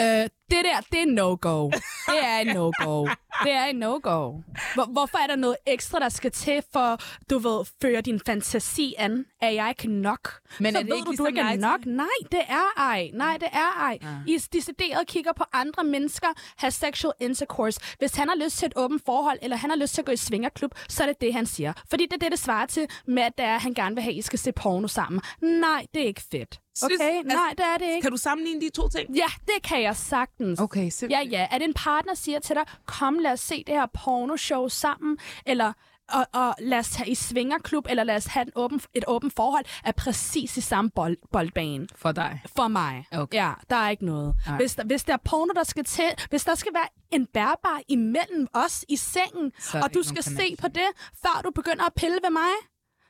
Øh, 0.00 0.04
det 0.24 0.30
der, 0.64 0.80
det 0.92 1.00
er 1.02 1.06
no-go. 1.06 1.70
Det 2.06 2.18
er 2.22 2.38
en 2.38 2.46
no-go. 2.46 3.06
Det 3.44 3.52
er 3.52 3.64
en 3.64 3.76
no-go. 3.76 4.32
Hvor, 4.74 4.84
hvorfor 4.92 5.18
er 5.18 5.26
der 5.26 5.36
noget 5.36 5.56
ekstra, 5.66 5.98
der 6.00 6.08
skal 6.08 6.30
til 6.30 6.62
for, 6.72 6.98
du 7.30 7.38
ved, 7.38 7.64
føre 7.82 8.00
din 8.00 8.20
fantasi 8.26 8.94
an? 8.98 9.24
Er 9.42 9.48
jeg 9.50 9.68
ikke 9.68 9.88
nok? 9.92 10.32
Men 10.60 10.72
så 10.72 10.78
er 10.78 10.82
det 10.82 10.90
ved 10.90 10.96
ikke 10.96 11.04
du, 11.04 11.06
du 11.06 11.10
ligesom 11.10 11.26
ikke 11.26 11.40
er 11.40 11.56
nok? 11.56 11.86
Nej, 11.86 12.06
det 12.32 12.40
er 12.48 12.72
ej. 12.80 13.10
Nej, 13.14 13.36
det 13.40 13.48
er 13.52 13.80
ej. 13.80 13.98
Ah. 14.02 14.28
I 14.28 14.38
decideret 14.52 15.06
kigger 15.06 15.32
på 15.32 15.44
andre 15.52 15.84
mennesker, 15.84 16.28
have 16.56 16.70
sexual 16.70 17.14
intercourse. 17.20 17.80
Hvis 17.98 18.14
han 18.14 18.28
har 18.28 18.36
lyst 18.44 18.58
til 18.58 18.66
et 18.66 18.72
åbent 18.76 19.02
forhold, 19.06 19.38
eller 19.42 19.56
han 19.56 19.70
har 19.70 19.76
lyst 19.76 19.94
til 19.94 20.02
at 20.02 20.06
gå 20.06 20.12
i 20.12 20.16
svingerklub, 20.16 20.70
så 20.88 21.02
er 21.02 21.06
det 21.06 21.20
det, 21.20 21.34
han 21.34 21.46
siger. 21.46 21.72
Fordi 21.90 22.04
det 22.06 22.12
er 22.12 22.18
det, 22.18 22.30
det 22.32 22.38
svarer 22.40 22.66
til 22.66 22.86
med, 23.06 23.22
at 23.22 23.32
det 23.38 23.46
er, 23.46 23.54
at 23.54 23.60
han 23.62 23.74
gerne 23.74 23.94
vil 23.94 24.02
have, 24.02 24.12
at 24.12 24.18
I 24.18 24.22
skal 24.22 24.38
se 24.38 24.52
porno 24.52 24.88
sammen. 24.88 25.20
Nej, 25.42 25.86
det 25.94 26.02
er 26.02 26.06
ikke 26.06 26.22
fedt. 26.32 26.60
Okay? 26.82 26.94
Synes- 26.94 27.02
altså, 27.02 27.36
Nej, 27.36 27.54
det 27.58 27.64
er 27.74 27.78
det 27.78 27.86
ikke. 27.94 28.02
Kan 28.02 28.10
du 28.10 28.16
sammenligne 28.16 28.60
de 28.60 28.70
to 28.70 28.88
ting? 28.88 29.16
Ja, 29.16 29.26
det 29.46 29.62
kan 29.64 29.82
jeg 29.82 29.96
sagtens. 29.96 30.60
Okay, 30.60 30.84
Ja, 30.84 30.88
simpelthen. 30.90 31.30
ja. 31.30 31.46
At 31.50 31.62
en 31.62 31.74
partner 31.74 32.14
siger 32.14 32.38
til 32.38 32.56
dig, 32.56 32.64
kom 32.86 33.18
lad 33.26 33.32
os 33.32 33.40
se 33.40 33.64
det 33.66 33.74
her 33.74 33.86
pornoshow 33.86 34.68
sammen, 34.68 35.18
eller 35.46 35.72
og, 36.08 36.26
og 36.32 36.54
lad 36.58 36.78
os 36.78 36.90
tage 36.90 37.10
i 37.10 37.14
svingerklub, 37.14 37.86
eller 37.90 38.04
lad 38.04 38.16
os 38.16 38.26
have 38.26 38.46
en 38.46 38.52
åben, 38.54 38.80
et 38.94 39.04
åbent 39.06 39.32
forhold, 39.36 39.64
er 39.84 39.92
præcis 39.92 40.56
i 40.56 40.60
samme 40.60 40.90
bold, 40.90 41.16
boldbane. 41.32 41.88
For 41.94 42.12
dig. 42.12 42.40
For 42.56 42.68
mig. 42.68 43.06
Okay. 43.12 43.38
Ja, 43.38 43.52
der 43.70 43.76
er 43.76 43.88
ikke 43.90 44.04
noget. 44.04 44.34
Nej. 44.46 44.56
Hvis 44.56 44.74
der, 44.74 44.84
hvis 44.84 45.04
der 45.04 45.12
er 45.12 45.18
porno, 45.24 45.52
der 45.56 45.64
skal 45.64 45.84
til, 45.84 46.10
hvis 46.30 46.44
der 46.44 46.54
skal 46.54 46.74
være 46.74 46.88
en 47.10 47.26
bærbar 47.26 47.80
imellem 47.88 48.46
os 48.52 48.84
i 48.88 48.96
sengen, 48.96 49.52
og 49.74 49.94
du 49.94 50.02
skal 50.02 50.22
se 50.22 50.56
på 50.60 50.68
det, 50.68 50.88
før 51.22 51.40
du 51.44 51.50
begynder 51.50 51.84
at 51.84 51.92
pille 51.96 52.18
ved 52.22 52.30
mig, 52.30 52.52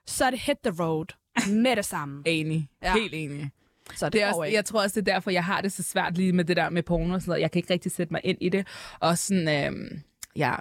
så 0.06 0.24
er 0.24 0.30
det 0.30 0.38
hit 0.40 0.56
the 0.64 0.84
road 0.84 1.06
med 1.48 1.76
det 1.76 1.84
samme. 1.84 2.22
Enig. 2.26 2.68
Ja. 2.82 2.92
Helt 2.92 3.14
enig. 3.14 3.50
Så 3.94 4.06
det, 4.06 4.12
Det 4.12 4.22
er 4.22 4.28
også, 4.28 4.42
ikke. 4.42 4.56
jeg 4.56 4.64
tror 4.64 4.82
også, 4.82 5.00
det 5.00 5.08
er 5.08 5.12
derfor, 5.14 5.30
jeg 5.30 5.44
har 5.44 5.60
det 5.60 5.72
så 5.72 5.82
svært 5.82 6.16
lige 6.16 6.32
med 6.32 6.44
det 6.44 6.56
der 6.56 6.70
med 6.70 6.82
porno 6.82 7.14
og 7.14 7.20
sådan 7.20 7.30
noget. 7.30 7.40
Jeg 7.42 7.50
kan 7.50 7.58
ikke 7.58 7.72
rigtig 7.72 7.92
sætte 7.92 8.12
mig 8.12 8.20
ind 8.24 8.38
i 8.40 8.48
det. 8.48 8.66
Og 9.00 9.18
sådan, 9.18 9.66
øhm, 9.66 10.00
ja, 10.36 10.54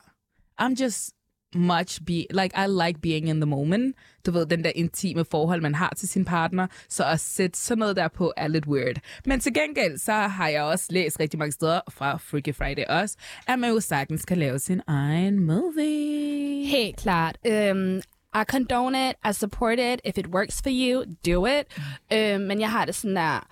I'm 0.62 0.84
just 0.84 1.12
much 1.56 2.02
be 2.06 2.14
like 2.14 2.52
I 2.58 2.68
like 2.86 3.00
being 3.02 3.30
in 3.30 3.36
the 3.36 3.46
moment. 3.46 3.96
Du 4.26 4.32
ved, 4.32 4.46
den 4.46 4.64
der 4.64 4.72
intime 4.76 5.26
forhold, 5.26 5.62
man 5.62 5.76
har 5.76 5.94
til 5.98 6.08
sin 6.10 6.26
partner. 6.26 6.68
Så 6.90 7.06
at 7.06 7.20
sætte 7.20 7.60
sådan 7.60 7.80
noget 7.80 7.96
der 7.96 8.08
på 8.08 8.34
er 8.38 8.48
lidt 8.48 8.68
weird. 8.68 8.96
Men 9.26 9.40
til 9.40 9.54
gengæld, 9.54 9.98
så 9.98 10.14
har 10.14 10.48
jeg 10.48 10.64
også 10.64 10.86
læst 10.90 11.20
rigtig 11.20 11.40
mange 11.40 11.52
steder 11.52 11.80
fra 11.90 12.18
Freaky 12.18 12.56
Friday 12.56 12.84
også, 12.90 13.18
at 13.48 13.60
man 13.60 13.70
jo 13.70 13.80
sagtens 13.80 14.26
kan 14.26 14.38
lave 14.38 14.60
sin 14.60 14.82
egen 14.88 15.40
movie. 15.40 16.66
Helt 16.66 16.98
klart. 16.98 17.38
Um, 17.72 18.02
I 18.36 18.44
condone 18.44 18.96
it. 18.96 19.16
I 19.24 19.32
support 19.32 19.80
it. 19.80 20.02
If 20.04 20.18
it 20.18 20.28
works 20.28 20.62
for 20.62 20.70
you, 20.70 21.06
do 21.26 21.46
it. 21.46 21.68
Um, 22.12 22.42
men 22.42 22.60
jeg 22.60 22.72
har 22.72 22.86
det 22.86 22.96
sådan 22.96 23.16
der... 23.16 23.48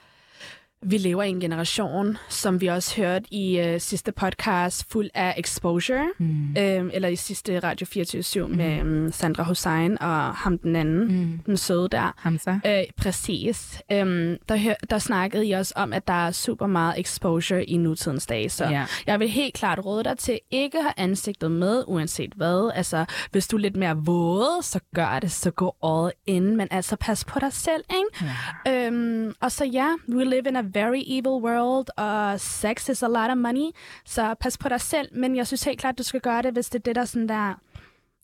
Vi 0.85 0.97
lever 0.97 1.23
i 1.23 1.29
en 1.29 1.39
generation, 1.39 2.17
som 2.29 2.61
vi 2.61 2.67
også 2.67 2.95
hørte 3.01 3.33
i 3.33 3.73
uh, 3.73 3.79
sidste 3.81 4.11
podcast, 4.11 4.91
fuld 4.91 5.09
af 5.13 5.33
exposure. 5.37 6.09
Mm. 6.17 6.25
Um, 6.25 6.89
eller 6.93 7.07
i 7.07 7.15
sidste 7.15 7.59
Radio 7.59 7.85
24 7.87 8.47
mm. 8.47 8.55
med 8.55 8.81
um, 8.81 9.11
Sandra 9.11 9.43
Hussein 9.43 10.01
og 10.01 10.33
ham 10.33 10.57
den 10.57 10.75
anden, 10.75 11.07
mm. 11.07 11.39
den 11.45 11.57
søde 11.57 11.89
der. 11.89 12.13
Hamza? 12.17 12.59
Øh, 12.65 12.83
præcis. 12.97 13.81
Øhm, 13.91 14.37
der, 14.49 14.57
hør, 14.57 14.73
der 14.89 14.97
snakkede 14.99 15.47
I 15.47 15.51
også 15.51 15.73
om, 15.75 15.93
at 15.93 16.07
der 16.07 16.27
er 16.27 16.31
super 16.31 16.67
meget 16.67 16.99
exposure 16.99 17.63
i 17.63 17.77
nutidens 17.77 18.25
dage. 18.25 18.49
Så 18.49 18.65
Ja. 18.65 18.85
jeg 19.07 19.19
vil 19.19 19.29
helt 19.29 19.53
klart 19.53 19.85
råde 19.85 20.03
dig 20.03 20.17
til 20.17 20.39
ikke 20.51 20.77
at 20.77 20.83
have 20.83 20.93
ansigtet 20.97 21.51
med, 21.51 21.83
uanset 21.87 22.33
hvad. 22.35 22.71
Altså, 22.75 23.05
hvis 23.31 23.47
du 23.47 23.55
er 23.57 23.61
lidt 23.61 23.75
mere 23.75 23.97
våde, 23.97 24.57
så 24.61 24.79
gør 24.95 25.19
det, 25.19 25.31
så 25.31 25.51
gå 25.51 25.75
all 25.83 26.11
in. 26.25 26.57
Men 26.57 26.67
altså, 26.71 26.95
pas 26.95 27.25
på 27.25 27.39
dig 27.39 27.53
selv, 27.53 27.83
ikke? 27.89 28.33
Ja. 28.65 28.87
Øhm, 28.87 29.33
og 29.41 29.51
så 29.51 29.65
ja, 29.65 29.87
we 30.09 30.25
live 30.25 30.43
in 30.47 30.55
a 30.55 30.61
very 30.73 31.01
evil 31.07 31.43
world, 31.43 31.87
og 31.97 32.39
sex 32.39 32.89
is 32.89 33.03
a 33.03 33.07
lot 33.07 33.29
of 33.31 33.37
money. 33.37 33.69
Så 34.05 34.35
pas 34.39 34.57
på 34.57 34.69
dig 34.69 34.81
selv, 34.81 35.07
men 35.17 35.35
jeg 35.35 35.47
synes 35.47 35.63
helt 35.63 35.79
klart, 35.79 35.97
du 35.97 36.03
skal 36.03 36.21
gøre 36.21 36.41
det, 36.41 36.53
hvis 36.53 36.69
det 36.69 36.79
er 36.79 36.83
det, 36.83 36.95
der 36.95 37.05
sådan 37.05 37.29
der... 37.29 37.53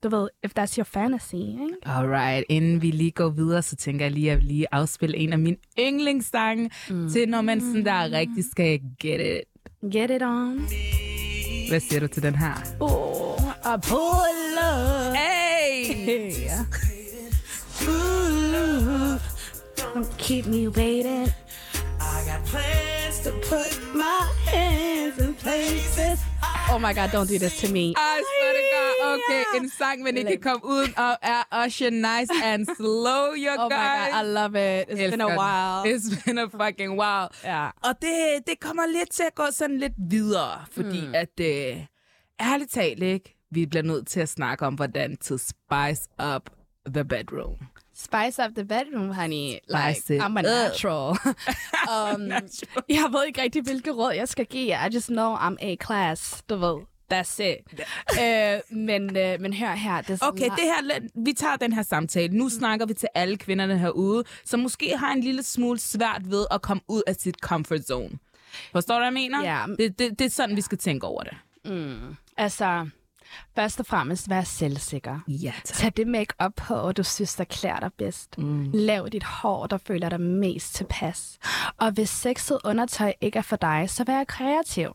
Du 0.03 0.09
ved, 0.09 0.29
if 0.43 0.51
that's 0.59 0.77
your 0.77 0.83
fantasy, 0.83 1.35
ikke? 1.35 1.67
Alright, 1.85 2.45
inden 2.49 2.81
vi 2.81 2.91
lige 2.91 3.12
går 3.12 3.29
videre, 3.29 3.62
så 3.62 3.75
tænker 3.75 4.05
jeg 4.05 4.12
lige 4.12 4.31
at 4.31 4.43
lige 4.43 4.67
afspille 4.71 5.17
en 5.17 5.33
af 5.33 5.39
mine 5.39 5.57
yndlingssange 5.79 6.69
mm. 6.89 7.09
til, 7.09 7.29
når 7.29 7.41
man 7.41 7.62
sådan 7.62 7.85
der 7.85 8.12
rigtig 8.12 8.43
skal 8.51 8.79
get 8.99 9.21
it. 9.21 9.41
Get 9.91 10.12
it 10.12 10.23
on. 10.23 10.67
Hvad 11.69 11.79
siger 11.79 11.99
du 11.99 12.07
til 12.07 12.23
den 12.23 12.35
her? 12.35 12.53
Oh, 12.79 13.71
a 13.73 13.77
pull 13.77 14.57
up. 14.57 15.15
Hey! 15.15 16.31
Yeah. 16.45 16.65
Don't 19.77 20.17
keep 20.17 20.45
me 20.45 20.69
waiting. 20.69 21.27
Oh 26.71 26.79
my 26.79 26.93
God, 26.93 27.10
don't 27.12 27.27
do 27.27 27.39
this 27.39 27.60
to 27.62 27.67
me. 27.71 27.93
I 27.97 28.23
swear 28.29 28.53
to 28.60 28.63
God, 28.75 29.19
okay, 29.19 29.43
en 29.58 29.69
sang, 29.69 30.03
man 30.03 30.17
ikke 30.17 30.32
kan 30.32 30.39
komme 30.39 30.65
uden 30.65 30.97
og 30.97 31.17
er 31.21 31.65
Usher 31.65 31.89
Nice 31.89 32.32
and 32.43 32.65
Slow, 32.77 33.23
you 33.43 33.49
Oh 33.58 33.69
my 33.69 33.75
guys. 33.75 34.12
God, 34.12 34.19
I 34.19 34.23
love 34.39 34.55
it. 34.55 34.89
It's 34.89 34.95
been 35.12 35.21
a 35.21 35.25
Elsker 35.25 35.27
den. 35.27 35.38
while. 35.38 35.95
It's 35.95 36.25
been 36.25 36.38
a 36.38 36.47
fucking 36.65 36.91
while. 37.01 37.27
Ja. 37.43 37.69
Og 37.84 37.93
det, 38.01 38.47
det 38.47 38.60
kommer 38.60 38.84
lidt 38.97 39.12
til 39.12 39.23
at 39.23 39.36
gå 39.36 39.43
sådan 39.51 39.77
lidt 39.77 39.93
videre, 39.97 40.65
fordi 40.71 41.01
mm. 41.08 41.15
at, 41.15 41.39
øh, 41.41 41.77
ærligt 42.41 42.71
talt, 42.71 43.03
ikke? 43.03 43.36
Vi 43.51 43.65
bliver 43.65 43.84
nødt 43.84 44.08
til 44.08 44.19
at 44.19 44.29
snakke 44.29 44.65
om, 44.65 44.73
hvordan 44.73 45.17
to 45.17 45.38
spice 45.38 46.01
up 46.36 46.49
the 46.93 47.05
bedroom. 47.05 47.55
Spice 48.03 48.39
up 48.39 48.55
the 48.55 48.63
bedroom, 48.63 49.12
honey. 49.12 49.59
Spice 49.69 50.09
like, 50.09 50.19
it 50.19 50.21
I'm 50.21 50.38
a 50.38 50.41
natural. 50.41 51.09
um, 51.93 52.31
jeg 52.89 53.05
ved 53.12 53.25
ikke 53.27 53.41
rigtig, 53.41 53.62
hvilke 53.63 53.91
råd 53.91 54.12
jeg 54.12 54.27
skal 54.27 54.45
give 54.45 54.67
jer. 54.67 54.85
I 54.85 54.93
just 54.93 55.07
know 55.07 55.35
I'm 55.35 55.55
A-class, 55.62 56.43
du 56.49 56.55
ved. 56.55 56.77
That's 57.13 57.39
it. 57.43 57.57
uh, 58.12 58.77
men, 58.88 59.03
uh, 59.03 59.41
men 59.41 59.53
hør 59.53 59.75
her. 59.75 60.01
Det 60.01 60.21
er 60.21 60.27
Okay, 60.27 60.49
det 60.49 60.63
her, 60.63 60.99
vi 61.25 61.33
tager 61.33 61.55
den 61.55 61.73
her 61.73 61.83
samtale. 61.83 62.38
Nu 62.38 62.49
snakker 62.49 62.85
vi 62.85 62.93
til 62.93 63.09
alle 63.15 63.38
kvinderne 63.38 63.77
herude, 63.77 64.23
som 64.45 64.59
måske 64.59 64.97
har 64.97 65.13
en 65.13 65.21
lille 65.21 65.43
smule 65.43 65.79
svært 65.79 66.21
ved 66.31 66.45
at 66.51 66.62
komme 66.62 66.81
ud 66.88 67.01
af 67.07 67.15
sit 67.15 67.35
comfort 67.41 67.81
zone. 67.81 68.19
Forstår 68.71 68.95
du, 68.95 68.99
hvad 68.99 69.05
jeg 69.05 69.13
mener? 69.13 69.43
Ja. 69.43 69.65
Det, 69.79 69.99
det, 69.99 70.19
det 70.19 70.25
er 70.25 70.29
sådan, 70.29 70.55
vi 70.55 70.62
skal 70.62 70.77
tænke 70.77 71.07
over 71.07 71.23
det. 71.23 71.38
Altså, 72.38 72.89
først 73.55 73.79
og 73.79 73.85
fremmest, 73.85 74.29
vær 74.29 74.43
selvsikker. 74.43 75.19
Ja, 75.27 75.53
tak. 75.63 75.77
Tag 75.77 75.91
det 75.97 76.07
make-up 76.07 76.51
på, 76.55 76.91
du 76.91 77.03
synes, 77.03 77.35
der 77.35 77.43
klæder 77.43 77.79
dig 77.79 77.91
bedst. 77.97 78.37
Mm. 78.37 78.71
Lav 78.73 79.07
dit 79.11 79.23
hår, 79.23 79.67
der 79.67 79.77
føler 79.77 80.09
dig 80.09 80.21
mest 80.21 80.75
tilpas. 80.75 81.39
Og 81.77 81.91
hvis 81.91 82.09
sexet 82.09 82.59
undertøj 82.63 83.13
ikke 83.21 83.37
er 83.37 83.43
for 83.43 83.55
dig, 83.55 83.89
så 83.89 84.03
vær 84.03 84.23
kreativ. 84.23 84.91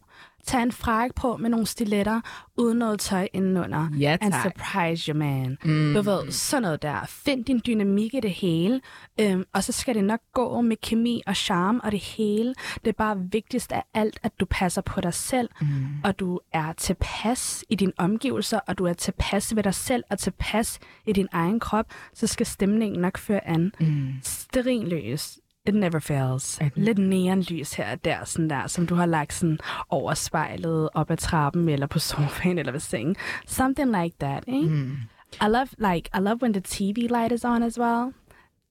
Tag 0.46 0.62
en 0.62 0.72
frak 0.72 1.10
på 1.14 1.36
med 1.36 1.50
nogle 1.50 1.66
stiletter, 1.66 2.20
uden 2.56 2.78
noget 2.78 3.00
tøj 3.00 3.28
indenunder. 3.32 3.88
Ja, 3.98 4.16
And 4.20 4.32
tak. 4.32 4.42
surprise 4.42 5.12
your 5.12 5.18
man. 5.18 5.58
Mm. 5.64 5.94
Du 5.94 6.02
ved, 6.02 6.30
sådan 6.30 6.62
noget 6.62 6.82
der. 6.82 7.04
Find 7.08 7.44
din 7.44 7.60
dynamik 7.66 8.14
i 8.14 8.20
det 8.20 8.30
hele, 8.30 8.80
øhm, 9.20 9.44
og 9.52 9.64
så 9.64 9.72
skal 9.72 9.94
det 9.94 10.04
nok 10.04 10.20
gå 10.34 10.60
med 10.60 10.76
kemi 10.76 11.22
og 11.26 11.36
charme 11.36 11.80
og 11.84 11.92
det 11.92 12.00
hele. 12.00 12.54
Det 12.84 12.88
er 12.88 12.92
bare 12.92 13.18
vigtigst 13.32 13.72
af 13.72 13.82
alt, 13.94 14.20
at 14.22 14.32
du 14.40 14.46
passer 14.50 14.82
på 14.82 15.00
dig 15.00 15.14
selv, 15.14 15.48
mm. 15.60 15.86
og 16.04 16.18
du 16.18 16.40
er 16.52 16.72
tilpas 16.72 17.64
i 17.70 17.74
dine 17.74 17.92
omgivelser, 17.98 18.58
og 18.66 18.78
du 18.78 18.84
er 18.84 18.92
tilpas 18.92 19.56
ved 19.56 19.62
dig 19.62 19.74
selv 19.74 20.04
og 20.10 20.18
tilpas 20.18 20.78
i 21.06 21.12
din 21.12 21.28
egen 21.32 21.60
krop, 21.60 21.86
så 22.14 22.26
skal 22.26 22.46
stemningen 22.46 23.00
nok 23.00 23.18
føre 23.18 23.46
an. 23.48 23.72
Mm. 23.80 24.12
Sterinløs. 24.22 25.38
It 25.66 25.74
never 25.74 25.98
fails. 26.00 26.58
Lidt 26.74 26.98
neonlys 26.98 27.74
her 27.74 27.92
og 27.92 28.04
der, 28.04 28.24
sådan 28.24 28.50
der, 28.50 28.66
som 28.66 28.86
du 28.86 28.94
har 28.94 29.06
lagt 29.06 29.32
sådan 29.32 29.58
over 29.88 30.14
spejlet, 30.14 30.88
op 30.94 31.10
ad 31.10 31.16
trappen, 31.16 31.68
eller 31.68 31.86
på 31.86 31.98
sofaen, 31.98 32.58
eller 32.58 32.72
ved 32.72 32.80
sengen. 32.80 33.16
Something 33.46 34.02
like 34.02 34.16
that, 34.20 34.44
eh? 34.46 34.70
Mm. 34.70 34.96
I 35.42 35.48
love, 35.48 35.68
like, 35.78 36.10
I 36.14 36.18
love 36.20 36.36
when 36.42 36.52
the 36.52 36.62
TV 36.62 36.96
light 37.10 37.32
is 37.32 37.44
on 37.44 37.62
as 37.62 37.78
well. 37.78 38.12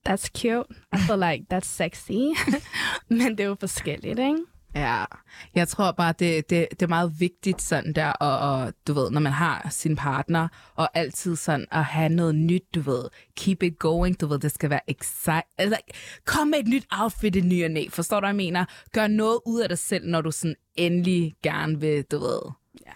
That's 0.08 0.28
cute. 0.28 0.66
I 0.92 0.98
feel 0.98 1.18
like 1.30 1.44
that's 1.54 1.66
sexy. 1.68 2.22
Men 3.08 3.28
det 3.38 3.40
er 3.40 3.44
jo 3.44 3.56
forskelligt, 3.60 4.18
ikke? 4.18 4.38
Ja, 4.74 5.04
jeg 5.54 5.68
tror 5.68 5.92
bare, 5.92 6.14
det, 6.18 6.50
det, 6.50 6.66
det 6.70 6.82
er 6.82 6.86
meget 6.86 7.12
vigtigt 7.18 7.62
sådan 7.62 7.92
der, 7.92 8.10
og, 8.10 8.38
og 8.38 8.72
du 8.86 8.92
ved, 8.92 9.10
når 9.10 9.20
man 9.20 9.32
har 9.32 9.68
sin 9.70 9.96
partner, 9.96 10.48
og 10.74 10.88
altid 10.94 11.36
sådan 11.36 11.66
at 11.70 11.84
have 11.84 12.08
noget 12.08 12.34
nyt, 12.34 12.62
du 12.74 12.80
ved, 12.80 13.04
keep 13.36 13.62
it 13.62 13.78
going, 13.78 14.20
du 14.20 14.26
ved, 14.26 14.38
det 14.38 14.52
skal 14.52 14.70
være 14.70 14.90
exciting, 14.90 15.42
altså, 15.58 15.78
kom 16.24 16.48
med 16.48 16.58
et 16.58 16.66
nyt 16.66 16.86
outfit 16.90 17.36
i 17.36 17.40
ny 17.40 17.64
og 17.64 17.70
næ, 17.70 17.86
forstår 17.90 18.16
du, 18.16 18.24
hvad 18.24 18.28
jeg 18.28 18.36
mener? 18.36 18.64
Gør 18.92 19.06
noget 19.06 19.38
ud 19.46 19.60
af 19.60 19.68
dig 19.68 19.78
selv, 19.78 20.06
når 20.06 20.20
du 20.20 20.30
sådan 20.30 20.56
endelig 20.76 21.34
gerne 21.42 21.80
vil, 21.80 22.04
du 22.10 22.18
ved, 22.18 22.40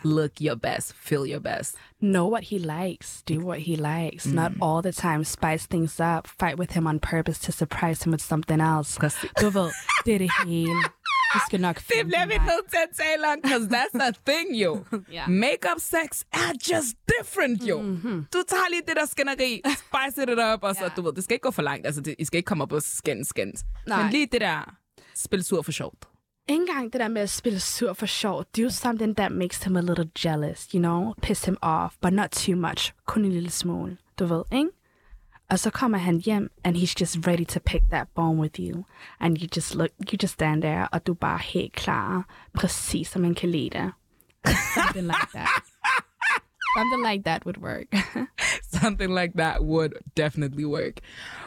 look 0.04 0.30
your 0.40 0.54
best, 0.54 0.94
feel 0.94 1.32
your 1.32 1.40
best. 1.40 1.76
Know 2.00 2.28
what 2.28 2.44
he 2.44 2.58
likes. 2.58 3.22
Do 3.22 3.40
what 3.40 3.60
he 3.60 3.76
likes. 3.76 4.26
Not 4.26 4.52
all 4.62 4.82
the 4.82 4.92
time 4.92 5.24
spice 5.24 5.66
things 5.66 6.00
up. 6.00 6.26
Fight 6.26 6.58
with 6.58 6.72
him 6.72 6.86
on 6.86 6.98
purpose 7.00 7.38
to 7.40 7.52
surprise 7.52 8.02
him 8.02 8.12
with 8.12 8.24
something 8.24 8.60
else. 8.60 8.98
Du 9.40 9.50
ved, 9.50 9.70
det 10.04 10.14
er 10.14 10.18
det 10.18 10.30
hele. 10.46 10.82
Du 11.34 11.38
skal 11.46 11.60
nok 11.60 11.76
Det 11.76 12.06
bliver 12.06 12.26
vi 12.26 12.32
nødt 12.34 12.66
til 12.70 12.78
at 12.88 12.96
tale 12.96 13.22
om, 13.32 13.38
because 13.42 13.68
that's 13.76 14.02
a 14.08 14.10
thing, 14.30 14.56
jo. 14.62 14.84
Ja. 15.12 15.26
Makeup 15.26 15.78
sex 15.78 16.22
er 16.32 16.50
just 16.72 16.94
different, 17.18 17.62
jo. 17.68 17.82
Mm-hmm. 17.82 18.26
Du 18.32 18.42
tager 18.48 18.68
lige 18.70 18.82
det 18.88 18.96
der 18.96 19.06
skænderi, 19.06 19.62
spice 19.78 20.26
det 20.26 20.38
op, 20.38 20.62
og 20.62 20.74
så, 20.74 20.82
Ja. 20.84 20.88
du 20.96 21.02
ved, 21.02 21.12
det 21.12 21.24
skal 21.24 21.34
ikke 21.34 21.42
gå 21.42 21.50
for 21.50 21.62
langt. 21.62 21.86
Altså, 21.86 22.00
det, 22.00 22.14
I 22.18 22.24
skal 22.24 22.36
ikke 22.36 22.46
komme 22.46 22.62
op 22.64 22.72
og 22.72 22.82
skændes, 22.82 23.28
skændes. 23.28 23.64
Men 23.86 24.10
lige 24.10 24.26
det 24.32 24.40
der, 24.40 24.74
spil 25.14 25.44
sur 25.44 25.62
for 25.62 25.72
sjovt. 25.72 26.08
Ikke 26.48 26.60
engang 26.60 26.92
det 26.92 27.00
der 27.00 27.08
med 27.08 27.22
at 27.22 27.30
spille 27.30 27.60
sur 27.60 27.92
for 27.92 28.06
sjov. 28.06 28.44
Do 28.56 28.70
something 28.70 29.16
that 29.16 29.32
makes 29.32 29.62
him 29.62 29.76
a 29.76 29.80
little 29.80 30.10
jealous, 30.24 30.64
you 30.74 30.78
know? 30.80 31.14
Piss 31.22 31.44
him 31.44 31.56
off, 31.62 31.94
but 32.02 32.12
not 32.12 32.30
too 32.30 32.56
much. 32.56 32.92
Kun 33.06 33.24
en 33.24 33.32
lille 33.32 33.50
smule. 33.50 33.96
Du 34.18 34.26
ved, 34.26 34.42
ikke? 34.52 34.68
Og 35.50 35.58
så 35.58 35.70
kommer 35.70 35.98
han 35.98 36.20
hjem, 36.20 36.50
and 36.64 36.76
he's 36.76 36.94
just 37.00 37.26
ready 37.26 37.44
to 37.44 37.60
pick 37.60 37.82
that 37.90 38.08
bone 38.14 38.40
with 38.40 38.60
you. 38.60 38.84
And 39.20 39.38
you 39.38 39.48
just 39.56 39.74
look, 39.74 39.90
you 40.12 40.18
just 40.22 40.34
stand 40.34 40.62
there, 40.62 40.88
og 40.88 41.06
du 41.06 41.12
er 41.12 41.16
bare 41.16 41.38
helt 41.38 41.72
klar, 41.72 42.24
præcis 42.54 43.08
som 43.08 43.22
man 43.22 43.34
kan 43.34 43.48
lide 43.48 43.70
det. 43.70 43.92
Something 44.74 45.06
like 45.06 45.28
that. 45.34 45.48
Something 46.78 47.02
like 47.10 47.22
that 47.24 47.44
would 47.46 47.58
work. 47.58 47.86
Something 48.82 49.14
like 49.20 49.32
that 49.36 49.62
would 49.62 49.92
definitely 50.16 50.64
work. 50.64 51.00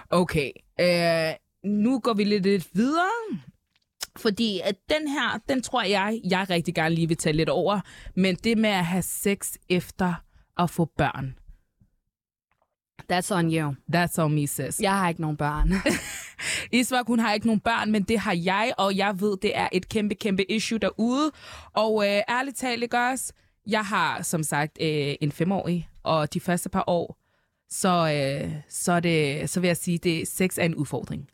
Okay, 0.09 0.51
øh, 0.79 1.33
nu 1.63 1.99
går 1.99 2.13
vi 2.13 2.23
lidt, 2.23 2.43
lidt 2.43 2.67
videre. 2.73 3.39
Fordi 4.17 4.59
at 4.63 4.75
den 4.89 5.07
her, 5.07 5.39
den 5.49 5.61
tror 5.61 5.83
jeg, 5.83 6.21
jeg 6.23 6.47
rigtig 6.49 6.75
gerne 6.75 6.95
lige 6.95 7.07
vil 7.07 7.17
tage 7.17 7.33
lidt 7.33 7.49
over. 7.49 7.79
Men 8.15 8.35
det 8.35 8.57
med 8.57 8.69
at 8.69 8.85
have 8.85 9.01
sex 9.01 9.53
efter 9.69 10.13
at 10.57 10.69
få 10.69 10.85
børn. 10.97 11.35
That's 13.11 13.31
on 13.31 13.53
you. 13.53 13.75
That's 13.95 14.19
on 14.19 14.33
me, 14.33 14.47
sis. 14.47 14.79
Jeg 14.79 14.97
har 14.97 15.09
ikke 15.09 15.21
nogen 15.21 15.37
børn. 15.37 15.73
Isvak, 16.79 17.07
hun 17.07 17.19
har 17.19 17.33
ikke 17.33 17.45
nogen 17.45 17.59
børn, 17.59 17.91
men 17.91 18.03
det 18.03 18.19
har 18.19 18.33
jeg, 18.43 18.73
og 18.77 18.97
jeg 18.97 19.21
ved, 19.21 19.37
det 19.41 19.57
er 19.57 19.69
et 19.71 19.89
kæmpe, 19.89 20.15
kæmpe 20.15 20.51
issue 20.51 20.79
derude. 20.79 21.31
Og 21.73 22.07
øh, 22.07 22.21
ærligt 22.29 22.57
talt, 22.57 22.83
ikke 22.83 22.97
også? 22.97 23.33
Jeg 23.67 23.85
har, 23.85 24.21
som 24.21 24.43
sagt, 24.43 24.77
øh, 24.81 25.15
en 25.21 25.31
femårig, 25.31 25.89
og 26.03 26.33
de 26.33 26.39
første 26.39 26.69
par 26.69 26.83
år, 26.87 27.17
så, 27.69 28.13
øh, 28.13 28.51
så, 28.69 28.99
det, 28.99 29.49
så 29.49 29.59
vil 29.59 29.67
jeg 29.67 29.77
sige, 29.77 29.97
det 29.97 30.27
sex 30.27 30.57
er 30.57 30.63
en 30.63 30.75
udfordring. 30.75 31.27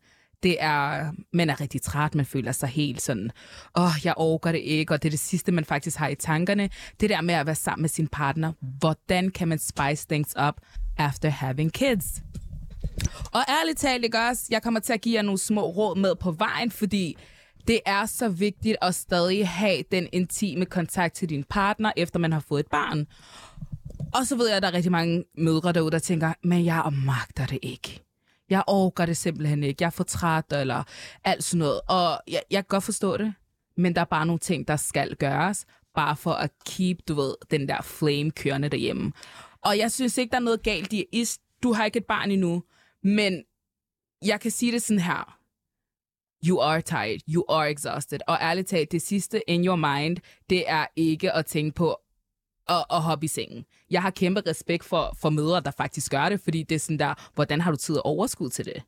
Det 0.43 0.57
er, 0.59 1.11
man 1.33 1.49
er 1.49 1.61
rigtig 1.61 1.81
træt, 1.81 2.15
man 2.15 2.25
føler 2.25 2.51
sig 2.51 2.69
helt 2.69 3.01
sådan, 3.01 3.31
åh, 3.77 3.83
oh, 3.83 3.91
jeg 4.03 4.13
overgår 4.17 4.51
det 4.51 4.59
ikke, 4.59 4.93
og 4.93 5.03
det 5.03 5.09
er 5.09 5.11
det 5.11 5.19
sidste, 5.19 5.51
man 5.51 5.65
faktisk 5.65 5.97
har 5.97 6.07
i 6.07 6.15
tankerne. 6.15 6.69
Det 6.99 7.09
der 7.09 7.21
med 7.21 7.33
at 7.33 7.45
være 7.45 7.55
sammen 7.55 7.81
med 7.81 7.89
sin 7.89 8.07
partner, 8.07 8.53
hvordan 8.79 9.29
kan 9.29 9.47
man 9.47 9.59
spice 9.59 10.07
things 10.07 10.33
up 10.47 10.61
after 10.97 11.29
having 11.29 11.73
kids? 11.73 12.21
Og 13.31 13.41
ærligt 13.49 13.77
talt, 13.77 14.03
ikke 14.03 14.19
også? 14.19 14.43
Jeg 14.49 14.63
kommer 14.63 14.79
til 14.79 14.93
at 14.93 15.01
give 15.01 15.15
jer 15.15 15.21
nogle 15.21 15.37
små 15.37 15.61
råd 15.61 15.97
med 15.97 16.15
på 16.15 16.31
vejen, 16.31 16.71
fordi 16.71 17.17
det 17.67 17.79
er 17.85 18.05
så 18.05 18.29
vigtigt 18.29 18.77
at 18.81 18.95
stadig 18.95 19.47
have 19.47 19.83
den 19.91 20.07
intime 20.11 20.65
kontakt 20.65 21.15
til 21.15 21.29
din 21.29 21.43
partner, 21.43 21.91
efter 21.97 22.19
man 22.19 22.33
har 22.33 22.39
fået 22.39 22.59
et 22.59 22.67
barn. 22.71 23.07
Og 24.13 24.27
så 24.27 24.35
ved 24.35 24.47
jeg, 24.47 24.57
at 24.57 24.63
der 24.63 24.69
er 24.69 24.73
rigtig 24.73 24.91
mange 24.91 25.23
mødre 25.37 25.71
derude, 25.71 25.91
der 25.91 25.99
tænker, 25.99 26.33
men 26.43 26.65
jeg 26.65 26.93
magter 27.05 27.45
det 27.45 27.59
ikke. 27.61 28.03
Jeg 28.49 28.63
overgår 28.67 29.05
det 29.05 29.17
simpelthen 29.17 29.63
ikke. 29.63 29.77
Jeg 29.81 29.87
er 29.87 29.91
for 29.91 30.03
træt, 30.03 30.45
eller 30.51 30.83
alt 31.23 31.43
sådan 31.43 31.59
noget. 31.59 31.81
Og 31.87 32.21
jeg, 32.27 32.41
jeg 32.51 32.57
kan 32.57 32.67
godt 32.67 32.83
forstå 32.83 33.17
det, 33.17 33.33
men 33.77 33.95
der 33.95 34.01
er 34.01 34.05
bare 34.05 34.25
nogle 34.25 34.39
ting, 34.39 34.67
der 34.67 34.75
skal 34.75 35.15
gøres, 35.15 35.65
bare 35.95 36.15
for 36.15 36.31
at 36.31 36.51
keep, 36.65 36.97
du 37.07 37.13
ved, 37.13 37.35
den 37.51 37.69
der 37.69 37.81
flame 37.81 38.31
kørende 38.31 38.69
derhjemme. 38.69 39.11
Og 39.67 39.77
jeg 39.77 39.91
synes 39.91 40.17
ikke, 40.17 40.31
der 40.31 40.37
er 40.37 40.41
noget 40.41 40.63
galt 40.63 40.93
i, 40.93 41.05
is, 41.11 41.39
du 41.63 41.73
har 41.73 41.85
ikke 41.85 41.97
et 41.97 42.05
barn 42.05 42.31
endnu, 42.31 42.63
men 43.03 43.43
jeg 44.25 44.39
kan 44.39 44.51
sige 44.51 44.71
det 44.71 44.81
sådan 44.81 44.99
her. 44.99 45.37
You 46.47 46.59
are 46.59 46.81
tired. 46.81 47.19
You 47.29 47.45
are 47.49 47.71
exhausted. 47.71 48.19
Og 48.27 48.37
ærligt 48.41 48.67
talt, 48.67 48.91
det 48.91 49.01
sidste 49.01 49.49
in 49.49 49.65
your 49.65 49.75
mind, 49.75 50.17
det 50.49 50.63
er 50.67 50.85
ikke 50.95 51.31
at 51.31 51.45
tænke 51.45 51.75
på 51.75 51.97
at, 52.69 52.85
at 52.91 53.01
hoppe 53.01 53.25
i 53.25 53.27
sengen. 53.27 53.65
Jeg 53.89 54.01
har 54.01 54.09
kæmpe 54.09 54.41
respekt 54.47 54.83
for, 54.83 55.15
for 55.21 55.29
mødre, 55.29 55.61
der 55.61 55.71
faktisk 55.71 56.11
gør 56.11 56.29
det, 56.29 56.41
fordi 56.41 56.63
det 56.63 56.75
er 56.75 56.79
sådan 56.79 56.99
der, 56.99 57.29
hvordan 57.35 57.61
har 57.61 57.71
du 57.71 57.77
tid 57.77 57.95
og 57.95 58.05
overskud 58.05 58.49
til 58.49 58.65
det? 58.65 58.83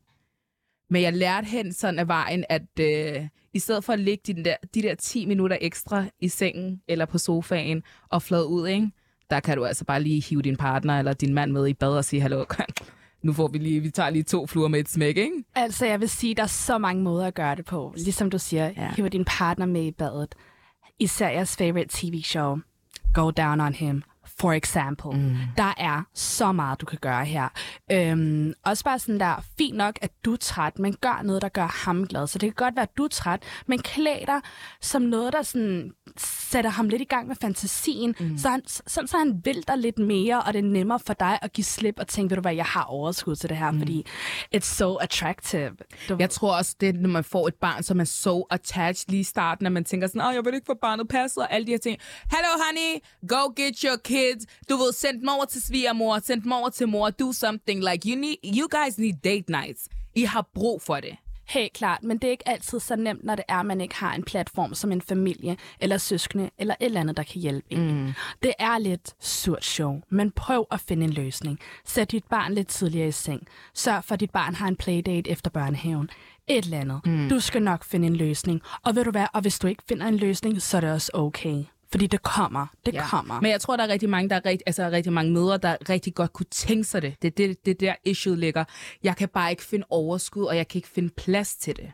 Men 0.90 1.02
jeg 1.02 1.12
lærte 1.12 1.46
hen 1.46 1.72
sådan 1.72 1.98
af 1.98 2.08
vejen, 2.08 2.44
at 2.48 2.80
øh, 2.80 3.28
i 3.52 3.58
stedet 3.58 3.84
for 3.84 3.92
at 3.92 4.00
ligge 4.00 4.34
de 4.34 4.44
der, 4.44 4.56
de 4.74 4.82
der 4.82 4.94
10 4.94 5.26
minutter 5.26 5.58
ekstra 5.60 6.04
i 6.20 6.28
sengen 6.28 6.82
eller 6.88 7.04
på 7.04 7.18
sofaen 7.18 7.82
og 8.08 8.22
flade 8.22 8.46
ud, 8.46 8.68
ikke? 8.68 8.90
Der 9.30 9.40
kan 9.40 9.56
du 9.56 9.64
altså 9.64 9.84
bare 9.84 10.02
lige 10.02 10.22
hive 10.22 10.42
din 10.42 10.56
partner 10.56 10.98
eller 10.98 11.12
din 11.12 11.34
mand 11.34 11.52
med 11.52 11.66
i 11.68 11.74
bad 11.74 11.88
og 11.96 12.04
sige, 12.04 12.22
hallo, 12.22 12.44
nu 13.22 13.32
får 13.32 13.48
vi 13.48 13.58
lige, 13.58 13.80
vi 13.80 13.90
tager 13.90 14.10
lige 14.10 14.22
to 14.22 14.46
fluer 14.46 14.68
med 14.68 14.80
et 14.80 14.88
smæk, 14.88 15.16
ikke? 15.16 15.44
Altså, 15.54 15.86
jeg 15.86 16.00
vil 16.00 16.08
sige, 16.08 16.34
der 16.34 16.42
er 16.42 16.46
så 16.46 16.78
mange 16.78 17.02
måder 17.02 17.26
at 17.26 17.34
gøre 17.34 17.54
det 17.56 17.64
på. 17.64 17.94
Ligesom 17.96 18.30
du 18.30 18.38
siger, 18.38 18.70
Ja. 18.76 18.90
hiver 18.96 19.08
din 19.08 19.24
partner 19.24 19.66
med 19.66 19.82
i 19.84 19.90
badet. 19.90 20.34
Især 20.98 21.28
jeres 21.28 21.56
favorite 21.56 21.88
TV-show, 21.92 22.58
Go 23.14 23.30
Down 23.30 23.60
on 23.60 23.74
Him, 23.74 24.02
for 24.40 24.52
example. 24.52 25.10
Mm. 25.20 25.36
Der 25.56 25.74
er 25.76 26.02
så 26.14 26.52
meget, 26.52 26.80
du 26.80 26.86
kan 26.86 26.98
gøre 27.02 27.24
her. 27.24 27.48
Øhm, 27.92 28.52
også 28.64 28.84
bare 28.84 28.98
sådan 28.98 29.20
der, 29.20 29.44
fint 29.58 29.76
nok, 29.76 29.98
at 30.02 30.10
du 30.24 30.32
er 30.32 30.36
træt, 30.36 30.78
men 30.78 30.96
gør 31.00 31.20
noget, 31.24 31.42
der 31.42 31.48
gør 31.48 31.84
ham 31.86 32.06
glad. 32.06 32.26
Så 32.26 32.38
det 32.38 32.46
kan 32.56 32.64
godt 32.64 32.76
være, 32.76 32.82
at 32.82 32.96
du 32.96 33.04
er 33.04 33.08
træt, 33.08 33.42
men 33.66 33.78
klæd 33.78 34.26
dig 34.26 34.40
som 34.80 35.02
noget, 35.02 35.32
der 35.32 35.42
sådan 35.42 35.92
sætter 36.50 36.70
ham 36.70 36.88
lidt 36.88 37.02
i 37.02 37.04
gang 37.04 37.28
med 37.28 37.36
fantasien, 37.36 38.14
mm. 38.20 38.38
så, 38.38 38.48
han, 38.48 38.62
sådan, 38.66 39.08
så 39.08 39.16
han 39.18 39.40
vil 39.44 39.64
dig 39.68 39.78
lidt 39.78 39.98
mere, 39.98 40.42
og 40.42 40.52
det 40.52 40.58
er 40.58 40.62
nemmere 40.62 41.00
for 41.06 41.12
dig 41.14 41.38
at 41.42 41.52
give 41.52 41.64
slip 41.64 41.94
og 41.98 42.08
tænke, 42.08 42.30
ved 42.30 42.36
du 42.36 42.40
hvad, 42.40 42.54
jeg 42.54 42.64
har 42.64 42.82
overskud 42.84 43.36
til 43.36 43.48
det 43.48 43.56
her, 43.56 43.70
mm. 43.70 43.78
fordi 43.78 44.06
it's 44.56 44.60
so 44.76 44.96
attractive. 44.96 45.70
Du, 46.08 46.16
Jeg 46.18 46.30
tror 46.30 46.56
også, 46.56 46.76
det 46.80 46.94
når 46.94 47.08
man 47.08 47.24
får 47.24 47.48
et 47.48 47.54
barn, 47.54 47.82
så 47.82 47.94
er 48.00 48.04
så 48.04 48.46
attached 48.50 49.10
lige 49.10 49.20
i 49.20 49.24
starten, 49.24 49.66
at 49.66 49.72
man 49.72 49.84
tænker 49.84 50.06
sådan, 50.06 50.20
åh, 50.20 50.34
jeg 50.34 50.44
vil 50.44 50.54
ikke 50.54 50.66
få 50.66 50.74
barnet 50.82 51.08
passet, 51.08 51.42
og 51.42 51.52
alle 51.52 51.66
de 51.66 51.70
her 51.70 51.78
ting. 51.78 51.98
Hello, 52.30 52.48
honey, 52.64 53.02
go 53.28 53.52
get 53.56 53.80
your 53.80 53.96
kids. 54.04 54.46
Du 54.70 54.76
ved, 54.76 54.92
send 54.92 55.20
dem 55.20 55.28
over 55.28 55.44
til 55.44 55.62
svigermor, 55.62 56.18
send 56.24 56.42
dem 56.42 56.52
over 56.52 56.68
til 56.68 56.88
mor, 56.88 57.10
do 57.10 57.32
something. 57.32 57.84
Like, 57.90 58.08
you, 58.10 58.20
need, 58.20 58.36
you 58.44 58.68
guys 58.70 58.98
need 58.98 59.14
date 59.24 59.44
nights. 59.48 59.88
I 60.16 60.22
har 60.22 60.48
brug 60.54 60.82
for 60.82 60.96
det. 60.96 61.16
Helt 61.50 61.72
klart, 61.72 62.02
men 62.02 62.18
det 62.18 62.26
er 62.26 62.30
ikke 62.30 62.48
altid 62.48 62.80
så 62.80 62.96
nemt, 62.96 63.24
når 63.24 63.34
det 63.34 63.44
er, 63.48 63.56
at 63.56 63.66
man 63.66 63.80
ikke 63.80 63.94
har 63.94 64.14
en 64.14 64.22
platform 64.24 64.74
som 64.74 64.92
en 64.92 65.02
familie, 65.02 65.56
eller 65.80 65.98
søskende, 65.98 66.50
eller 66.58 66.74
et 66.80 66.84
eller 66.84 67.00
andet, 67.00 67.16
der 67.16 67.22
kan 67.22 67.40
hjælpe 67.40 67.66
en. 67.70 68.04
Mm. 68.04 68.12
Det 68.42 68.52
er 68.58 68.78
lidt 68.78 69.14
surt 69.20 69.64
show, 69.64 70.00
men 70.08 70.30
prøv 70.30 70.66
at 70.70 70.80
finde 70.80 71.04
en 71.04 71.12
løsning. 71.12 71.58
Sæt 71.84 72.10
dit 72.10 72.24
barn 72.24 72.54
lidt 72.54 72.68
tidligere 72.68 73.08
i 73.08 73.12
seng. 73.12 73.46
Sørg 73.74 74.04
for, 74.04 74.14
at 74.14 74.20
dit 74.20 74.30
barn 74.30 74.54
har 74.54 74.68
en 74.68 74.76
playdate 74.76 75.30
efter 75.30 75.50
børnehaven. 75.50 76.10
Et 76.48 76.64
eller 76.64 76.80
andet. 76.80 77.00
Mm. 77.04 77.28
Du 77.28 77.40
skal 77.40 77.62
nok 77.62 77.84
finde 77.84 78.06
en 78.06 78.16
løsning. 78.16 78.60
Og 78.82 78.94
ved 78.96 79.04
du 79.04 79.10
hvad, 79.10 79.26
og 79.32 79.40
hvis 79.40 79.58
du 79.58 79.66
ikke 79.66 79.82
finder 79.88 80.06
en 80.06 80.16
løsning, 80.16 80.62
så 80.62 80.76
er 80.76 80.80
det 80.80 80.92
også 80.92 81.10
okay. 81.14 81.64
Fordi 81.90 82.06
det 82.06 82.22
kommer. 82.22 82.66
Det 82.86 82.94
ja. 82.94 83.06
kommer. 83.06 83.40
Men 83.40 83.50
jeg 83.50 83.60
tror, 83.60 83.76
der 83.76 83.84
er 83.84 83.88
rigtig 83.88 84.08
mange, 84.08 84.30
der 84.30 84.36
er 84.36 84.46
rigt, 84.46 84.62
altså 84.66 84.88
rigtig 84.88 85.12
mange 85.12 85.32
mødre, 85.32 85.58
der 85.58 85.76
rigtig 85.88 86.14
godt 86.14 86.32
kunne 86.32 86.46
tænke 86.50 86.84
sig 86.84 87.02
det. 87.02 87.22
Det 87.22 87.28
er 87.28 87.32
det, 87.36 87.66
det 87.66 87.80
der 87.80 87.94
issue 88.04 88.36
ligger. 88.36 88.64
Jeg 89.02 89.16
kan 89.16 89.28
bare 89.28 89.50
ikke 89.50 89.62
finde 89.62 89.86
overskud, 89.90 90.44
og 90.44 90.56
jeg 90.56 90.68
kan 90.68 90.78
ikke 90.78 90.88
finde 90.88 91.10
plads 91.16 91.56
til 91.56 91.76
det. 91.76 91.92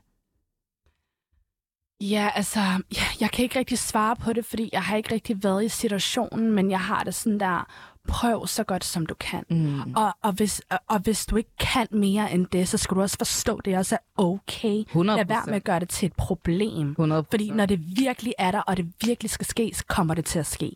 Ja, 2.00 2.30
altså, 2.34 2.60
ja, 2.96 3.02
jeg 3.20 3.30
kan 3.30 3.42
ikke 3.42 3.58
rigtig 3.58 3.78
svare 3.78 4.16
på 4.16 4.32
det, 4.32 4.44
fordi 4.44 4.70
jeg 4.72 4.82
har 4.82 4.96
ikke 4.96 5.14
rigtig 5.14 5.42
været 5.42 5.64
i 5.64 5.68
situationen, 5.68 6.52
men 6.52 6.70
jeg 6.70 6.80
har 6.80 7.04
det 7.04 7.14
sådan 7.14 7.40
der, 7.40 7.66
prøv 8.06 8.46
så 8.46 8.64
godt 8.64 8.84
som 8.84 9.06
du 9.06 9.14
kan. 9.14 9.44
Mm. 9.50 9.94
Og, 9.96 10.12
og, 10.22 10.32
hvis, 10.32 10.62
og, 10.70 10.78
og 10.88 10.98
hvis 10.98 11.26
du 11.26 11.36
ikke 11.36 11.56
kan 11.60 11.86
mere 11.90 12.32
end 12.32 12.46
det, 12.46 12.68
så 12.68 12.78
skal 12.78 12.94
du 12.94 13.00
også 13.00 13.16
forstå, 13.18 13.56
at 13.56 13.64
det 13.64 13.78
også 13.78 13.94
er 13.94 13.98
okay. 14.16 14.84
100%. 14.84 15.02
Lad 15.02 15.26
være 15.26 15.42
med 15.46 15.54
at 15.54 15.64
gøre 15.64 15.80
det 15.80 15.88
til 15.88 16.06
et 16.06 16.12
problem. 16.12 16.90
100 16.90 17.24
Fordi 17.30 17.50
når 17.50 17.66
det 17.66 17.80
virkelig 17.96 18.34
er 18.38 18.50
der, 18.50 18.60
og 18.60 18.76
det 18.76 18.92
virkelig 19.04 19.30
skal 19.30 19.46
ske, 19.46 19.70
så 19.74 19.84
kommer 19.86 20.14
det 20.14 20.24
til 20.24 20.38
at 20.38 20.46
ske. 20.46 20.72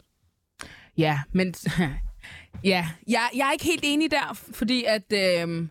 Ja, 0.97 1.21
men 1.33 1.55
ja, 2.65 2.89
jeg, 3.09 3.29
jeg 3.37 3.49
er 3.49 3.53
ikke 3.53 3.65
helt 3.65 3.85
enig 3.85 4.11
der, 4.11 4.39
fordi 4.53 4.85
at 4.85 5.13
øh, 5.13 5.69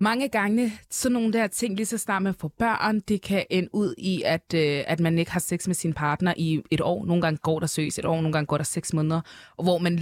mange 0.00 0.28
gange 0.28 0.72
sådan 0.90 1.12
nogle 1.12 1.32
der 1.32 1.46
ting, 1.46 1.76
lige 1.76 1.86
så 1.86 1.98
snart 1.98 2.22
man 2.22 2.34
får 2.34 2.48
børn, 2.48 3.00
det 3.00 3.22
kan 3.22 3.46
ende 3.50 3.68
ud 3.72 3.94
i, 3.98 4.22
at, 4.24 4.54
øh, 4.54 4.84
at 4.86 5.00
man 5.00 5.18
ikke 5.18 5.30
har 5.30 5.40
sex 5.40 5.66
med 5.66 5.74
sin 5.74 5.92
partner 5.92 6.34
i 6.36 6.62
et 6.70 6.80
år. 6.80 7.04
Nogle 7.04 7.22
gange 7.22 7.36
går 7.36 7.60
der 7.60 7.66
søs 7.66 7.98
et 7.98 8.04
år, 8.04 8.16
nogle 8.16 8.32
gange 8.32 8.46
går 8.46 8.56
der 8.56 8.64
seks 8.64 8.92
måneder, 8.92 9.20
hvor 9.62 9.78
man 9.78 9.96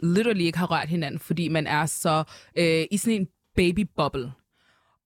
literally 0.00 0.44
ikke 0.44 0.58
har 0.58 0.70
rørt 0.70 0.88
hinanden, 0.88 1.20
fordi 1.20 1.48
man 1.48 1.66
er 1.66 1.86
så 1.86 2.24
øh, 2.58 2.84
i 2.90 2.96
sådan 2.96 3.20
en 3.20 3.28
baby 3.56 3.88
bubble. 3.96 4.32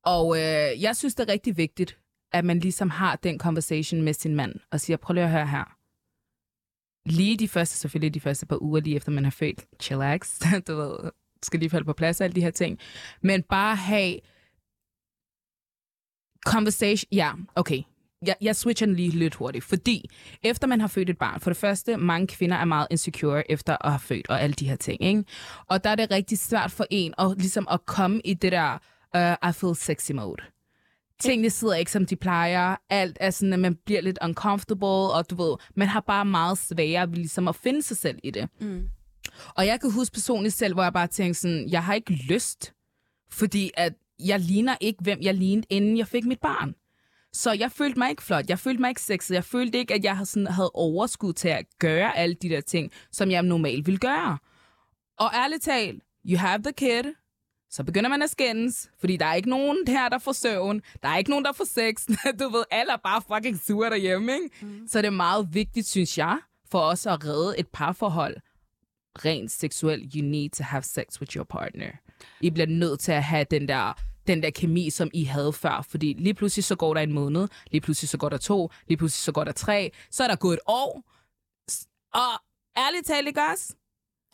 Og 0.04 0.36
øh, 0.36 0.82
jeg 0.82 0.96
synes, 0.96 1.14
det 1.14 1.28
er 1.28 1.32
rigtig 1.32 1.56
vigtigt, 1.56 1.98
at 2.32 2.44
man 2.44 2.58
ligesom 2.58 2.90
har 2.90 3.16
den 3.16 3.38
conversation 3.38 4.02
med 4.02 4.14
sin 4.14 4.34
mand, 4.34 4.54
og 4.70 4.80
siger, 4.80 4.96
prøv 4.96 5.14
lige 5.14 5.24
at 5.24 5.30
høre 5.30 5.46
her 5.46 5.80
lige 7.06 7.36
de 7.36 7.48
første, 7.48 7.76
selvfølgelig 7.76 8.14
de 8.14 8.20
første 8.20 8.46
par 8.46 8.62
uger, 8.62 8.80
lige 8.80 8.96
efter 8.96 9.10
man 9.10 9.24
har 9.24 9.30
født, 9.30 9.66
chillax, 9.80 10.40
du 10.66 10.76
ved, 10.76 11.10
skal 11.42 11.60
lige 11.60 11.70
falde 11.70 11.84
på 11.84 11.92
plads, 11.92 12.20
alle 12.20 12.34
de 12.34 12.42
her 12.42 12.50
ting. 12.50 12.78
Men 13.22 13.42
bare 13.42 13.76
have 13.76 14.18
conversation, 16.46 17.08
ja, 17.12 17.32
okay. 17.54 17.82
Jeg, 18.26 18.36
jeg 18.40 18.56
switcher 18.56 18.86
den 18.86 18.96
lige 18.96 19.10
lidt 19.10 19.34
hurtigt, 19.34 19.64
fordi 19.64 20.10
efter 20.42 20.66
man 20.66 20.80
har 20.80 20.88
født 20.88 21.10
et 21.10 21.18
barn, 21.18 21.40
for 21.40 21.50
det 21.50 21.56
første, 21.56 21.96
mange 21.96 22.26
kvinder 22.26 22.56
er 22.56 22.64
meget 22.64 22.86
insecure 22.90 23.50
efter 23.50 23.76
at 23.84 23.90
have 23.90 24.00
født 24.00 24.28
og 24.28 24.42
alle 24.42 24.54
de 24.54 24.68
her 24.68 24.76
ting, 24.76 25.02
ikke? 25.02 25.24
Og 25.66 25.84
der 25.84 25.90
er 25.90 25.94
det 25.94 26.10
rigtig 26.10 26.38
svært 26.38 26.70
for 26.70 26.86
en 26.90 27.14
at, 27.18 27.34
ligesom 27.38 27.68
at 27.70 27.86
komme 27.86 28.20
i 28.24 28.34
det 28.34 28.52
der 28.52 28.78
uh, 29.16 29.48
I 29.50 29.52
feel 29.52 29.76
sexy 29.76 30.12
mode 30.12 30.42
tingene 31.20 31.50
sidder 31.50 31.74
ikke, 31.74 31.90
som 31.90 32.06
de 32.06 32.16
plejer. 32.16 32.76
Alt 32.90 33.16
er 33.20 33.30
sådan, 33.30 33.52
at 33.52 33.58
man 33.58 33.74
bliver 33.86 34.00
lidt 34.00 34.18
uncomfortable, 34.24 34.86
og 34.88 35.30
du 35.30 35.34
ved, 35.34 35.56
man 35.76 35.88
har 35.88 36.00
bare 36.00 36.24
meget 36.24 36.58
sværere 36.58 37.08
ved 37.08 37.16
ligesom 37.16 37.48
at 37.48 37.56
finde 37.56 37.82
sig 37.82 37.96
selv 37.96 38.18
i 38.22 38.30
det. 38.30 38.48
Mm. 38.60 38.88
Og 39.54 39.66
jeg 39.66 39.80
kan 39.80 39.90
huske 39.90 40.14
personligt 40.14 40.54
selv, 40.54 40.74
hvor 40.74 40.82
jeg 40.82 40.92
bare 40.92 41.06
tænkte 41.06 41.40
sådan, 41.40 41.68
jeg 41.70 41.84
har 41.84 41.94
ikke 41.94 42.12
lyst, 42.12 42.72
fordi 43.30 43.70
at 43.74 43.92
jeg 44.18 44.40
ligner 44.40 44.76
ikke, 44.80 45.02
hvem 45.02 45.18
jeg 45.22 45.34
lignede, 45.34 45.66
inden 45.70 45.98
jeg 45.98 46.06
fik 46.06 46.24
mit 46.24 46.40
barn. 46.40 46.74
Så 47.32 47.52
jeg 47.52 47.72
følte 47.72 47.98
mig 47.98 48.10
ikke 48.10 48.22
flot, 48.22 48.48
jeg 48.48 48.58
følte 48.58 48.80
mig 48.80 48.88
ikke 48.88 49.02
sexet, 49.02 49.34
jeg 49.34 49.44
følte 49.44 49.78
ikke, 49.78 49.94
at 49.94 50.04
jeg 50.04 50.16
havde, 50.16 50.26
sådan, 50.26 50.46
havde 50.46 50.70
overskud 50.74 51.32
til 51.32 51.48
at 51.48 51.66
gøre 51.78 52.16
alle 52.16 52.34
de 52.34 52.48
der 52.48 52.60
ting, 52.60 52.92
som 53.12 53.30
jeg 53.30 53.42
normalt 53.42 53.86
ville 53.86 53.98
gøre. 53.98 54.38
Og 55.18 55.30
ærligt 55.34 55.62
talt, 55.62 56.02
you 56.26 56.38
have 56.38 56.62
the 56.62 56.72
kid, 56.72 57.12
så 57.70 57.84
begynder 57.84 58.10
man 58.10 58.22
at 58.22 58.30
skændes, 58.30 58.90
fordi 59.00 59.16
der 59.16 59.26
er 59.26 59.34
ikke 59.34 59.50
nogen 59.50 59.78
her, 59.86 60.08
der 60.08 60.18
får 60.18 60.32
søvn, 60.32 60.82
der 61.02 61.08
er 61.08 61.16
ikke 61.16 61.30
nogen, 61.30 61.44
der 61.44 61.52
får 61.52 61.64
sex, 61.64 62.06
du 62.40 62.48
ved, 62.48 62.64
alle 62.70 62.92
er 62.92 62.96
bare 62.96 63.22
fucking 63.34 63.60
sure 63.66 63.90
derhjemme, 63.90 64.32
ikke? 64.32 64.66
Mm. 64.66 64.88
Så 64.88 64.98
det 64.98 65.06
er 65.06 65.10
meget 65.10 65.48
vigtigt, 65.52 65.86
synes 65.86 66.18
jeg, 66.18 66.38
for 66.70 66.80
os 66.80 67.06
at 67.06 67.24
redde 67.24 67.58
et 67.58 67.68
parforhold 67.68 68.36
rent 69.18 69.50
seksuelt. 69.50 70.14
You 70.14 70.22
need 70.22 70.50
to 70.50 70.64
have 70.64 70.82
sex 70.82 71.20
with 71.20 71.36
your 71.36 71.44
partner. 71.44 71.90
I 72.40 72.50
bliver 72.50 72.66
nødt 72.66 73.00
til 73.00 73.12
at 73.12 73.24
have 73.24 73.44
den 73.50 73.68
der 73.68 73.92
den 74.26 74.42
der 74.42 74.50
kemi, 74.50 74.90
som 74.90 75.10
I 75.14 75.24
havde 75.24 75.52
før. 75.52 75.86
Fordi 75.88 76.14
lige 76.18 76.34
pludselig 76.34 76.64
så 76.64 76.76
går 76.76 76.94
der 76.94 77.00
en 77.00 77.12
måned, 77.12 77.48
lige 77.70 77.80
pludselig 77.80 78.08
så 78.08 78.18
går 78.18 78.28
der 78.28 78.36
to, 78.38 78.70
lige 78.88 78.96
pludselig 78.96 79.22
så 79.22 79.32
går 79.32 79.44
der 79.44 79.52
tre, 79.52 79.92
så 80.10 80.24
er 80.24 80.28
der 80.28 80.36
gået 80.36 80.54
et 80.54 80.60
år. 80.66 81.02
Og 82.14 82.42
ærligt 82.76 83.06
talt, 83.06 83.28
ikke 83.28 83.40
også? 83.52 83.74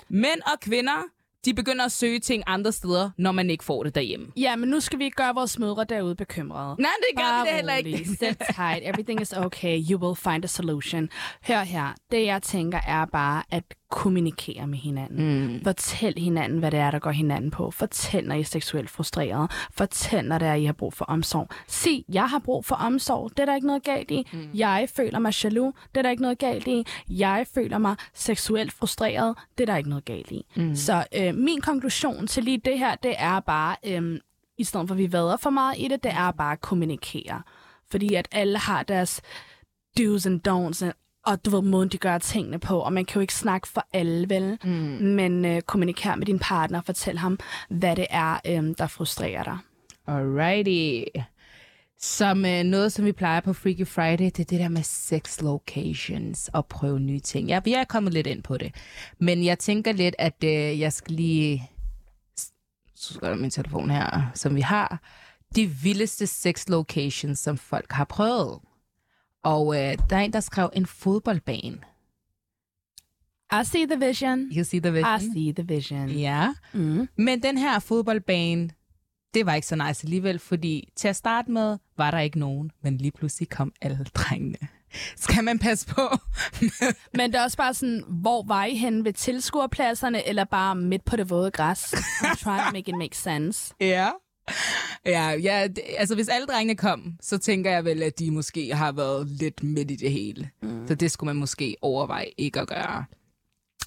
Mænd 0.08 0.40
og 0.52 0.60
kvinder, 0.60 1.02
de 1.46 1.54
begynder 1.54 1.84
at 1.84 1.92
søge 1.92 2.18
ting 2.18 2.42
andre 2.46 2.72
steder, 2.72 3.10
når 3.18 3.32
man 3.32 3.50
ikke 3.50 3.64
får 3.64 3.82
det 3.82 3.94
derhjemme. 3.94 4.26
Ja, 4.36 4.56
men 4.56 4.68
nu 4.68 4.80
skal 4.80 4.98
vi 4.98 5.04
ikke 5.04 5.14
gøre 5.16 5.34
vores 5.34 5.58
mødre 5.58 5.84
derude 5.84 6.14
bekymrede. 6.14 6.76
Nej, 6.78 6.90
det 7.10 7.18
gør 7.18 7.22
Bare 7.24 7.44
vi 7.44 7.48
det 7.48 7.56
heller 7.56 7.74
ikke. 7.74 8.04
Sit 8.08 8.18
tight. 8.56 8.82
Everything 8.82 9.20
is 9.20 9.32
okay. 9.32 9.82
You 9.90 10.00
will 10.00 10.16
find 10.16 10.44
a 10.44 10.46
solution. 10.46 11.08
Hør 11.48 11.62
her. 11.62 11.94
Det, 12.10 12.24
jeg 12.26 12.42
tænker, 12.42 12.80
er 12.86 13.04
bare 13.04 13.42
at 13.50 13.64
kommunikere 13.90 14.66
med 14.66 14.78
hinanden. 14.78 15.46
Mm. 15.52 15.64
Fortæl 15.64 16.14
hinanden, 16.18 16.58
hvad 16.58 16.70
det 16.70 16.80
er, 16.80 16.90
der 16.90 16.98
går 16.98 17.10
hinanden 17.10 17.50
på. 17.50 17.70
Fortæl, 17.70 18.24
når 18.24 18.34
I 18.34 18.40
er 18.40 18.44
seksuelt 18.44 18.90
frustreret. 18.90 19.50
Fortæl, 19.70 20.24
når 20.24 20.38
det 20.38 20.48
er, 20.48 20.54
I 20.54 20.64
har 20.64 20.72
brug 20.72 20.94
for 20.94 21.04
omsorg. 21.04 21.48
Sig, 21.66 22.04
jeg 22.12 22.28
har 22.28 22.38
brug 22.38 22.64
for 22.64 22.74
omsorg. 22.74 23.30
Det 23.30 23.38
er 23.38 23.44
der 23.44 23.54
ikke 23.54 23.66
noget 23.66 23.82
galt 23.82 24.10
i. 24.10 24.26
Mm. 24.32 24.48
Jeg 24.54 24.88
føler 24.96 25.18
mig 25.18 25.44
jaloux. 25.44 25.74
Det 25.94 25.98
er 25.98 26.02
der 26.02 26.10
ikke 26.10 26.22
noget 26.22 26.38
galt 26.38 26.66
i. 26.66 26.84
Jeg 27.08 27.46
føler 27.54 27.78
mig 27.78 27.96
seksuelt 28.14 28.72
frustreret. 28.72 29.36
Det 29.58 29.68
er 29.68 29.72
der 29.72 29.76
ikke 29.76 29.90
noget 29.90 30.04
galt 30.04 30.30
i. 30.30 30.44
Mm. 30.56 30.76
Så 30.76 31.04
øh, 31.16 31.34
min 31.36 31.60
konklusion 31.60 32.26
til 32.26 32.44
lige 32.44 32.58
det 32.64 32.78
her, 32.78 32.94
det 32.94 33.14
er 33.18 33.40
bare, 33.40 33.76
øh, 33.84 34.20
i 34.58 34.64
stedet 34.64 34.88
for 34.88 34.94
at 34.94 34.98
vi 34.98 35.12
vader 35.12 35.36
for 35.36 35.50
meget 35.50 35.74
i 35.78 35.88
det, 35.88 36.02
det 36.04 36.12
er 36.12 36.30
bare 36.30 36.52
at 36.52 36.60
kommunikere. 36.60 37.42
Fordi 37.90 38.14
at 38.14 38.28
alle 38.32 38.58
har 38.58 38.82
deres 38.82 39.20
do's 40.00 40.26
and 40.26 40.48
don'ts, 40.48 40.92
og 41.26 41.44
du 41.44 41.50
ved, 41.50 41.62
måden, 41.62 41.88
de 41.88 41.98
gør 41.98 42.18
tingene 42.18 42.58
på, 42.58 42.78
og 42.78 42.92
man 42.92 43.04
kan 43.04 43.14
jo 43.14 43.20
ikke 43.20 43.34
snakke 43.34 43.68
for 43.68 43.86
alle, 43.92 44.28
vel? 44.28 44.58
Mm. 44.64 44.70
Men 45.00 45.44
øh, 45.44 45.60
kommunikere 45.62 46.16
med 46.16 46.26
din 46.26 46.38
partner, 46.38 46.80
fortæl 46.80 47.18
ham, 47.18 47.38
hvad 47.68 47.96
det 47.96 48.06
er, 48.10 48.40
øh, 48.46 48.74
der 48.78 48.86
frustrerer 48.86 49.42
dig. 49.42 49.58
Alrighty. 50.06 51.04
Som 51.98 52.44
øh, 52.44 52.64
noget, 52.64 52.92
som 52.92 53.04
vi 53.04 53.12
plejer 53.12 53.40
på 53.40 53.52
Freaky 53.52 53.86
Friday, 53.86 54.24
det 54.24 54.40
er 54.40 54.44
det 54.44 54.60
der 54.60 54.68
med 54.68 54.82
sex 54.82 55.40
locations 55.40 56.50
og 56.52 56.66
prøve 56.66 57.00
nye 57.00 57.20
ting. 57.20 57.48
Ja, 57.48 57.60
vi 57.64 57.72
er 57.72 57.84
kommet 57.84 58.12
lidt 58.12 58.26
ind 58.26 58.42
på 58.42 58.56
det. 58.56 58.74
Men 59.20 59.44
jeg 59.44 59.58
tænker 59.58 59.92
lidt, 59.92 60.14
at 60.18 60.44
øh, 60.44 60.80
jeg 60.80 60.92
skal 60.92 61.14
lige... 61.14 61.70
Så 62.94 63.14
skal 63.14 63.36
min 63.36 63.50
telefon 63.50 63.90
her, 63.90 64.30
som 64.34 64.54
vi 64.54 64.60
har. 64.60 65.02
De 65.56 65.66
vildeste 65.66 66.26
sex 66.26 66.68
locations, 66.68 67.38
som 67.38 67.58
folk 67.58 67.92
har 67.92 68.04
prøvet. 68.04 68.58
Og 69.44 69.76
øh, 69.76 69.98
der 70.10 70.16
er 70.16 70.20
en, 70.20 70.32
der 70.32 70.40
skrev 70.40 70.70
en 70.74 70.86
fodboldbane. 70.86 71.78
I 73.52 73.64
see 73.64 73.86
the 73.86 74.06
vision. 74.06 74.50
You 74.52 74.64
see 74.64 74.80
the 74.80 74.92
vision? 74.92 75.20
I 75.20 75.32
see 75.34 75.52
the 75.52 75.74
vision. 75.74 76.08
Ja. 76.08 76.54
Mm. 76.72 77.08
Men 77.16 77.42
den 77.42 77.58
her 77.58 77.78
fodboldbane, 77.78 78.70
det 79.36 79.46
var 79.46 79.54
ikke 79.54 79.66
så 79.66 79.76
nice 79.76 80.04
alligevel, 80.04 80.38
fordi 80.38 80.92
til 80.96 81.08
at 81.08 81.16
starte 81.16 81.50
med 81.50 81.78
var 81.96 82.10
der 82.10 82.18
ikke 82.18 82.38
nogen, 82.38 82.70
men 82.82 82.98
lige 82.98 83.10
pludselig 83.10 83.48
kom 83.48 83.72
alle 83.82 84.06
drengene. 84.14 84.58
Skal 85.16 85.44
man 85.44 85.58
passe 85.58 85.86
på? 85.86 86.08
Men 87.14 87.32
det 87.32 87.38
er 87.38 87.42
også 87.42 87.56
bare 87.56 87.74
sådan, 87.74 88.04
hvor 88.08 88.44
var 88.46 88.64
I 88.64 88.76
henne 88.76 89.04
ved 89.04 89.12
tilskuerpladserne, 89.12 90.28
eller 90.28 90.44
bare 90.44 90.76
midt 90.76 91.04
på 91.04 91.16
det 91.16 91.30
våde 91.30 91.50
græs? 91.50 91.94
I'm 91.94 92.44
trying 92.44 92.62
to 92.66 92.72
make 92.72 92.88
it 92.88 92.98
make 92.98 93.16
sense. 93.16 93.74
ja. 93.80 94.10
Ja, 95.06 95.30
ja 95.30 95.68
det, 95.68 95.82
altså 95.98 96.14
hvis 96.14 96.28
alle 96.28 96.46
drengene 96.46 96.76
kom, 96.76 97.16
så 97.20 97.38
tænker 97.38 97.70
jeg 97.70 97.84
vel, 97.84 98.02
at 98.02 98.18
de 98.18 98.30
måske 98.30 98.74
har 98.74 98.92
været 98.92 99.30
lidt 99.30 99.62
midt 99.62 99.90
i 99.90 99.96
det 99.96 100.12
hele. 100.12 100.50
Mm. 100.62 100.86
Så 100.88 100.94
det 100.94 101.10
skulle 101.10 101.28
man 101.28 101.36
måske 101.36 101.76
overveje 101.82 102.26
ikke 102.38 102.60
at 102.60 102.68
gøre. 102.68 103.04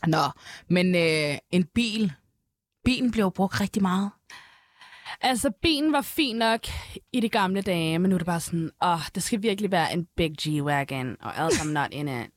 Nå, 0.08 0.24
men 0.70 0.96
øh, 0.96 1.38
en 1.52 1.64
bil, 1.76 2.14
bilen 2.86 3.12
blev 3.12 3.32
brugt 3.32 3.62
rigtig 3.62 3.82
meget. 3.82 4.10
Altså, 5.22 5.52
bilen 5.62 5.92
var 5.92 6.02
fin 6.02 6.36
nok 6.36 6.68
i 7.14 7.20
de 7.20 7.30
gamle 7.30 7.62
dage, 7.62 8.00
men 8.00 8.10
nu 8.10 8.16
er 8.16 8.18
det 8.18 8.26
bare 8.26 8.40
sådan, 8.40 8.72
åh, 8.84 8.94
oh, 8.94 9.00
det 9.16 9.24
skal 9.24 9.42
virkelig 9.42 9.72
være 9.72 9.94
en 9.94 10.08
big 10.18 10.32
G-Wagon, 10.42 11.16
or 11.22 11.46
else 11.46 11.62
I'm 11.62 11.68
not 11.68 11.88
in 11.92 12.08
it. 12.08 12.28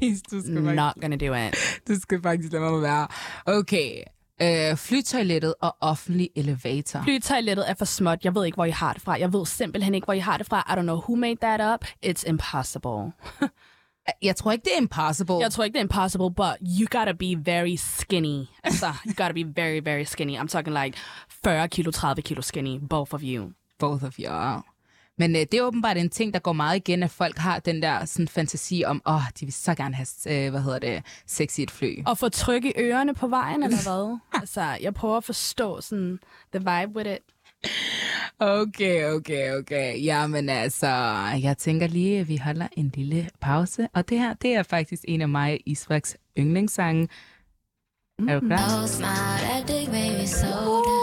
du, 0.30 0.40
skal 0.40 0.54
Not 0.74 0.94
gonna 1.00 1.16
do 1.16 1.34
it. 1.34 1.54
du 1.88 2.00
skal 2.00 2.22
faktisk 2.22 2.52
lade 2.52 2.62
mig 2.62 2.82
være. 2.82 3.08
Okay, 3.46 4.02
øh, 4.42 4.76
flytoilettet 4.76 5.54
og 5.60 5.76
offentlig 5.80 6.30
elevator. 6.36 7.02
Flytoilettet 7.02 7.70
er 7.70 7.74
for 7.74 7.84
småt. 7.84 8.24
Jeg 8.24 8.34
ved 8.34 8.44
ikke, 8.44 8.56
hvor 8.56 8.64
I 8.64 8.70
har 8.70 8.92
det 8.92 9.02
fra. 9.02 9.18
Jeg 9.18 9.32
ved 9.32 9.46
simpelthen 9.46 9.94
ikke, 9.94 10.04
hvor 10.04 10.14
I 10.14 10.18
har 10.18 10.36
det 10.38 10.46
fra. 10.46 10.74
I 10.74 10.78
don't 10.78 10.82
know 10.82 10.96
who 10.96 11.14
made 11.14 11.36
that 11.36 11.74
up. 11.74 11.84
It's 12.06 12.28
impossible. 12.28 13.12
Jeg 14.22 14.36
tror 14.36 14.52
ikke, 14.52 14.64
det 14.64 14.72
er 14.76 14.80
impossible. 14.80 15.36
Jeg 15.40 15.52
tror 15.52 15.64
ikke, 15.64 15.74
det 15.74 15.80
er 15.80 15.84
impossible, 15.84 16.30
but 16.34 16.56
you 16.80 16.86
gotta 16.90 17.12
be 17.12 17.36
very 17.44 17.74
skinny. 17.76 18.44
Altså, 18.64 18.86
you 19.06 19.14
gotta 19.16 19.32
be 19.32 19.44
very, 19.56 19.80
very 19.84 20.04
skinny. 20.04 20.38
I'm 20.38 20.46
talking 20.46 20.84
like 20.84 20.98
40 21.44 21.68
kilo, 21.68 21.90
30 21.90 22.22
kilo 22.22 22.42
skinny, 22.42 22.78
both 22.90 23.14
of 23.14 23.20
you. 23.22 23.50
Both 23.78 24.04
of 24.04 24.18
you. 24.18 24.62
Men 25.18 25.36
øh, 25.36 25.40
det 25.40 25.54
er 25.54 25.62
åbenbart 25.62 25.96
en 25.96 26.10
ting, 26.10 26.34
der 26.34 26.40
går 26.40 26.52
meget 26.52 26.76
igen, 26.76 27.02
at 27.02 27.10
folk 27.10 27.38
har 27.38 27.58
den 27.58 27.82
der 27.82 28.04
sådan, 28.04 28.28
fantasi 28.28 28.82
om, 28.86 29.02
åh, 29.06 29.14
oh, 29.14 29.22
de 29.40 29.46
vil 29.46 29.52
så 29.52 29.74
gerne 29.74 29.94
have, 29.94 30.06
øh, 30.26 30.50
hvad 30.50 30.60
hedder 30.62 30.78
det, 30.78 31.02
sex 31.26 31.58
i 31.58 31.62
et 31.62 31.70
fly. 31.70 32.02
Og 32.06 32.18
få 32.18 32.28
tryk 32.28 32.64
i 32.64 32.72
ørerne 32.78 33.14
på 33.14 33.26
vejen, 33.28 33.62
eller 33.62 33.82
hvad? 33.82 34.18
altså, 34.40 34.62
jeg 34.80 34.94
prøver 34.94 35.16
at 35.16 35.24
forstå 35.24 35.80
sådan, 35.80 36.18
the 36.54 36.58
vibe 36.58 36.96
with 36.96 37.10
it. 37.10 37.18
Okay, 38.38 39.04
okay, 39.04 39.52
okay. 39.52 40.04
Jamen 40.04 40.48
altså, 40.48 40.86
jeg 41.42 41.58
tænker 41.58 41.86
lige, 41.86 42.20
at 42.20 42.28
vi 42.28 42.36
holder 42.36 42.68
en 42.76 42.92
lille 42.94 43.28
pause. 43.40 43.88
Og 43.94 44.08
det 44.08 44.18
her, 44.18 44.34
det 44.34 44.54
er 44.54 44.62
faktisk 44.62 45.04
en 45.08 45.20
af 45.20 45.28
mig 45.28 45.60
og 45.66 46.16
yndlingssange. 46.38 47.08
yndlingssange. 47.08 47.08
Er 48.28 48.40
du 48.40 48.46
klar? 48.46 48.82
Oh, 48.82 48.88
smart 48.88 49.40
I 49.42 49.72
dig, 49.72 49.86
baby, 49.86 50.26
so 50.26 50.95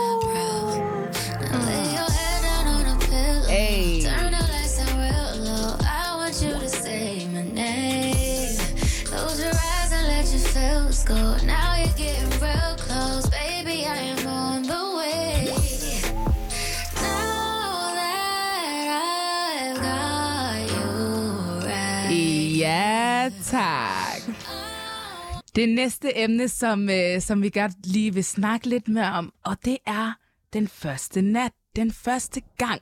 Det 25.55 25.69
næste 25.69 26.17
emne, 26.17 26.47
som, 26.49 26.89
øh, 26.89 27.21
som 27.21 27.41
vi 27.41 27.49
godt 27.49 27.87
lige 27.87 28.13
vil 28.13 28.23
snakke 28.23 28.69
lidt 28.69 28.87
mere 28.87 29.11
om, 29.11 29.33
og 29.45 29.57
det 29.65 29.77
er 29.85 30.11
den 30.53 30.67
første 30.67 31.21
nat, 31.21 31.51
den 31.75 31.91
første 31.91 32.41
gang. 32.57 32.81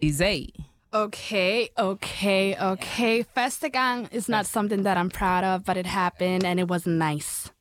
Isai. 0.00 0.64
Okay, 0.92 1.66
okay, 1.76 2.54
okay. 2.60 3.24
Første 3.34 3.68
gang 3.68 4.14
is 4.14 4.28
not 4.28 4.46
something 4.46 4.84
that 4.84 4.96
I'm 4.98 5.08
proud 5.18 5.44
of, 5.44 5.64
but 5.64 5.76
it 5.76 5.86
happened 5.86 6.44
and 6.44 6.60
it 6.60 6.70
wasn't 6.70 7.12
nice. 7.12 7.52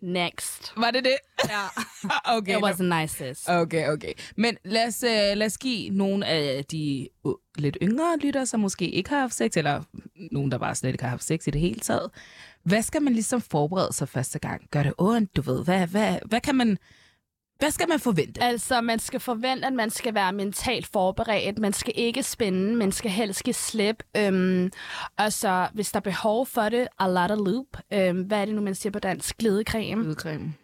Next. 0.00 0.72
Var 0.76 0.90
det 0.90 1.04
det? 1.04 1.16
Ja. 1.48 1.66
okay. 2.36 2.56
It 2.56 2.64
wasn't 2.64 3.00
nice, 3.00 3.28
sis. 3.28 3.48
Okay, 3.48 3.88
okay. 3.88 4.12
Men 4.36 4.56
lad 4.64 4.86
os, 4.86 5.02
øh, 5.02 5.36
lad 5.36 5.46
os 5.46 5.58
give 5.58 5.90
nogle 5.90 6.26
af 6.26 6.64
de 6.64 7.08
uh, 7.24 7.34
lidt 7.56 7.78
yngre 7.82 8.18
lyttere, 8.18 8.46
som 8.46 8.60
måske 8.60 8.90
ikke 8.90 9.10
har 9.10 9.20
haft 9.20 9.34
sex, 9.34 9.56
eller 9.56 9.82
nogen, 10.32 10.50
der 10.50 10.58
bare 10.58 10.74
slet 10.74 10.90
ikke 10.92 11.04
har 11.04 11.10
haft 11.10 11.24
sex 11.24 11.46
i 11.46 11.50
det 11.50 11.60
hele 11.60 11.80
taget. 11.80 12.10
Hvad 12.62 12.82
skal 12.82 13.02
man 13.02 13.12
ligesom 13.12 13.40
forberede 13.40 13.92
sig 13.92 14.08
første 14.08 14.38
gang? 14.38 14.62
Gør 14.70 14.82
det 14.82 14.92
ondt, 14.98 15.36
du 15.36 15.42
ved? 15.42 15.64
Hvad, 15.64 15.86
hvad, 15.86 16.18
hvad 16.26 16.40
kan 16.40 16.54
man... 16.54 16.78
Hvad 17.58 17.70
skal 17.70 17.88
man 17.88 18.00
forvente? 18.00 18.42
Altså, 18.42 18.80
man 18.80 18.98
skal 18.98 19.20
forvente, 19.20 19.66
at 19.66 19.72
man 19.72 19.90
skal 19.90 20.14
være 20.14 20.32
mentalt 20.32 20.86
forberedt. 20.86 21.58
Man 21.58 21.72
skal 21.72 21.92
ikke 21.96 22.22
spænde, 22.22 22.74
man 22.76 22.92
skal 22.92 23.10
helst 23.10 23.42
give 23.44 23.54
slip. 23.54 24.02
Øhm, 24.16 24.70
og 25.18 25.32
så, 25.32 25.68
hvis 25.74 25.92
der 25.92 25.96
er 25.96 26.02
behov 26.02 26.46
for 26.46 26.68
det, 26.68 26.88
a 26.98 27.08
lot 27.08 27.30
of 27.30 27.38
loop. 27.46 27.66
Øhm, 27.92 28.22
hvad 28.22 28.40
er 28.40 28.44
det 28.44 28.54
nu, 28.54 28.60
man 28.60 28.74
siger 28.74 28.92
på 28.92 28.98
dansk? 28.98 29.38
Glidecreme. 29.38 30.08
Udcreme. 30.08 30.54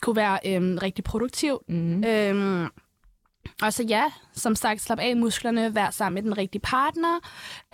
Kunne 0.00 0.16
være 0.16 0.38
øhm, 0.46 0.78
rigtig 0.82 1.04
produktiv. 1.04 1.62
Mm. 1.68 2.04
Øhm, 2.04 2.66
og 3.62 3.72
så 3.72 3.82
ja, 3.82 4.04
som 4.32 4.54
sagt, 4.54 4.80
slap 4.80 4.98
af 4.98 5.16
musklerne, 5.16 5.74
vær 5.74 5.90
sammen 5.90 6.14
med 6.14 6.22
den 6.22 6.38
rigtige 6.38 6.62
partner, 6.62 7.20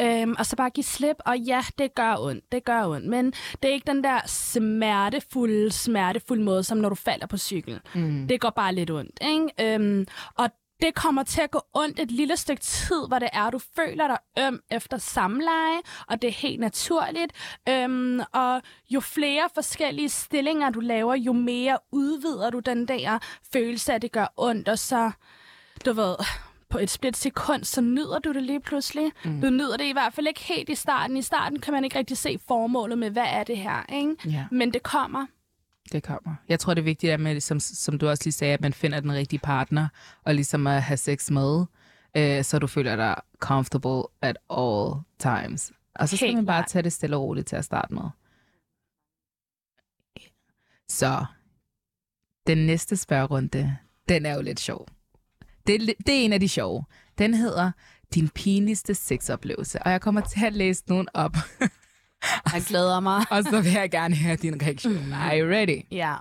øhm, 0.00 0.34
og 0.38 0.46
så 0.46 0.56
bare 0.56 0.70
give 0.70 0.84
slip. 0.84 1.16
Og 1.18 1.38
ja, 1.38 1.64
det 1.78 1.94
gør 1.94 2.16
ondt, 2.18 2.52
det 2.52 2.64
gør 2.64 2.86
ondt, 2.86 3.06
men 3.06 3.26
det 3.62 3.68
er 3.68 3.72
ikke 3.72 3.92
den 3.92 4.04
der 4.04 4.20
smertefulde, 4.26 5.72
smertefulde 5.72 6.42
måde, 6.42 6.64
som 6.64 6.78
når 6.78 6.88
du 6.88 6.94
falder 6.94 7.26
på 7.26 7.36
cykel. 7.36 7.80
Mm. 7.94 8.28
Det 8.28 8.40
går 8.40 8.50
bare 8.50 8.74
lidt 8.74 8.90
ondt, 8.90 9.18
ikke? 9.22 9.74
Øhm, 9.74 10.06
og 10.34 10.50
det 10.82 10.94
kommer 10.94 11.22
til 11.22 11.40
at 11.40 11.50
gå 11.50 11.60
ondt 11.74 12.00
et 12.00 12.10
lille 12.10 12.36
stykke 12.36 12.62
tid, 12.62 13.06
hvor 13.08 13.18
det 13.18 13.28
er, 13.32 13.50
du 13.50 13.58
føler 13.58 14.06
dig 14.06 14.18
øm 14.38 14.60
efter 14.70 14.98
samleje, 14.98 15.80
og 16.08 16.22
det 16.22 16.28
er 16.28 16.32
helt 16.32 16.60
naturligt. 16.60 17.32
Øhm, 17.68 18.20
og 18.32 18.62
jo 18.90 19.00
flere 19.00 19.48
forskellige 19.54 20.08
stillinger, 20.08 20.70
du 20.70 20.80
laver, 20.80 21.14
jo 21.14 21.32
mere 21.32 21.78
udvider 21.92 22.50
du 22.50 22.58
den 22.58 22.88
der 22.88 23.18
følelse 23.52 23.92
af, 23.92 23.96
at 23.96 24.02
det 24.02 24.12
gør 24.12 24.26
ondt, 24.36 24.68
og 24.68 24.78
så, 24.78 25.10
du 25.84 25.92
ved, 25.92 26.16
på 26.68 26.78
et 26.78 26.90
split 26.90 27.16
sekund, 27.16 27.64
så 27.64 27.80
nyder 27.80 28.18
du 28.18 28.32
det 28.32 28.42
lige 28.42 28.60
pludselig. 28.60 29.12
Mm. 29.24 29.40
Du 29.40 29.50
nyder 29.50 29.76
det 29.76 29.84
i 29.84 29.92
hvert 29.92 30.14
fald 30.14 30.26
ikke 30.26 30.40
helt 30.40 30.68
i 30.68 30.74
starten. 30.74 31.16
I 31.16 31.22
starten 31.22 31.60
kan 31.60 31.74
man 31.74 31.84
ikke 31.84 31.98
rigtig 31.98 32.16
se 32.18 32.38
formålet 32.48 32.98
med, 32.98 33.10
hvad 33.10 33.26
er 33.26 33.44
det 33.44 33.58
her, 33.58 33.94
ikke? 33.94 34.16
Ja. 34.24 34.46
Men 34.50 34.72
det 34.72 34.82
kommer. 34.82 35.26
Det 35.92 36.02
kommer. 36.02 36.34
Jeg 36.48 36.60
tror, 36.60 36.74
det 36.74 36.80
er 36.80 36.84
vigtigt, 36.84 37.12
at 37.12 37.20
man, 37.20 37.40
som, 37.40 37.60
som 37.60 37.98
du 37.98 38.08
også 38.08 38.24
lige 38.24 38.32
sagde, 38.32 38.54
at 38.54 38.60
man 38.60 38.72
finder 38.72 39.00
den 39.00 39.12
rigtige 39.12 39.40
partner, 39.40 39.88
og 40.24 40.34
ligesom 40.34 40.66
at 40.66 40.82
have 40.82 40.96
sex 40.96 41.30
med, 41.30 41.64
øh, 42.16 42.44
så 42.44 42.58
du 42.58 42.66
føler 42.66 42.96
dig 42.96 43.16
comfortable 43.38 44.02
at 44.22 44.38
all 44.50 44.94
times. 45.18 45.72
Og 45.94 46.08
så 46.08 46.16
skal 46.16 46.26
Helt 46.26 46.36
man 46.36 46.46
bare 46.46 46.64
tage 46.68 46.82
det 46.82 46.92
stille 46.92 47.16
og 47.16 47.22
roligt 47.22 47.46
til 47.46 47.56
at 47.56 47.64
starte 47.64 47.94
med. 47.94 48.02
Så, 50.88 51.24
den 52.46 52.58
næste 52.58 52.96
spørgerunde, 52.96 53.76
den 54.08 54.26
er 54.26 54.34
jo 54.34 54.42
lidt 54.42 54.60
sjov. 54.60 54.88
Det, 55.68 55.74
er 55.74 55.94
det 56.06 56.20
er 56.20 56.24
en 56.24 56.32
af 56.32 56.40
de 56.40 56.48
sjove. 56.48 56.84
Den 57.18 57.34
hedder 57.34 57.72
Din 58.14 58.28
pinligste 58.28 58.94
sexoplevelse. 58.94 59.82
Og 59.82 59.90
jeg 59.90 60.00
kommer 60.00 60.20
til 60.20 60.46
at 60.46 60.52
læse 60.52 60.82
nogen 60.88 61.08
op. 61.14 61.36
Jeg 62.52 62.62
glæder 62.66 63.00
mig. 63.00 63.24
og 63.30 63.42
så 63.44 63.60
vil 63.60 63.72
jeg 63.72 63.90
gerne 63.90 64.16
høre 64.16 64.36
din 64.36 64.62
reaktion. 64.62 65.12
Are 65.22 65.40
you 65.40 65.48
ready? 65.50 65.82
Ja. 65.90 66.16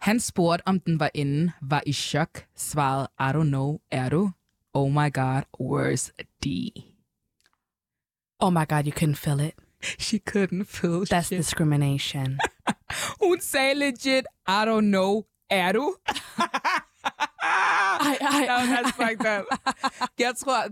Han 0.00 0.20
spurgte, 0.20 0.68
om 0.68 0.80
den 0.80 1.00
var 1.00 1.10
inde, 1.14 1.52
var 1.62 1.82
i 1.86 1.92
chok, 1.92 2.44
svarede, 2.56 3.08
I 3.20 3.22
don't 3.36 3.48
know, 3.48 3.78
er 3.90 4.08
du? 4.08 4.30
Oh 4.74 4.90
my 4.90 5.12
god, 5.12 5.42
where's 5.60 6.10
D? 6.44 6.46
Oh 8.40 8.52
my 8.52 8.64
god, 8.68 8.84
you 8.86 8.92
couldn't 8.92 9.14
feel 9.16 9.40
it. 9.40 9.52
She 9.98 10.18
couldn't 10.30 10.64
feel 10.64 11.04
That's 11.12 11.20
shit. 11.26 11.38
discrimination. 11.38 12.38
Hun 13.22 13.40
sagde 13.40 13.74
legit, 13.74 14.24
I 14.48 14.64
don't 14.66 14.80
know, 14.80 15.22
er 15.50 15.72
du? 15.72 15.96
Ej, 18.00 18.18
ej, 18.20 18.46
No, 18.46 18.74
that's 18.74 18.90
fucked 19.08 19.38
up. 19.40 19.44
Jeg 20.18 20.32
tror, 20.38 20.64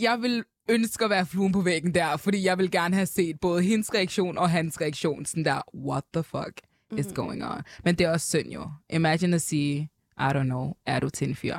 jeg 0.00 0.22
vil 0.22 0.44
ønske 0.68 1.04
at 1.04 1.10
være 1.10 1.26
fluen 1.26 1.52
på 1.52 1.60
væggen 1.60 1.94
der, 1.94 2.16
fordi 2.16 2.44
jeg 2.44 2.58
vil 2.58 2.70
gerne 2.70 2.94
have 2.94 3.06
set 3.06 3.40
både 3.40 3.62
hendes 3.62 3.94
reaktion 3.94 4.38
og 4.38 4.50
hans 4.50 4.80
reaktion. 4.80 5.24
Sådan 5.26 5.44
der, 5.44 5.60
what 5.74 6.04
the 6.14 6.22
fuck 6.22 6.60
is 6.98 7.06
going 7.14 7.44
on? 7.44 7.62
Men 7.84 7.94
det 7.94 8.04
er 8.06 8.10
også 8.10 8.28
synd 8.28 8.48
jo. 8.52 8.70
Imagine 8.90 9.36
at 9.36 9.42
sige, 9.42 9.90
I 10.18 10.22
don't 10.22 10.42
know, 10.42 10.72
er 10.86 11.00
du 11.00 11.08
til 11.10 11.28
en 11.28 11.34
fyr? 11.36 11.56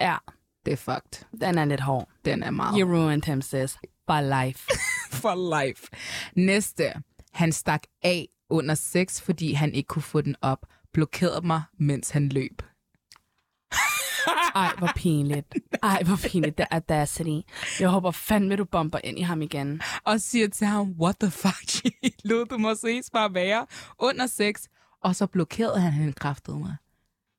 Ja, 0.00 0.16
Det 0.66 0.72
er 0.72 0.76
fucked. 0.76 1.26
den 1.40 1.58
er 1.58 1.64
lidt 1.64 1.80
hård. 1.80 2.08
Den 2.24 2.42
er 2.42 2.50
meget 2.50 2.78
You 2.80 2.88
ruined 2.96 3.22
him, 3.22 3.42
sis. 3.42 3.76
For 4.06 4.44
life. 4.44 4.70
for 5.22 5.64
life. 5.64 5.86
Næste. 6.36 6.92
Han 7.32 7.52
stak 7.52 7.82
af 8.02 8.28
under 8.50 8.74
sex, 8.74 9.20
fordi 9.20 9.52
han 9.52 9.74
ikke 9.74 9.86
kunne 9.88 10.02
få 10.02 10.20
den 10.20 10.36
op. 10.42 10.66
Blokerede 10.92 11.46
mig, 11.46 11.62
mens 11.78 12.10
han 12.10 12.28
løb. 12.28 12.62
Ej, 14.54 14.72
hvor 14.78 14.90
pinligt. 14.96 15.54
Ej, 15.82 16.02
hvor 16.02 16.16
pinligt. 16.16 16.56
The 16.56 16.74
audacity. 16.74 17.48
Jeg 17.80 17.88
håber 17.88 18.10
fandme, 18.10 18.56
du 18.56 18.64
bomber 18.64 18.98
ind 19.04 19.18
i 19.18 19.22
ham 19.22 19.42
igen. 19.42 19.80
Og 20.04 20.20
siger 20.20 20.48
til 20.48 20.66
ham, 20.66 20.94
what 21.00 21.16
the 21.20 21.30
fuck, 21.30 21.92
Lod 22.24 22.46
du 22.46 22.58
mig 22.58 22.76
ses 22.76 23.10
bare 23.10 23.34
være 23.34 23.66
under 23.98 24.26
sex. 24.26 24.54
Og 25.04 25.16
så 25.16 25.26
blokerede 25.26 25.80
han 25.80 25.92
hende 25.92 26.12
kraftet 26.12 26.58
mig. 26.58 26.76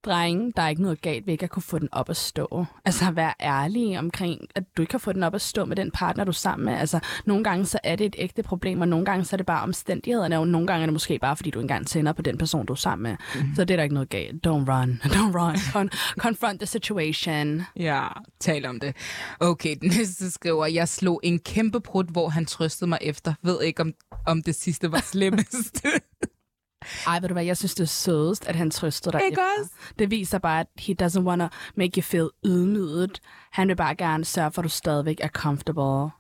Drenge, 0.06 0.54
der 0.56 0.62
er 0.62 0.70
ikke 0.70 0.82
noget 0.82 1.02
galt 1.02 1.26
ved 1.26 1.34
ikke 1.34 1.44
at 1.44 1.50
kunne 1.50 1.64
få 1.64 1.80
den 1.80 1.90
op 1.92 2.10
at 2.10 2.18
stå. 2.18 2.66
Altså, 2.86 3.12
vær 3.12 3.36
ærlig 3.42 4.00
omkring, 4.00 4.48
at 4.56 4.64
du 4.78 4.82
ikke 4.82 4.92
kan 4.92 5.00
få 5.00 5.14
den 5.14 5.24
op 5.24 5.36
at 5.36 5.42
stå 5.42 5.66
med 5.66 5.76
den 5.76 5.92
partner, 5.92 6.24
du 6.24 6.30
er 6.30 6.34
sammen 6.34 6.66
med. 6.66 6.74
Altså, 6.74 7.00
nogle 7.26 7.44
gange 7.44 7.66
så 7.66 7.80
er 7.84 7.96
det 7.96 8.06
et 8.06 8.16
ægte 8.18 8.44
problem, 8.44 8.82
og 8.82 8.88
nogle 8.88 9.06
gange 9.06 9.26
så 9.26 9.36
er 9.36 9.38
det 9.38 9.46
bare 9.46 9.64
omstændighederne, 9.64 10.40
og 10.40 10.48
nogle 10.48 10.68
gange 10.68 10.82
er 10.82 10.86
det 10.86 10.94
måske 10.94 11.20
bare, 11.20 11.36
fordi 11.36 11.50
du 11.50 11.60
engang 11.60 11.88
tænder 11.88 12.14
på 12.14 12.22
den 12.22 12.38
person, 12.38 12.66
du 12.66 12.74
er 12.74 12.78
sammen 12.78 13.04
med. 13.04 13.18
Mm-hmm. 13.36 13.56
Så 13.56 13.64
det 13.66 13.74
er 13.74 13.76
der 13.76 13.84
ikke 13.84 13.94
noget 13.94 14.10
galt. 14.10 14.48
Don't 14.48 14.50
run. 14.52 15.02
Don't 15.16 15.38
run. 15.40 15.56
Con- 15.56 16.16
confront 16.18 16.60
the 16.60 16.68
situation. 16.68 17.62
Ja, 17.76 18.08
tal 18.40 18.66
om 18.66 18.80
det. 18.80 18.96
Okay, 19.40 19.76
den 19.82 19.90
næste 19.98 20.32
skriver, 20.32 20.66
jeg 20.66 20.88
slog 20.88 21.20
en 21.24 21.40
kæmpe 21.40 21.80
prut, 21.82 22.06
hvor 22.06 22.30
han 22.30 22.46
trøstede 22.46 22.90
mig 22.90 23.00
efter. 23.02 23.34
Ved 23.44 23.62
ikke, 23.62 23.82
om, 23.82 23.94
om 24.28 24.44
det 24.44 24.56
sidste 24.56 24.92
var 24.92 25.02
slemmest. 25.14 25.86
Ej, 27.08 27.20
ved 27.20 27.28
du 27.28 27.34
hvad, 27.34 27.44
jeg 27.44 27.58
synes, 27.58 27.76
det 27.76 27.84
er 27.84 27.88
sødest, 27.88 28.48
at 28.48 28.56
han 28.56 28.72
trøster 28.72 29.12
dig. 29.12 29.22
Ikke 29.26 29.42
også? 29.60 29.72
Det 30.00 30.12
viser 30.12 30.38
bare, 30.38 30.60
at 30.60 30.68
he 30.80 30.96
doesn't 31.02 31.22
wanna 31.22 31.50
make 31.76 31.92
you 31.98 32.02
feel 32.02 32.30
ydmyget. 32.46 33.20
Han 33.52 33.68
vil 33.68 33.76
bare 33.76 33.96
gerne 33.96 34.26
sørge 34.26 34.52
for, 34.52 34.62
at 34.62 34.64
du 34.64 34.70
stadigvæk 34.70 35.18
er 35.22 35.28
comfortable. 35.28 36.12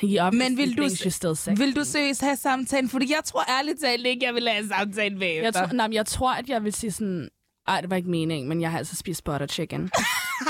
He 0.00 0.30
Men 0.32 0.56
vil 0.56 0.76
du, 0.76 0.88
still 0.88 1.58
vil 1.58 1.76
du 1.76 1.84
seriøst 1.84 2.20
have 2.20 2.36
samtalen? 2.36 2.88
Fordi 2.88 3.06
jeg 3.10 3.20
tror 3.24 3.44
ærligt 3.58 3.80
talt 3.80 4.06
ikke, 4.06 4.26
jeg 4.26 4.34
vil 4.34 4.48
have 4.48 4.68
samtalen 4.68 5.18
bagefter. 5.18 5.60
jeg, 5.60 5.68
tror, 5.68 5.76
nej, 5.76 5.88
jeg 5.92 6.06
tror, 6.06 6.32
at 6.32 6.48
jeg 6.48 6.64
vil 6.64 6.72
sige 6.72 6.90
sådan, 6.90 7.28
ej, 7.68 7.80
det 7.80 7.90
var 7.90 7.96
ikke 7.96 8.10
meningen, 8.10 8.48
men 8.48 8.60
jeg 8.60 8.70
har 8.70 8.78
altså 8.78 8.96
spist 8.96 9.24
butter 9.24 9.46
chicken. 9.46 9.90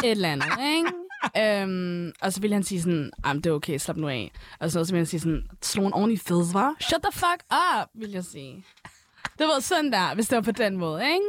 Et 0.04 0.10
eller 0.10 0.28
andet, 0.28 0.48
ikke? 0.76 0.92
Øhm, 1.38 2.12
og 2.20 2.32
så 2.32 2.40
vil 2.40 2.52
han 2.52 2.62
sige 2.62 2.82
sådan, 2.82 3.10
jamen 3.26 3.42
det 3.42 3.50
er 3.50 3.54
okay, 3.54 3.78
slap 3.78 3.96
nu 3.96 4.08
af. 4.08 4.32
Og 4.60 4.70
så, 4.70 4.84
så 4.84 4.92
vil 4.92 4.98
han 4.98 5.06
sige 5.06 5.20
sådan, 5.20 5.42
slå 5.62 5.86
en 5.86 5.92
ordentlig 5.92 6.20
feds, 6.20 6.54
var? 6.54 6.74
Shut 6.80 7.02
the 7.02 7.12
fuck 7.12 7.42
up, 7.50 7.88
vil 7.94 8.10
jeg 8.10 8.24
sige. 8.24 8.64
Det 9.38 9.46
var 9.46 9.60
sådan 9.60 9.92
der, 9.92 10.14
hvis 10.14 10.28
det 10.28 10.36
var 10.36 10.42
på 10.42 10.52
den 10.52 10.76
måde, 10.76 11.04
ikke? 11.04 11.26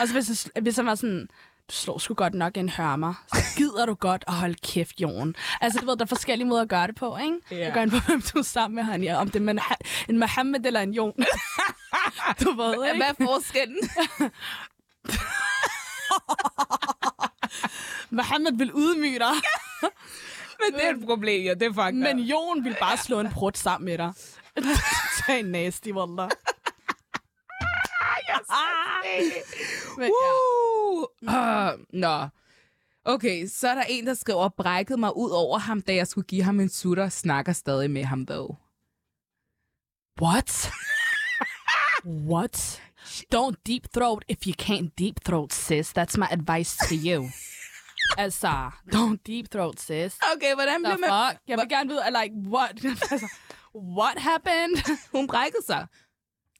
Og 0.00 0.08
så 0.08 0.12
hvis, 0.12 0.48
hvis 0.62 0.76
han 0.76 0.86
var 0.86 0.94
sådan, 0.94 1.28
du 1.68 1.74
slår 1.74 1.98
sgu 1.98 2.14
godt 2.14 2.34
nok 2.34 2.56
en 2.56 2.68
hørmer, 2.68 3.24
så 3.34 3.42
gider 3.56 3.86
du 3.86 3.94
godt 3.94 4.24
at 4.28 4.34
holde 4.34 4.54
kæft, 4.54 5.00
Jon. 5.00 5.34
Altså, 5.60 5.80
du 5.80 5.86
ved, 5.86 5.96
der 5.96 6.04
er 6.04 6.08
forskellige 6.08 6.48
måder 6.48 6.62
at 6.62 6.68
gøre 6.68 6.86
det 6.86 6.94
på, 6.94 7.16
ikke? 7.16 7.36
Yeah. 7.52 7.66
Det 7.66 7.74
gør 7.74 7.80
an 7.80 7.90
på, 7.90 7.96
hvem 8.06 8.22
du 8.22 8.38
er 8.38 8.42
sammen 8.42 8.74
med, 8.74 8.82
han, 8.82 9.02
ja. 9.02 9.16
Om 9.16 9.30
det 9.30 9.42
er 9.42 9.50
en, 9.50 9.60
en 10.08 10.18
Mohammed 10.18 10.66
eller 10.66 10.80
en 10.80 10.92
Jon. 10.92 11.12
du 12.42 12.50
ved, 12.52 12.86
ikke? 12.86 12.96
Hvad 12.96 13.08
er 13.08 13.24
forskellen? 13.24 13.90
Mohammed 18.10 18.58
vil 18.58 18.70
ydmyge 18.70 19.18
dig, 19.18 19.32
Men 20.60 20.74
det 20.74 20.86
er 20.86 20.90
et 20.90 21.06
problem, 21.06 21.44
ja. 21.44 21.54
Det 21.54 21.62
er 21.62 21.72
fucked 21.72 21.92
men. 21.92 22.18
Jon 22.18 22.64
vil 22.64 22.76
bare 22.80 22.96
slå 22.96 23.20
en 23.20 23.30
prut 23.30 23.58
sammen 23.58 23.84
med 23.84 23.98
dig. 23.98 24.12
Tag 25.26 25.40
en 25.40 25.44
nasty, 25.44 25.88
wallah. 25.88 26.30
Men, 29.98 30.10
ja. 31.22 31.72
Uh, 31.72 31.80
nå. 31.92 32.28
Okay, 33.04 33.46
så 33.46 33.68
er 33.68 33.74
der 33.74 33.82
en, 33.88 34.06
der 34.06 34.14
skriver, 34.14 34.48
brækkede 34.48 35.00
mig 35.00 35.16
ud 35.16 35.30
over 35.30 35.58
ham, 35.58 35.82
da 35.82 35.94
jeg 35.94 36.06
skulle 36.06 36.26
give 36.26 36.42
ham 36.42 36.60
en 36.60 36.68
sutter, 36.68 37.08
snakker 37.08 37.52
stadig 37.52 37.90
med 37.90 38.04
ham, 38.04 38.26
though. 38.26 38.56
What? 40.22 40.70
What? 42.30 42.82
Don't 43.34 43.56
deep 43.66 43.86
throat 43.94 44.24
if 44.28 44.46
you 44.46 44.54
can't 44.62 44.90
deep 44.98 45.24
throat, 45.24 45.52
sis. 45.52 45.92
That's 45.92 46.16
my 46.18 46.26
advice 46.30 46.76
to 46.88 46.94
you. 46.94 47.28
altså, 48.24 48.70
don't 48.94 49.18
deep 49.26 49.50
throat, 49.50 49.80
sis. 49.80 50.18
Okay, 50.36 50.54
hvordan 50.54 50.82
bliver 50.82 50.96
man... 50.96 51.10
fuck? 51.10 51.40
Jeg 51.48 51.58
vil 51.58 51.68
gerne 51.68 51.88
vide, 51.90 52.02
like, 52.22 52.34
what? 52.48 52.84
altså, 53.12 53.28
what 53.74 54.18
happened? 54.18 54.98
Hun 55.12 55.26
brækkede 55.26 55.62
sig. 55.66 55.86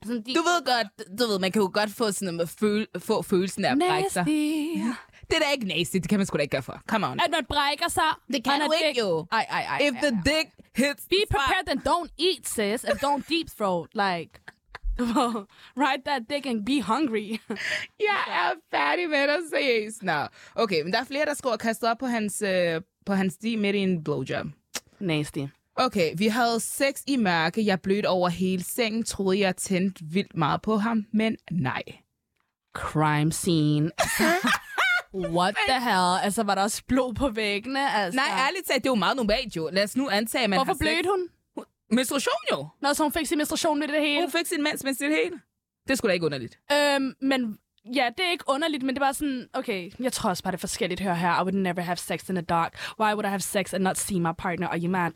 Sådan, 0.04 0.22
de, 0.22 0.34
Du 0.34 0.42
ved 0.42 0.64
godt, 0.66 1.18
du 1.20 1.26
ved, 1.26 1.38
man 1.38 1.52
kan 1.52 1.62
jo 1.62 1.70
godt 1.74 1.90
få 1.90 2.12
sådan 2.12 2.26
noget 2.26 2.36
med 2.36 2.46
føl, 2.46 2.86
få 2.98 3.22
følelsen 3.22 3.64
af 3.64 3.72
at 3.72 3.78
brække 3.88 4.10
sig. 4.10 4.24
Nasty. 4.26 4.90
Det 5.30 5.36
er 5.36 5.40
da 5.40 5.50
ikke 5.52 5.66
nasty, 5.68 5.96
det 5.96 6.08
kan 6.08 6.18
man 6.18 6.26
sgu 6.26 6.36
da 6.36 6.42
ikke 6.42 6.52
gøre 6.52 6.62
for. 6.62 6.82
Come 6.88 7.06
on. 7.06 7.20
At 7.20 7.30
man 7.30 7.44
brækker 7.48 7.88
sig. 7.88 8.10
Det 8.32 8.44
kan 8.44 8.60
du 8.60 8.72
ikke 8.72 8.88
dick. 8.88 8.98
jo. 8.98 9.26
Ej, 9.32 9.46
ej, 9.50 9.62
ej. 9.62 9.78
If 9.78 9.94
ej, 9.94 10.00
the 10.00 10.16
ej. 10.16 10.22
dick 10.24 10.48
hits 10.76 11.02
Be 11.10 11.16
the 11.16 11.26
prepared 11.30 11.68
and 11.68 11.80
don't 11.88 12.10
eat, 12.28 12.48
sis. 12.48 12.84
And 12.84 12.98
don't 12.98 13.22
deep 13.34 13.48
throat. 13.58 13.88
Like, 13.94 14.30
ride 15.84 16.02
that 16.04 16.22
dick 16.30 16.46
and 16.46 16.64
be 16.66 16.82
hungry. 16.82 17.28
Jeg 18.10 18.20
er 18.28 18.50
færdig 18.76 19.08
med 19.10 19.28
dig, 19.28 19.36
seriøst. 19.50 20.02
Nå, 20.02 20.26
okay, 20.54 20.82
men 20.82 20.92
der 20.92 21.00
er 21.00 21.04
flere, 21.04 21.24
der 21.24 21.34
skriver 21.34 21.56
kastet 21.56 21.90
op 21.90 21.98
på 21.98 22.06
hans, 22.06 22.42
øh, 22.42 22.80
på 23.06 23.12
hans 23.14 23.32
sti 23.34 23.56
midt 23.56 23.76
i 23.76 23.78
en 23.78 24.04
blowjob. 24.04 24.46
Nasty. 25.00 25.44
Okay, 25.76 26.12
vi 26.16 26.26
havde 26.26 26.60
sex 26.60 27.02
i 27.06 27.16
mørke. 27.16 27.66
Jeg 27.66 27.80
blødte 27.80 28.06
over 28.06 28.28
hele 28.28 28.64
sengen. 28.64 29.04
Troede, 29.04 29.38
jeg 29.38 29.56
tændte 29.56 30.04
vildt 30.04 30.36
meget 30.36 30.62
på 30.62 30.76
ham, 30.76 31.06
men 31.12 31.36
nej. 31.50 31.82
Crime 32.76 33.32
scene. 33.32 33.90
What 35.14 35.54
the 35.68 35.80
hell? 35.80 36.18
Altså, 36.22 36.42
var 36.42 36.54
der 36.54 36.62
også 36.62 36.82
blod 36.88 37.14
på 37.14 37.28
væggene? 37.28 37.90
Altså, 37.94 38.16
Nej, 38.16 38.46
ærligt 38.46 38.66
talt, 38.66 38.84
det 38.84 38.88
er 38.88 38.90
jo 38.90 38.94
meget 38.94 39.16
normalt 39.16 39.56
jo. 39.56 39.68
Lad 39.72 39.84
os 39.84 39.96
nu 39.96 40.08
antage, 40.08 40.44
at 40.44 40.50
man 40.50 40.58
Hvorfor 40.58 40.74
blødte 40.78 41.08
hun? 41.10 41.28
Menstruation 41.90 42.34
jo. 42.52 42.68
Nå, 42.82 42.94
så 42.94 43.02
hun 43.02 43.12
fik 43.12 43.26
sin 43.26 43.38
menstruation 43.38 43.82
i 43.82 43.86
det 43.86 44.00
hele. 44.00 44.20
Hun 44.20 44.30
fik 44.30 44.46
sin 44.46 44.62
mens, 44.62 44.84
mens 44.84 44.98
det 44.98 45.08
hele. 45.08 45.40
Det 45.88 45.98
skulle 45.98 46.10
da 46.10 46.14
ikke 46.14 46.26
underligt. 46.26 46.58
Øhm, 46.72 47.14
men 47.20 47.58
ja, 47.94 48.08
det 48.18 48.26
er 48.26 48.30
ikke 48.30 48.44
underligt, 48.48 48.82
men 48.82 48.94
det 48.94 49.00
bare 49.00 49.14
sådan, 49.14 49.48
okay, 49.52 49.90
jeg 50.00 50.12
tror 50.12 50.30
også 50.30 50.42
bare, 50.42 50.50
det 50.52 50.56
er 50.56 50.60
forskelligt. 50.60 51.00
Hør 51.00 51.14
her, 51.14 51.40
I 51.40 51.42
would 51.42 51.54
never 51.54 51.80
have 51.82 51.96
sex 51.96 52.28
in 52.28 52.34
the 52.34 52.44
dark. 52.44 52.78
Why 53.00 53.12
would 53.12 53.24
I 53.26 53.28
have 53.28 53.40
sex 53.40 53.74
and 53.74 53.82
not 53.82 53.98
see 53.98 54.20
my 54.20 54.32
partner? 54.38 54.68
Are 54.68 54.78
you 54.78 54.90
mad? 54.90 55.12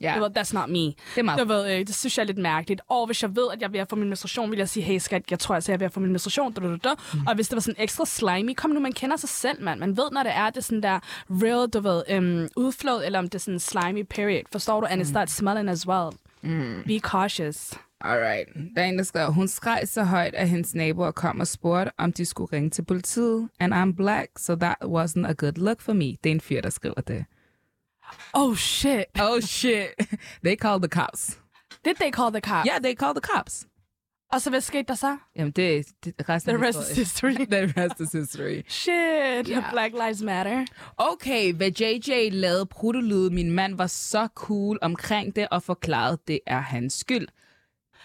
Ja, 0.00 0.18
ved, 0.18 0.36
that's 0.38 0.54
not 0.54 0.68
me. 0.68 0.78
det 0.78 0.96
er 1.16 1.22
meget. 1.22 1.38
Jeg 1.38 1.48
ved, 1.48 1.72
øh, 1.72 1.86
det 1.86 1.94
synes 1.94 2.18
jeg 2.18 2.22
er 2.22 2.26
lidt 2.26 2.38
mærkeligt. 2.38 2.80
Og 2.88 3.06
hvis 3.06 3.22
jeg 3.22 3.36
ved, 3.36 3.48
at 3.52 3.60
jeg 3.60 3.66
er 3.66 3.70
ved 3.70 3.80
at 3.80 3.88
få 3.88 3.96
min 3.96 4.08
menstruation, 4.08 4.50
vil 4.50 4.58
jeg 4.58 4.68
sige, 4.68 4.84
hey 4.84 4.98
skat, 4.98 5.22
jeg 5.30 5.38
tror 5.38 5.54
altså, 5.54 5.72
jeg 5.72 5.74
er 5.74 5.78
ved 5.78 5.86
at 5.86 5.92
få 5.92 6.00
min 6.00 6.10
menstruation. 6.10 6.52
Da, 6.52 6.60
da, 6.60 6.76
da. 6.76 6.94
Mm. 7.14 7.26
Og 7.26 7.34
hvis 7.34 7.48
det 7.48 7.56
var 7.56 7.60
sådan 7.60 7.82
ekstra 7.82 8.06
slimy, 8.06 8.54
kom 8.54 8.70
nu, 8.70 8.80
man 8.80 8.92
kender 8.92 9.16
sig 9.16 9.28
selv, 9.28 9.62
mand. 9.62 9.80
Man 9.80 9.96
ved, 9.96 10.10
når 10.12 10.22
det 10.22 10.32
er, 10.34 10.50
det 10.50 10.56
er 10.56 10.60
sådan 10.60 10.82
der 10.82 10.98
real, 11.30 11.68
du 11.68 11.80
ved, 11.80 12.02
um, 12.18 12.48
udflod, 12.56 13.04
eller 13.04 13.18
om 13.18 13.24
det 13.24 13.34
er 13.34 13.38
sådan 13.38 13.60
slimy 13.60 14.02
period. 14.10 14.42
Forstår 14.52 14.80
du? 14.80 14.86
And 14.86 15.00
it 15.00 15.06
starts 15.08 15.32
smelling 15.36 15.68
as 15.68 15.86
well. 15.88 16.10
Mm. 16.42 16.82
Be 16.86 16.98
cautious. 16.98 17.72
Alright. 18.00 18.48
Der 18.76 18.82
er 18.82 18.86
en, 18.86 18.98
der 18.98 19.04
skriver, 19.04 19.28
hun 19.30 19.48
skreg 19.48 19.80
så 19.84 20.04
højt, 20.04 20.34
at 20.34 20.48
hendes 20.48 20.74
naboer 20.74 21.10
kom 21.10 21.40
og 21.40 21.46
spurgte, 21.46 21.92
om 21.98 22.12
de 22.12 22.24
skulle 22.24 22.52
ringe 22.52 22.70
til 22.70 22.84
politiet. 22.84 23.48
And 23.60 23.74
I'm 23.74 23.96
black, 23.96 24.28
so 24.36 24.54
that 24.54 24.76
wasn't 24.84 25.26
a 25.26 25.32
good 25.32 25.52
look 25.56 25.80
for 25.80 25.92
me. 25.92 26.04
Det 26.04 26.26
er 26.26 26.30
en 26.30 26.40
fyr, 26.40 26.60
der 26.60 26.70
skriver 26.70 27.00
det. 27.00 27.24
Oh 28.34 28.54
shit. 28.54 29.04
Oh 29.20 29.40
shit. 29.40 29.88
They 30.44 30.56
called 30.56 30.82
the 30.82 31.00
cops. 31.00 31.38
Did 31.84 31.96
they 31.96 32.10
call 32.10 32.30
the 32.30 32.40
cops? 32.40 32.68
Yeah, 32.68 32.78
they 32.82 32.94
called 32.94 33.16
the 33.22 33.26
cops. 33.32 33.66
Og 34.32 34.40
så 34.40 34.50
hvad 34.50 34.60
skete 34.60 34.84
der 34.88 34.94
så? 34.94 35.16
Jamen, 35.36 35.50
det, 35.50 35.86
det 36.04 36.28
resten 36.28 36.54
The 36.54 36.66
rest 36.66 36.90
is 36.90 36.96
history. 36.96 37.34
The 37.54 37.72
rest 37.76 38.00
is 38.00 38.12
history. 38.12 38.62
Shit. 38.68 39.48
Ja. 39.48 39.70
Black 39.72 39.92
Lives 39.92 40.22
Matter. 40.22 40.64
Okay, 40.96 41.52
hvad 41.52 41.70
JJ 41.70 42.28
lavede 42.32 42.66
pruttelyd. 42.66 43.30
Min 43.30 43.50
mand 43.50 43.76
var 43.76 43.86
så 43.86 44.28
cool 44.34 44.78
omkring 44.82 45.36
det 45.36 45.48
og 45.50 45.62
forklarede, 45.62 46.18
det 46.28 46.40
er 46.46 46.60
hans 46.60 46.94
skyld. 46.94 47.28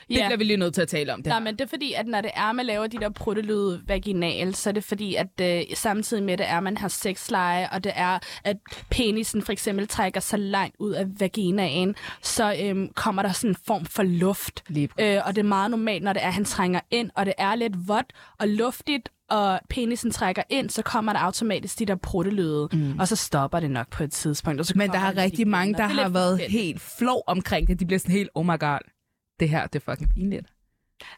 Det 0.10 0.16
Ja. 0.16 0.28
bliver 0.28 0.38
vi 0.38 0.43
lige 0.43 0.58
nødt 0.58 0.74
til 0.74 0.82
at 0.82 0.88
tale 0.88 1.14
om 1.14 1.24
det. 1.24 1.30
Nej, 1.30 1.39
men 1.39 1.54
det 1.56 1.62
er 1.62 1.68
fordi, 1.68 1.93
at 1.93 2.08
når 2.08 2.22
det 2.22 2.32
er, 2.36 2.51
man 2.51 2.66
laver 2.66 2.88
de 2.88 2.97
der 2.97 3.10
pruttelyde 3.10 3.82
vaginal, 3.88 4.56
så 4.56 4.70
er 4.70 4.74
det 4.74 4.84
fordi, 4.84 5.16
at 5.16 5.28
øh, 5.41 5.62
samtidig 5.76 6.24
med 6.24 6.38
det 6.38 6.49
er, 6.49 6.58
at 6.58 6.64
man 6.64 6.78
har 6.78 6.88
sexleje, 6.88 7.70
og 7.72 7.84
det 7.84 7.91
er, 7.95 8.20
at 8.43 8.58
penisen 8.89 9.41
for 9.41 9.51
eksempel 9.51 9.88
trækker 9.88 10.20
så 10.20 10.38
langt 10.38 10.76
ud 10.80 10.91
af 10.91 11.06
vaginaen, 11.20 11.95
så 12.22 12.56
øhm, 12.64 12.89
kommer 12.95 13.22
der 13.22 13.32
sådan 13.32 13.49
en 13.49 13.56
form 13.68 13.86
for 13.86 14.04
luft. 14.04 14.64
Øh, 14.99 15.20
og 15.26 15.36
det 15.36 15.41
er 15.41 15.43
meget 15.43 15.72
normalt, 15.72 16.04
når 16.04 16.14
det 16.14 16.24
er, 16.24 16.28
at 16.28 16.34
han 16.34 16.45
trænger 16.45 16.80
ind, 16.91 17.10
og 17.16 17.26
det 17.26 17.34
er 17.38 17.56
lidt 17.56 17.88
vådt 17.88 18.14
og 18.39 18.47
luftigt, 18.47 19.10
og 19.30 19.60
penisen 19.70 20.12
trækker 20.12 20.43
ind, 20.49 20.70
så 20.70 20.82
kommer 20.82 21.14
der 21.14 21.20
automatisk 21.20 21.80
de 21.80 21.86
der 21.86 21.95
pruttelyde, 21.95 22.70
mm. 22.74 22.99
og 22.99 23.08
så 23.08 23.16
stopper 23.16 23.60
det 23.60 23.72
nok 23.72 23.89
på 23.89 24.04
et 24.04 24.12
tidspunkt. 24.12 24.60
Og 24.60 24.66
så 24.66 24.74
Men 24.76 24.89
der 24.89 25.12
de 25.12 25.22
rigtig 25.22 25.47
mange, 25.47 25.74
der 25.74 25.84
er 25.84 25.88
har 25.88 26.10
været 26.10 26.39
helt 26.49 26.82
flov 26.82 27.24
omkring 27.28 27.68
det. 27.68 27.80
De 27.80 27.86
bliver 27.86 27.99
sådan 27.99 28.16
helt, 28.16 28.30
oh 28.36 28.45
my 28.45 28.60
god, 28.60 28.80
det 29.43 29.49
her, 29.49 29.67
det 29.67 29.75
er 29.85 29.91
fucking 29.91 30.09
pinligt. 30.13 30.47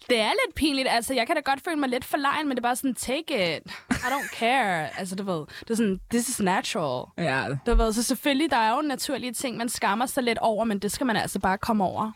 Det 0.09 0.19
er 0.19 0.29
lidt 0.29 0.55
pinligt. 0.55 0.87
Altså, 0.89 1.13
jeg 1.13 1.27
kan 1.27 1.35
da 1.35 1.41
godt 1.41 1.61
føle 1.63 1.75
mig 1.79 1.89
lidt 1.89 2.05
for 2.05 2.17
lejen, 2.17 2.47
men 2.47 2.57
det 2.57 2.61
er 2.61 2.67
bare 2.67 2.75
sådan, 2.75 2.95
take 2.95 3.57
it. 3.57 3.71
I 3.91 3.93
don't 3.93 4.35
care. 4.39 4.99
altså, 4.99 5.15
du 5.15 5.23
ved, 5.23 5.45
det 5.59 5.69
er 5.69 5.75
sådan, 5.75 5.99
this 6.11 6.29
is 6.29 6.39
natural. 6.39 7.05
Ja, 7.17 7.47
Du 7.65 7.75
ved, 7.75 7.93
så 7.93 8.03
selvfølgelig, 8.03 8.51
der 8.51 8.57
er 8.57 8.75
jo 8.75 8.81
naturlige 8.81 9.33
ting, 9.33 9.57
man 9.57 9.69
skammer 9.69 10.05
sig 10.05 10.23
lidt 10.23 10.37
over, 10.37 10.63
men 10.65 10.79
det 10.79 10.91
skal 10.91 11.07
man 11.07 11.15
altså 11.15 11.39
bare 11.39 11.57
komme 11.57 11.83
over. 11.83 12.11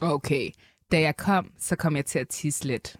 okay. 0.00 0.50
Da 0.92 1.00
jeg 1.00 1.16
kom, 1.16 1.50
så 1.58 1.76
kom 1.76 1.96
jeg 1.96 2.06
til 2.06 2.18
at 2.18 2.28
tisse 2.28 2.64
lidt. 2.66 2.96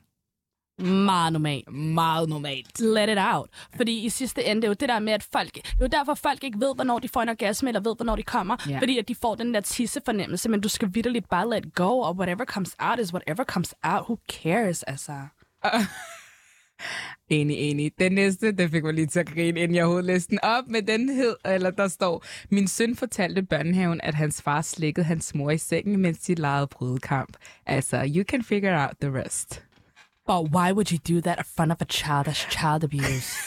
Meget 0.83 1.33
normalt. 1.33 1.73
Meget 1.73 2.29
normalt. 2.29 2.81
Let 2.81 3.09
it 3.09 3.19
out. 3.19 3.49
Fordi 3.77 4.05
i 4.05 4.09
sidste 4.09 4.45
ende, 4.45 4.63
det 4.63 4.65
er 4.65 4.71
jo 4.71 4.77
det 4.81 4.89
der 4.89 4.99
med, 4.99 5.13
at 5.13 5.23
folk... 5.33 5.55
Det 5.55 5.65
er 5.65 5.77
jo 5.81 5.87
derfor, 5.87 6.15
folk 6.15 6.45
ikke 6.45 6.61
ved, 6.61 6.75
hvornår 6.75 6.99
de 6.99 7.09
får 7.09 7.23
en 7.23 7.29
orgasme, 7.29 7.71
eller 7.71 7.81
ved, 7.81 7.97
hvornår 7.97 8.17
de 8.17 8.23
kommer. 8.23 8.57
Ja. 8.69 8.79
Fordi 8.79 8.99
at 8.99 9.09
de 9.09 9.15
får 9.15 9.35
den 9.35 9.55
der 9.55 9.61
tissefornemmelse, 9.61 10.49
men 10.49 10.61
du 10.61 10.69
skal 10.69 10.89
vidderligt 10.93 11.29
bare 11.29 11.51
let 11.51 11.75
go, 11.75 11.99
og 11.99 12.17
whatever 12.17 12.45
comes 12.45 12.77
out 12.79 12.99
is 12.99 13.13
whatever 13.13 13.45
comes 13.45 13.75
out. 13.85 14.03
Who 14.03 14.17
cares, 14.43 14.83
altså? 14.83 15.13
Enig, 17.29 17.57
enig. 17.57 17.93
Den 17.99 18.13
næste, 18.13 18.53
den 18.53 18.71
fik 18.71 18.85
mig 18.85 18.95
lige 18.95 19.07
til 19.07 19.21
at 19.21 19.27
grine, 19.27 19.61
inden 19.61 19.75
jeg 19.75 19.85
overhovedet 19.85 20.05
læste 20.07 20.31
den 20.31 20.39
op. 20.43 20.65
Men 20.69 20.87
den 20.87 21.09
hed, 21.09 21.37
eller 21.45 21.71
der 21.71 21.89
står, 21.89 22.25
min 22.51 22.69
søn 22.69 22.97
fortalte 22.97 23.43
børnehaven, 23.43 24.01
at 24.01 24.15
hans 24.15 24.43
far 24.43 24.63
slikkede 24.63 25.05
hans 25.07 25.35
mor 25.35 25.51
i 25.51 25.59
sengen, 25.59 25.97
mens 25.97 26.19
de 26.19 26.35
legede 26.35 26.67
brydekamp. 26.67 27.37
Altså, 27.67 28.11
you 28.17 28.25
can 28.25 28.45
figure 28.45 28.83
out 28.83 28.97
the 29.01 29.23
rest. 29.23 29.63
But 30.27 30.41
why 30.55 30.73
would 30.73 30.89
you 30.93 30.99
do 31.15 31.21
that 31.21 31.39
in 31.39 31.45
front 31.57 31.73
of 31.73 31.79
a 31.81 31.85
child? 31.85 32.27
That's 32.27 32.47
child 32.59 32.85
abuse. 32.85 33.29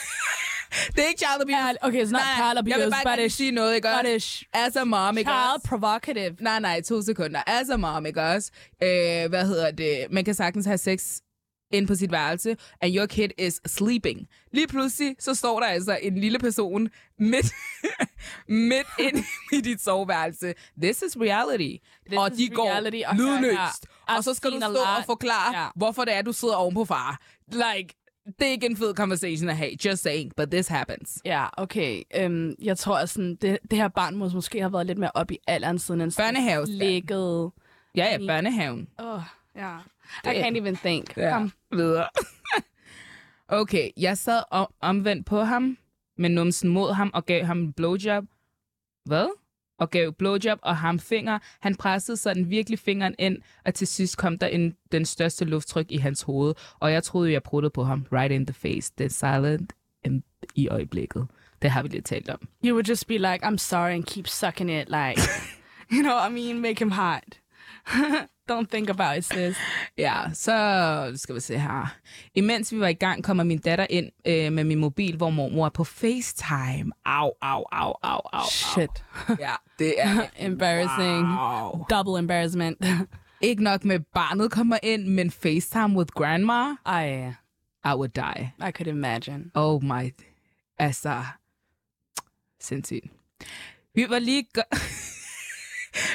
Det 0.96 1.04
er 1.04 1.08
ikke 1.08 1.20
child 1.20 1.42
abuse. 1.42 1.56
Yeah, 1.58 1.74
okay, 1.82 2.02
it's 2.06 2.12
not 2.12 2.22
child 2.36 2.58
abuse, 2.58 2.76
jeg 2.78 2.86
vil 2.86 2.92
bare 3.04 3.18
but 3.18 3.26
it's- 3.26 3.28
sige 3.36 3.52
noget, 3.52 3.76
ikke 3.76 3.88
but 4.04 4.12
it's 4.12 4.44
As 4.54 4.76
a 4.76 4.84
mom, 4.84 5.18
ikke 5.18 5.30
child 5.30 5.54
også? 5.56 5.68
provocative. 5.70 6.36
Nej, 6.40 6.60
nej, 6.60 6.82
to 6.82 7.02
sekunder. 7.02 7.42
As 7.48 7.70
a 7.70 7.78
mom, 7.78 8.06
ikke 8.06 8.22
også? 8.22 8.52
Øh, 8.84 9.30
hvad 9.30 9.48
hedder 9.48 9.72
det? 9.72 10.06
Man 10.12 10.26
kan 10.26 10.34
sagtens 10.34 10.66
have 10.66 10.78
sex 10.78 11.20
ind 11.72 11.88
på 11.88 11.96
sit 11.96 12.12
værelse, 12.12 12.58
and 12.82 12.96
your 12.96 13.06
kid 13.06 13.30
is 13.38 13.62
sleeping. 13.66 14.28
Lige 14.54 14.68
pludselig, 14.68 15.16
så 15.20 15.34
står 15.36 15.60
der 15.60 15.68
altså 15.68 15.98
en 16.02 16.18
lille 16.18 16.40
person 16.40 16.90
midt, 17.20 17.46
midt 18.48 18.88
ind 19.00 19.24
i 19.54 19.62
dit 19.62 19.82
soveværelse. 19.82 20.54
This 20.82 21.02
is 21.02 21.18
reality. 21.22 21.84
This 22.08 22.18
og 22.20 22.32
is 22.32 22.38
de 22.38 22.50
går 22.50 22.70
reality, 22.70 23.02
og 23.08 23.16
lydløst. 23.16 23.86
Og 24.18 24.24
så 24.24 24.34
skal 24.34 24.52
du 24.52 24.58
stå 24.58 24.68
og 24.98 25.06
forklare, 25.06 25.58
Ja. 25.62 25.68
hvorfor 25.76 26.06
det 26.06 26.14
er, 26.16 26.22
du 26.22 26.32
sidder 26.34 26.56
oven 26.56 26.74
på 26.74 26.86
far. 26.86 27.22
Like, 27.52 27.96
det 28.40 28.48
er 28.48 28.52
ikke 28.52 28.66
en 28.66 28.78
fed 28.78 28.94
conversation 28.96 29.50
at 29.50 29.58
have. 29.58 29.72
Just 29.86 30.04
saying, 30.04 30.32
but 30.38 30.52
this 30.52 30.68
happens. 30.68 31.22
Ja, 31.26 31.46
okay. 31.58 32.02
Øhm, 32.16 32.54
jeg 32.62 32.78
tror, 32.78 32.98
at 32.98 33.10
sådan, 33.10 33.36
det, 33.36 33.58
det 33.72 33.78
her 33.78 33.88
barn 33.88 34.16
må 34.16 34.30
måske 34.30 34.60
have 34.60 34.74
været 34.74 34.86
lidt 34.86 34.98
mere 34.98 35.12
op 35.14 35.32
i 35.32 35.38
alderen, 35.48 35.80
siden 35.80 36.12
sådan 36.12 36.34
Børnehavestand. 36.34 36.78
ligget... 36.78 37.52
Ja, 37.96 38.06
ja, 38.06 38.18
børnehaven. 38.28 38.88
Åh, 39.00 39.22
ja. 39.56 39.78
I 39.78 39.82
Det- 40.26 40.44
can't 40.44 40.58
even 40.58 40.76
think. 40.76 41.18
Ja, 41.18 41.30
Kom. 41.34 41.52
videre. 41.72 42.08
okay, 43.48 43.90
jeg 43.98 44.18
sad 44.18 44.44
om, 44.52 44.68
omvendt 44.82 45.26
på 45.26 45.42
ham, 45.42 45.78
med 46.18 46.30
numsen 46.30 46.70
mod 46.70 46.94
ham 46.94 47.12
og 47.14 47.26
gav 47.26 47.46
ham 47.46 47.60
en 47.60 47.74
blowjob. 47.74 48.24
Hvad? 49.06 49.28
Og 49.80 49.90
gav 49.90 50.12
blowjob 50.14 50.60
og 50.62 50.78
ham 50.78 51.00
finger. 51.00 51.40
Han 51.60 51.76
pressede 51.76 52.18
sådan 52.18 52.50
virkelig 52.50 52.80
fingeren 52.80 53.16
ind, 53.20 53.38
og 53.66 53.74
til 53.74 53.88
sidst 53.88 54.18
kom 54.18 54.38
der 54.38 54.48
en, 54.48 54.76
den 54.92 55.06
største 55.06 55.46
lufttryk 55.46 55.86
i 55.90 55.98
hans 55.98 56.22
hoved. 56.22 56.54
Og 56.80 56.92
jeg 56.92 57.04
troede, 57.04 57.32
jeg 57.32 57.44
pruttede 57.44 57.72
på 57.72 57.84
ham 57.84 58.06
right 58.14 58.32
in 58.32 58.46
the 58.46 58.54
face. 58.54 58.94
Er 58.98 59.08
silent 59.08 59.74
i 60.56 60.68
øjeblikket. 60.68 61.28
Det 61.62 61.70
har 61.72 61.82
vi 61.84 61.88
lidt 61.88 62.06
talt 62.06 62.30
om. 62.30 62.48
You 62.66 62.74
would 62.74 62.88
just 62.88 63.08
be 63.08 63.18
like, 63.18 63.46
I'm 63.46 63.58
sorry, 63.58 63.92
and 63.92 64.04
keep 64.04 64.28
sucking 64.28 64.72
it. 64.72 64.88
Like, 64.90 65.22
you 65.94 66.02
know 66.02 66.14
what 66.14 66.32
I 66.32 66.34
mean? 66.34 66.62
Make 66.62 66.80
him 66.80 66.92
hot. 66.92 67.40
Don't 68.52 68.68
think 68.72 68.90
about 68.90 69.18
it, 69.18 69.26
sis. 69.26 69.58
Ja, 69.98 70.24
så 70.34 71.12
skal 71.16 71.36
vi 71.36 71.40
se 71.40 71.58
her. 71.60 71.96
Imens 72.36 72.74
vi 72.74 72.80
var 72.80 72.88
i 72.88 72.94
gang, 72.94 73.24
kommer 73.24 73.44
min 73.44 73.58
datter 73.58 73.88
ind 73.90 74.12
øh, 74.28 74.54
med 74.54 74.64
min 74.64 74.80
mobil, 74.80 75.16
hvor 75.18 75.30
mormor 75.30 75.66
er 75.66 75.70
på 75.70 75.84
FaceTime. 75.84 76.92
Au, 77.06 77.32
au, 77.42 77.64
au, 77.72 77.94
au, 77.94 77.94
au, 78.04 78.20
au. 78.34 78.46
Shit. 78.50 79.04
Ja, 79.40 79.56
det 79.80 80.02
er 80.02 80.28
Embarrassing. 80.48 81.28
Wow. 81.28 81.86
Double 81.90 82.20
embarrassment. 82.20 82.86
Ikke 83.42 83.64
nok 83.64 83.86
med, 83.86 84.00
barnet 84.00 84.52
kommer 84.52 84.78
ind, 84.84 85.08
men 85.08 85.32
FaceTime 85.32 85.98
with 85.98 86.12
grandma, 86.16 86.72
I, 86.86 87.34
I 87.86 87.94
would 87.96 88.10
die. 88.10 88.54
I 88.68 88.72
could 88.72 88.88
imagine. 88.88 89.52
Oh 89.54 89.84
my... 89.84 90.14
Altså... 90.80 91.24
Sindssygt. 92.60 93.06
Vi 93.96 94.06
var 94.10 94.20
lige... 94.20 94.46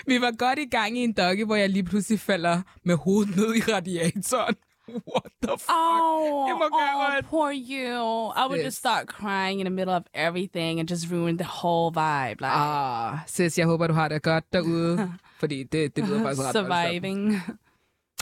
Vi 0.07 0.21
var 0.21 0.31
godt 0.39 0.59
i 0.59 0.67
gang 0.67 0.99
i 0.99 1.05
en 1.05 1.13
doggy, 1.13 1.45
hvor 1.45 1.57
jeg 1.57 1.69
lige 1.71 1.83
pludselig 1.85 2.21
falder 2.21 2.63
med 2.85 2.97
hovedet 2.97 3.37
ned 3.37 3.55
i 3.55 3.61
radiatoren. 3.61 4.55
What 4.89 5.33
the 5.43 5.53
fuck? 5.59 5.71
Oh, 5.71 6.51
oh, 6.51 7.23
poor 7.31 7.51
you. 7.53 8.33
I 8.37 8.47
would 8.49 8.59
Yes. 8.59 8.65
just 8.65 8.77
start 8.77 9.07
crying 9.09 9.61
in 9.61 9.67
the 9.67 9.75
middle 9.75 9.95
of 9.95 10.03
everything 10.15 10.81
and 10.81 10.91
just 10.91 11.13
ruin 11.13 11.39
the 11.39 11.49
whole 11.63 11.91
vibe. 11.95 12.41
Like, 12.41 12.53
Ah, 12.55 13.19
sis, 13.27 13.59
jeg 13.59 13.67
håber, 13.67 13.87
du 13.87 13.95
har 13.95 14.09
det 14.09 14.23
godt 14.23 14.53
derude. 14.53 15.13
Fordi 15.41 15.63
det, 15.63 15.97
det 15.97 16.05
lyder 16.09 16.23
faktisk 16.23 16.43
ret. 16.43 16.53
Surviving. 16.53 17.41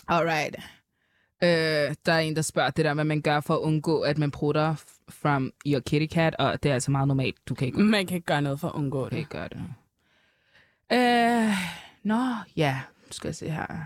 Alright. 0.09 0.56
Øh, 1.42 1.94
der 2.06 2.12
er 2.12 2.18
en, 2.18 2.36
der 2.36 2.42
spørger 2.42 2.70
det 2.70 2.84
der, 2.84 2.94
hvad 2.94 3.04
man 3.04 3.20
gør 3.22 3.40
for 3.40 3.54
at 3.54 3.61
undgå, 3.61 4.00
at 4.00 4.18
man 4.18 4.30
prutter 4.30 4.74
from 5.11 5.52
your 5.66 5.80
kitty 5.80 6.14
cat, 6.14 6.34
og 6.38 6.62
det 6.62 6.68
er 6.70 6.74
altså 6.74 6.90
meget 6.90 7.09
normalt. 7.09 7.36
Du 7.48 7.54
kan 7.54 7.66
ikke, 7.66 7.78
Man 7.80 8.06
kan 8.06 8.14
ikke 8.14 8.26
gøre 8.26 8.42
noget 8.42 8.61
for 8.61 8.68
at 8.68 8.74
undgå 8.74 9.02
kan 9.04 9.11
det. 9.11 9.18
ikke 9.18 9.30
gøre 9.30 9.48
det. 9.48 9.61
Øh, 10.93 11.53
nå, 12.05 12.20
ja, 12.57 12.80
nu 13.07 13.12
skal 13.12 13.28
jeg 13.28 13.34
se 13.34 13.51
her. 13.51 13.84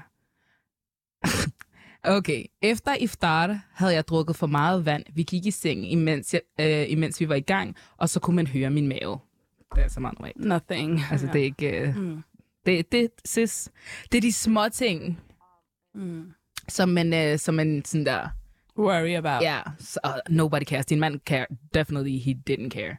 okay, 2.16 2.44
efter 2.62 2.94
iftar 2.94 3.60
havde 3.72 3.94
jeg 3.94 4.08
drukket 4.08 4.36
for 4.36 4.46
meget 4.46 4.86
vand. 4.86 5.04
Vi 5.14 5.22
gik 5.22 5.46
i 5.46 5.50
seng, 5.50 5.92
imens, 5.92 6.34
jeg, 6.34 6.40
øh, 6.60 6.90
imens 6.92 7.20
vi 7.20 7.28
var 7.28 7.34
i 7.34 7.40
gang, 7.40 7.76
og 7.96 8.08
så 8.08 8.20
kunne 8.20 8.36
man 8.36 8.46
høre 8.46 8.70
min 8.70 8.88
mave. 8.88 9.18
Det 9.72 9.78
er 9.78 9.82
altså 9.82 10.00
meget 10.00 10.18
normalt. 10.18 10.36
Nothing. 10.44 11.00
Altså, 11.10 11.26
det 11.26 11.40
er 11.40 11.44
ikke... 11.44 11.80
Øh, 11.80 11.96
Mm. 11.96 12.22
det, 12.66 12.92
det, 12.92 13.08
sis, 13.24 13.68
det 14.12 14.18
er 14.18 14.22
de 14.22 14.32
små 14.32 14.68
ting, 14.68 15.20
Mm. 15.94 16.32
som 16.68 16.88
man, 16.88 17.14
øh, 17.14 17.38
som 17.38 17.54
man 17.54 17.84
sådan 17.84 18.06
der... 18.06 18.28
Worry 18.78 19.16
about. 19.16 19.42
Ja, 19.42 19.60
så 19.78 20.00
uh, 20.06 20.34
nobody 20.34 20.62
cares. 20.64 20.86
Din 20.86 21.00
mand 21.00 21.20
care. 21.26 21.46
Definitely 21.74 22.18
he 22.18 22.34
didn't 22.50 22.68
care. 22.68 22.96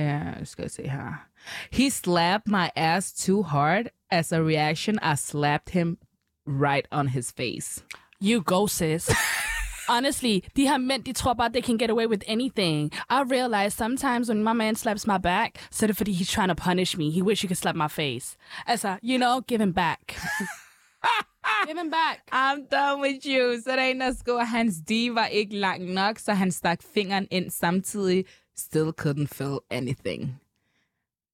Uh, 0.00 0.46
skal 0.46 0.62
jeg 0.62 0.70
se 0.70 0.88
huh? 0.88 1.12
He 1.70 1.90
slapped 1.90 2.48
my 2.48 2.70
ass 2.76 3.12
too 3.12 3.42
hard. 3.42 3.90
As 4.10 4.32
a 4.32 4.42
reaction, 4.42 4.98
I 5.02 5.14
slapped 5.14 5.70
him 5.70 5.98
right 6.46 6.86
on 6.90 7.08
his 7.08 7.30
face. 7.30 7.84
You 8.20 8.42
go, 8.42 8.66
sis. 8.66 9.10
Honestly, 9.88 10.44
de 10.56 10.66
her 10.66 10.78
mænd, 10.78 11.04
de 11.04 11.12
tror 11.12 11.34
bare, 11.34 11.48
they 11.52 11.62
can 11.62 11.76
get 11.76 11.90
away 11.90 12.06
with 12.06 12.22
anything. 12.26 12.92
I 13.08 13.22
realize 13.22 13.74
sometimes 13.74 14.28
when 14.28 14.44
my 14.44 14.52
man 14.52 14.76
slaps 14.76 15.06
my 15.06 15.18
back, 15.18 15.58
så 15.70 15.84
er 15.84 15.86
det 15.86 15.96
fordi, 15.96 16.12
he's 16.12 16.30
trying 16.30 16.48
to 16.48 16.54
punish 16.54 16.96
me. 16.96 17.10
He 17.10 17.22
wish 17.22 17.42
he 17.42 17.48
could 17.48 17.58
slap 17.58 17.76
my 17.76 17.88
face. 17.88 18.36
Altså, 18.66 18.98
you 19.02 19.18
know, 19.18 19.40
give 19.40 19.60
him 19.60 19.72
back. 19.72 20.00
give 21.66 21.78
him 21.78 21.90
back. 21.90 22.22
I'm 22.32 22.66
done 22.70 23.00
with 23.00 23.26
you. 23.26 23.60
Så 23.64 23.70
der 23.70 23.82
er 23.82 23.90
en, 23.90 24.00
der 24.00 24.14
skriver, 24.18 24.44
hans 24.44 24.74
D 24.88 24.90
var 25.14 25.26
ikke 25.26 25.56
lang 25.56 25.84
nok, 25.84 26.18
så 26.18 26.32
han 26.32 26.50
stak 26.50 26.78
fingeren 26.94 27.26
ind 27.30 27.50
samtidig. 27.50 28.24
Still 28.66 28.92
couldn't 28.92 29.26
feel 29.28 29.58
anything. 29.70 30.40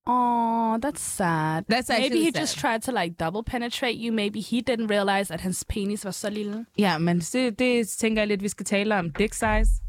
Oh, 0.09 0.79
that's 0.83 1.01
sad. 1.01 1.65
That's 1.69 1.89
Maybe 1.89 2.05
actually 2.05 2.25
he 2.25 2.31
sad. 2.33 2.41
just 2.43 2.59
tried 2.59 2.83
to 2.83 2.93
like 2.93 3.17
double 3.19 3.43
penetrate 3.43 3.97
you. 3.97 4.13
Maybe 4.13 4.41
he 4.41 4.61
didn't 4.71 4.87
realize 4.91 5.35
at 5.35 5.41
hans 5.41 5.65
penis 5.69 6.05
var 6.05 6.11
så 6.11 6.31
lille. 6.31 6.67
Ja, 6.79 6.99
men 6.99 7.19
det, 7.21 7.59
det 7.59 7.89
tænker 7.89 8.23
jeg 8.23 8.29
lidt, 8.29 8.43
vi 8.43 8.49
skal 8.49 8.67
tale 8.67 8.99
om. 8.99 9.11
Dick 9.11 9.35
size. 9.35 9.83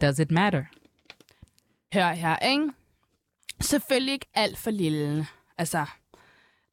Does 0.00 0.18
it 0.18 0.30
matter? 0.30 0.64
Hør 1.94 2.12
her, 2.12 2.36
ikke? 2.36 2.68
Selvfølgelig 3.60 4.12
ikke 4.12 4.26
alt 4.34 4.58
for 4.58 4.70
lille. 4.70 5.26
Altså, 5.58 5.86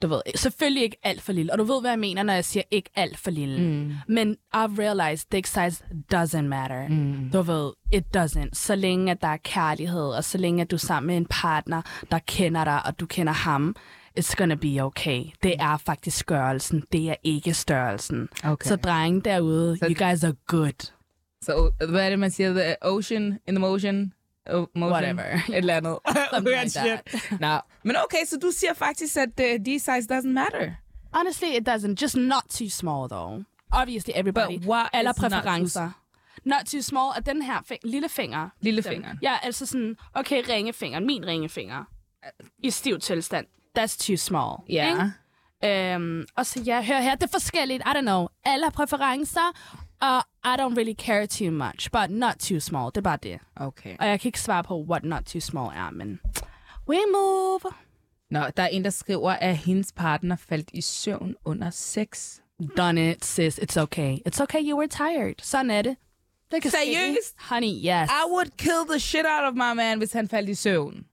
du 0.05 0.09
ved, 0.09 0.21
selvfølgelig 0.35 0.83
ikke 0.83 0.97
alt 1.03 1.21
for 1.21 1.31
lille. 1.33 1.51
Og 1.51 1.57
du 1.57 1.63
ved, 1.63 1.81
hvad 1.81 1.91
jeg 1.91 1.99
mener, 1.99 2.23
når 2.23 2.33
jeg 2.33 2.45
siger 2.45 2.63
ikke 2.71 2.89
alt 2.95 3.17
for 3.17 3.31
lille. 3.31 3.61
Mm. 3.61 3.93
Men 4.07 4.37
I've 4.55 4.79
realized 4.79 5.27
dick 5.31 5.45
size 5.45 5.83
doesn't 6.15 6.41
matter. 6.41 6.87
Mm. 6.87 7.29
Du 7.33 7.41
ved, 7.41 7.71
it 7.93 8.05
doesn't. 8.17 8.49
Så 8.53 8.75
længe, 8.75 9.11
at 9.11 9.21
der 9.21 9.27
er 9.27 9.37
kærlighed, 9.37 10.07
og 10.07 10.23
så 10.23 10.37
længe, 10.37 10.61
at 10.61 10.71
du 10.71 10.75
er 10.75 10.79
sammen 10.79 11.07
med 11.07 11.17
en 11.17 11.25
partner, 11.29 11.81
der 12.11 12.19
kender 12.19 12.63
dig, 12.63 12.85
og 12.85 12.99
du 12.99 13.05
kender 13.05 13.33
ham, 13.33 13.75
it's 14.19 14.33
gonna 14.37 14.55
be 14.55 14.79
okay. 14.81 15.23
Det 15.43 15.55
er 15.59 15.77
faktisk 15.77 16.17
størrelsen, 16.19 16.83
det 16.91 17.09
er 17.09 17.15
ikke 17.23 17.53
størrelsen. 17.53 18.29
Okay. 18.43 18.67
Så 18.67 18.75
drenge 18.75 19.21
derude, 19.21 19.77
Så- 19.77 19.85
you 19.89 20.07
guys 20.09 20.23
are 20.23 20.33
good. 20.47 20.91
Så 21.41 21.71
hvad 21.89 22.05
er 22.05 22.09
det, 22.09 22.19
man 22.19 22.31
siger? 22.31 22.53
The 22.53 22.75
ocean 22.81 23.23
in 23.47 23.55
the 23.55 23.59
motion? 23.59 24.13
Oh, 24.49 24.65
motion? 24.75 24.91
Whatever. 24.91 25.23
Et 25.49 25.55
eller 25.57 25.77
andet. 25.77 25.97
Weird 26.45 26.63
like 26.63 26.69
shit. 26.69 27.39
Nå, 27.39 27.59
men 27.83 27.95
okay, 28.05 28.25
så 28.25 28.37
du 28.37 28.51
siger 28.51 28.73
faktisk, 28.73 29.17
at 29.17 29.29
uh, 29.39 29.45
D-size 29.65 30.07
doesn't 30.13 30.27
matter. 30.33 30.71
Honestly, 31.13 31.47
it 31.57 31.67
doesn't. 31.69 32.01
Just 32.01 32.15
not 32.17 32.43
too 32.49 32.69
small, 32.69 33.09
though. 33.09 33.43
Obviously, 33.71 34.13
everybody. 34.15 34.57
But 34.59 34.67
what 34.67 34.89
not 34.93 35.15
too 35.15 35.21
præferencer. 35.21 35.89
Not 36.45 36.65
too 36.65 36.81
small. 36.81 37.13
Og 37.17 37.25
den 37.25 37.41
her 37.41 37.61
fing- 37.71 37.89
lille 37.89 38.09
finger. 38.09 38.49
Lillefingeren. 38.61 39.19
Ja, 39.21 39.37
altså 39.43 39.65
sådan, 39.65 39.97
okay, 40.13 40.43
ringefingeren, 40.49 41.05
min 41.05 41.25
ringefinger. 41.27 41.83
I 42.63 42.69
stiv 42.69 42.99
tilstand. 42.99 43.45
That's 43.79 44.07
too 44.07 44.17
small. 44.17 44.57
Ja. 44.69 44.89
Ikke? 44.89 45.93
Øhm, 45.93 46.25
og 46.35 46.45
så 46.45 46.59
ja, 46.65 46.81
hør 46.83 46.99
her, 46.99 47.15
det 47.15 47.23
er 47.23 47.31
forskelligt. 47.31 47.83
I 47.85 47.89
don't 47.89 48.01
know. 48.01 48.27
Alle 48.45 48.71
præferencer, 48.71 49.51
og 50.01 50.23
I 50.45 50.55
don't 50.61 50.75
really 50.75 50.93
care 50.97 51.27
too 51.27 51.51
much. 51.51 51.89
But 51.91 52.09
not 52.09 52.35
too 52.39 52.59
small. 52.59 52.85
Det 52.85 52.97
er 52.97 53.01
bare 53.01 53.17
det. 53.23 53.39
Okay. 53.55 53.95
Og 53.99 54.07
jeg 54.07 54.19
kan 54.19 54.29
ikke 54.29 54.39
svare 54.39 54.63
på, 54.63 54.81
what 54.89 55.03
not 55.03 55.23
too 55.25 55.39
small 55.41 55.67
er, 55.75 55.91
men... 55.91 56.19
We 56.89 56.97
move. 57.13 57.59
Nå, 58.31 58.39
der 58.57 58.63
er 58.63 58.67
en, 58.67 58.83
der 58.83 58.89
skriver, 58.89 59.31
at 59.31 59.57
hendes 59.57 59.91
partner 59.91 60.35
faldt 60.35 60.69
i 60.73 60.81
søvn 60.81 61.35
under 61.45 61.69
sex. 61.69 62.39
Done 62.77 63.11
it, 63.11 63.25
sis. 63.25 63.59
It's 63.59 63.77
okay. 63.81 64.17
It's 64.27 64.41
okay, 64.43 64.59
you 64.61 64.77
were 64.77 64.87
tired. 64.87 65.35
Sådan 65.41 65.71
er 65.71 65.81
det. 65.81 65.95
det 66.51 66.61
kan. 66.61 66.71
Seriøst? 66.71 67.35
Honey, 67.49 67.67
yes. 67.75 68.09
I 68.09 68.23
would 68.31 68.49
kill 68.57 68.85
the 68.89 68.99
shit 68.99 69.25
out 69.25 69.43
of 69.49 69.53
my 69.53 69.75
man, 69.75 69.97
hvis 69.97 70.13
han 70.13 70.29
faldt 70.29 70.49
i 70.49 70.55
søvn. 70.55 71.05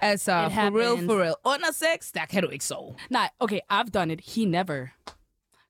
Altså, 0.00 0.32
Mm-hmm. 0.32 0.46
It 0.46 0.52
for 0.54 0.78
real, 0.78 0.88
happens. 0.88 1.06
for 1.10 1.20
real. 1.22 1.34
Under 1.44 1.72
sex, 1.72 2.12
der 2.14 2.20
kan 2.30 2.42
du 2.42 2.48
ikke 2.48 2.64
sove. 2.64 2.94
Nej, 3.10 3.28
okay, 3.40 3.58
I've 3.72 3.90
done 3.94 4.12
it. 4.12 4.20
He 4.34 4.44
never. 4.44 4.86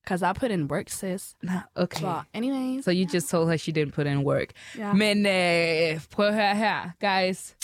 Because 0.08 0.22
I 0.22 0.32
put 0.32 0.50
in 0.50 0.68
work, 0.70 0.88
sis. 0.88 1.34
Nå, 1.42 1.52
okay. 1.76 2.00
But 2.02 2.24
anyways. 2.34 2.84
So 2.84 2.90
you 2.90 3.04
just 3.14 3.28
told 3.30 3.50
her 3.50 3.58
she 3.58 3.72
didn't 3.72 3.92
put 3.92 4.06
in 4.06 4.24
work. 4.24 4.48
Ja. 4.78 4.92
Men 4.92 5.26
øh, 5.26 6.00
prøv 6.10 6.26
at 6.26 6.34
høre 6.34 6.56
her, 6.56 6.90
guys. 7.00 7.54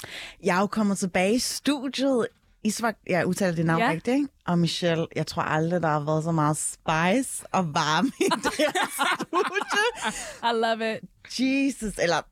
Jeg 0.42 0.56
er 0.56 0.60
jo 0.60 0.66
kommet 0.66 0.98
tilbage 0.98 1.34
i 1.34 1.38
studiet. 1.38 2.26
Isvak, 2.64 2.96
jeg 3.06 3.26
udtaler 3.26 3.54
dit 3.54 3.66
navn 3.66 3.78
Ja. 3.80 3.86
ja. 3.86 3.92
rigtigt, 3.92 4.14
ikke? 4.14 4.28
Og 4.46 4.58
Michelle, 4.58 5.06
jeg 5.16 5.26
tror 5.26 5.42
aldrig, 5.42 5.82
der 5.82 5.88
har 5.88 6.00
været 6.00 6.24
så 6.24 6.32
meget 6.32 6.56
spice 6.56 7.46
og 7.52 7.74
varme 7.74 8.08
i 8.20 8.24
det 8.24 8.52
her 8.58 8.72
studie. 9.30 10.10
I 10.50 10.52
love 10.52 10.94
it. 10.94 11.00
Jesus, 11.40 11.98
eller 11.98 12.22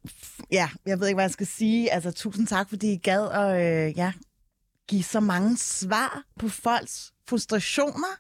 ja, 0.51 0.69
jeg 0.87 1.01
ved 1.01 1.07
ikke, 1.07 1.17
hvad 1.17 1.25
jeg 1.25 1.31
skal 1.31 1.47
sige. 1.47 1.93
Altså, 1.93 2.11
tusind 2.11 2.47
tak, 2.47 2.69
fordi 2.69 2.93
I 2.93 2.97
gad 2.97 3.29
at 3.31 3.61
øh, 3.89 3.99
ja, 3.99 4.13
give 4.89 5.03
så 5.03 5.21
mange 5.21 5.57
svar 5.57 6.23
på 6.39 6.49
folks 6.49 7.13
frustrationer. 7.29 8.17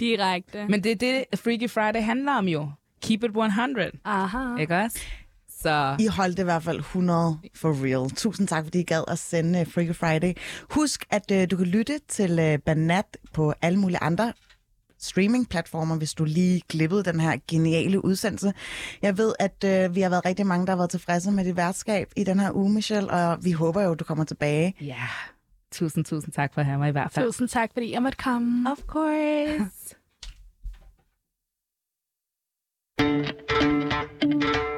Direkte. 0.00 0.66
Men 0.68 0.84
det 0.84 0.92
er 0.92 0.96
det, 0.96 1.40
Freaky 1.40 1.70
Friday 1.70 2.02
handler 2.02 2.32
om 2.32 2.48
jo. 2.48 2.70
Keep 3.02 3.24
it 3.24 3.30
100. 3.36 3.90
Aha. 4.04 4.56
Ikke 4.60 4.76
også? 4.76 4.98
Så 5.62 5.96
I 5.98 6.06
holdt 6.06 6.36
det 6.36 6.42
i 6.42 6.44
hvert 6.44 6.62
fald 6.62 6.78
100 6.78 7.38
for 7.54 7.84
real. 7.84 8.10
Tusind 8.10 8.48
tak, 8.48 8.64
fordi 8.64 8.80
I 8.80 8.82
gad 8.82 9.04
at 9.08 9.18
sende 9.18 9.60
uh, 9.60 9.66
Freaky 9.66 9.94
Friday. 9.94 10.32
Husk, 10.70 11.04
at 11.10 11.30
uh, 11.30 11.42
du 11.50 11.56
kan 11.56 11.66
lytte 11.66 12.00
til 12.08 12.52
uh, 12.54 12.60
Banat 12.66 13.16
på 13.32 13.54
alle 13.62 13.78
mulige 13.78 13.98
andre 14.02 14.32
streamingplatformer, 14.98 15.96
hvis 15.96 16.14
du 16.14 16.24
lige 16.24 16.62
glippede 16.68 17.04
den 17.04 17.20
her 17.20 17.36
geniale 17.48 18.04
udsendelse. 18.04 18.52
Jeg 19.02 19.18
ved, 19.18 19.32
at 19.38 19.86
uh, 19.88 19.94
vi 19.96 20.00
har 20.00 20.08
været 20.10 20.24
rigtig 20.24 20.46
mange, 20.46 20.66
der 20.66 20.72
har 20.72 20.76
været 20.76 20.90
tilfredse 20.90 21.30
med 21.30 21.44
dit 21.44 21.56
værtskab 21.56 22.12
i 22.16 22.24
den 22.24 22.40
her 22.40 22.52
uge, 22.52 22.70
Michelle, 22.72 23.10
og 23.10 23.44
vi 23.44 23.52
håber 23.52 23.82
jo, 23.82 23.94
du 23.94 24.04
kommer 24.04 24.24
tilbage. 24.24 24.74
ja, 24.80 25.08
Tusind, 25.72 26.04
tusind 26.04 26.32
tak 26.32 26.54
for 26.54 26.60
at 26.60 26.66
have 26.66 26.78
mig 26.78 26.88
i 26.88 26.92
hvert 26.92 27.12
fald. 27.12 27.26
Tusind 27.26 27.48
tak, 27.48 27.70
fordi 27.72 27.92
jeg 27.92 28.02
måtte 28.02 28.18
komme. 28.18 28.70
Of 28.70 28.78
course. 28.86 29.96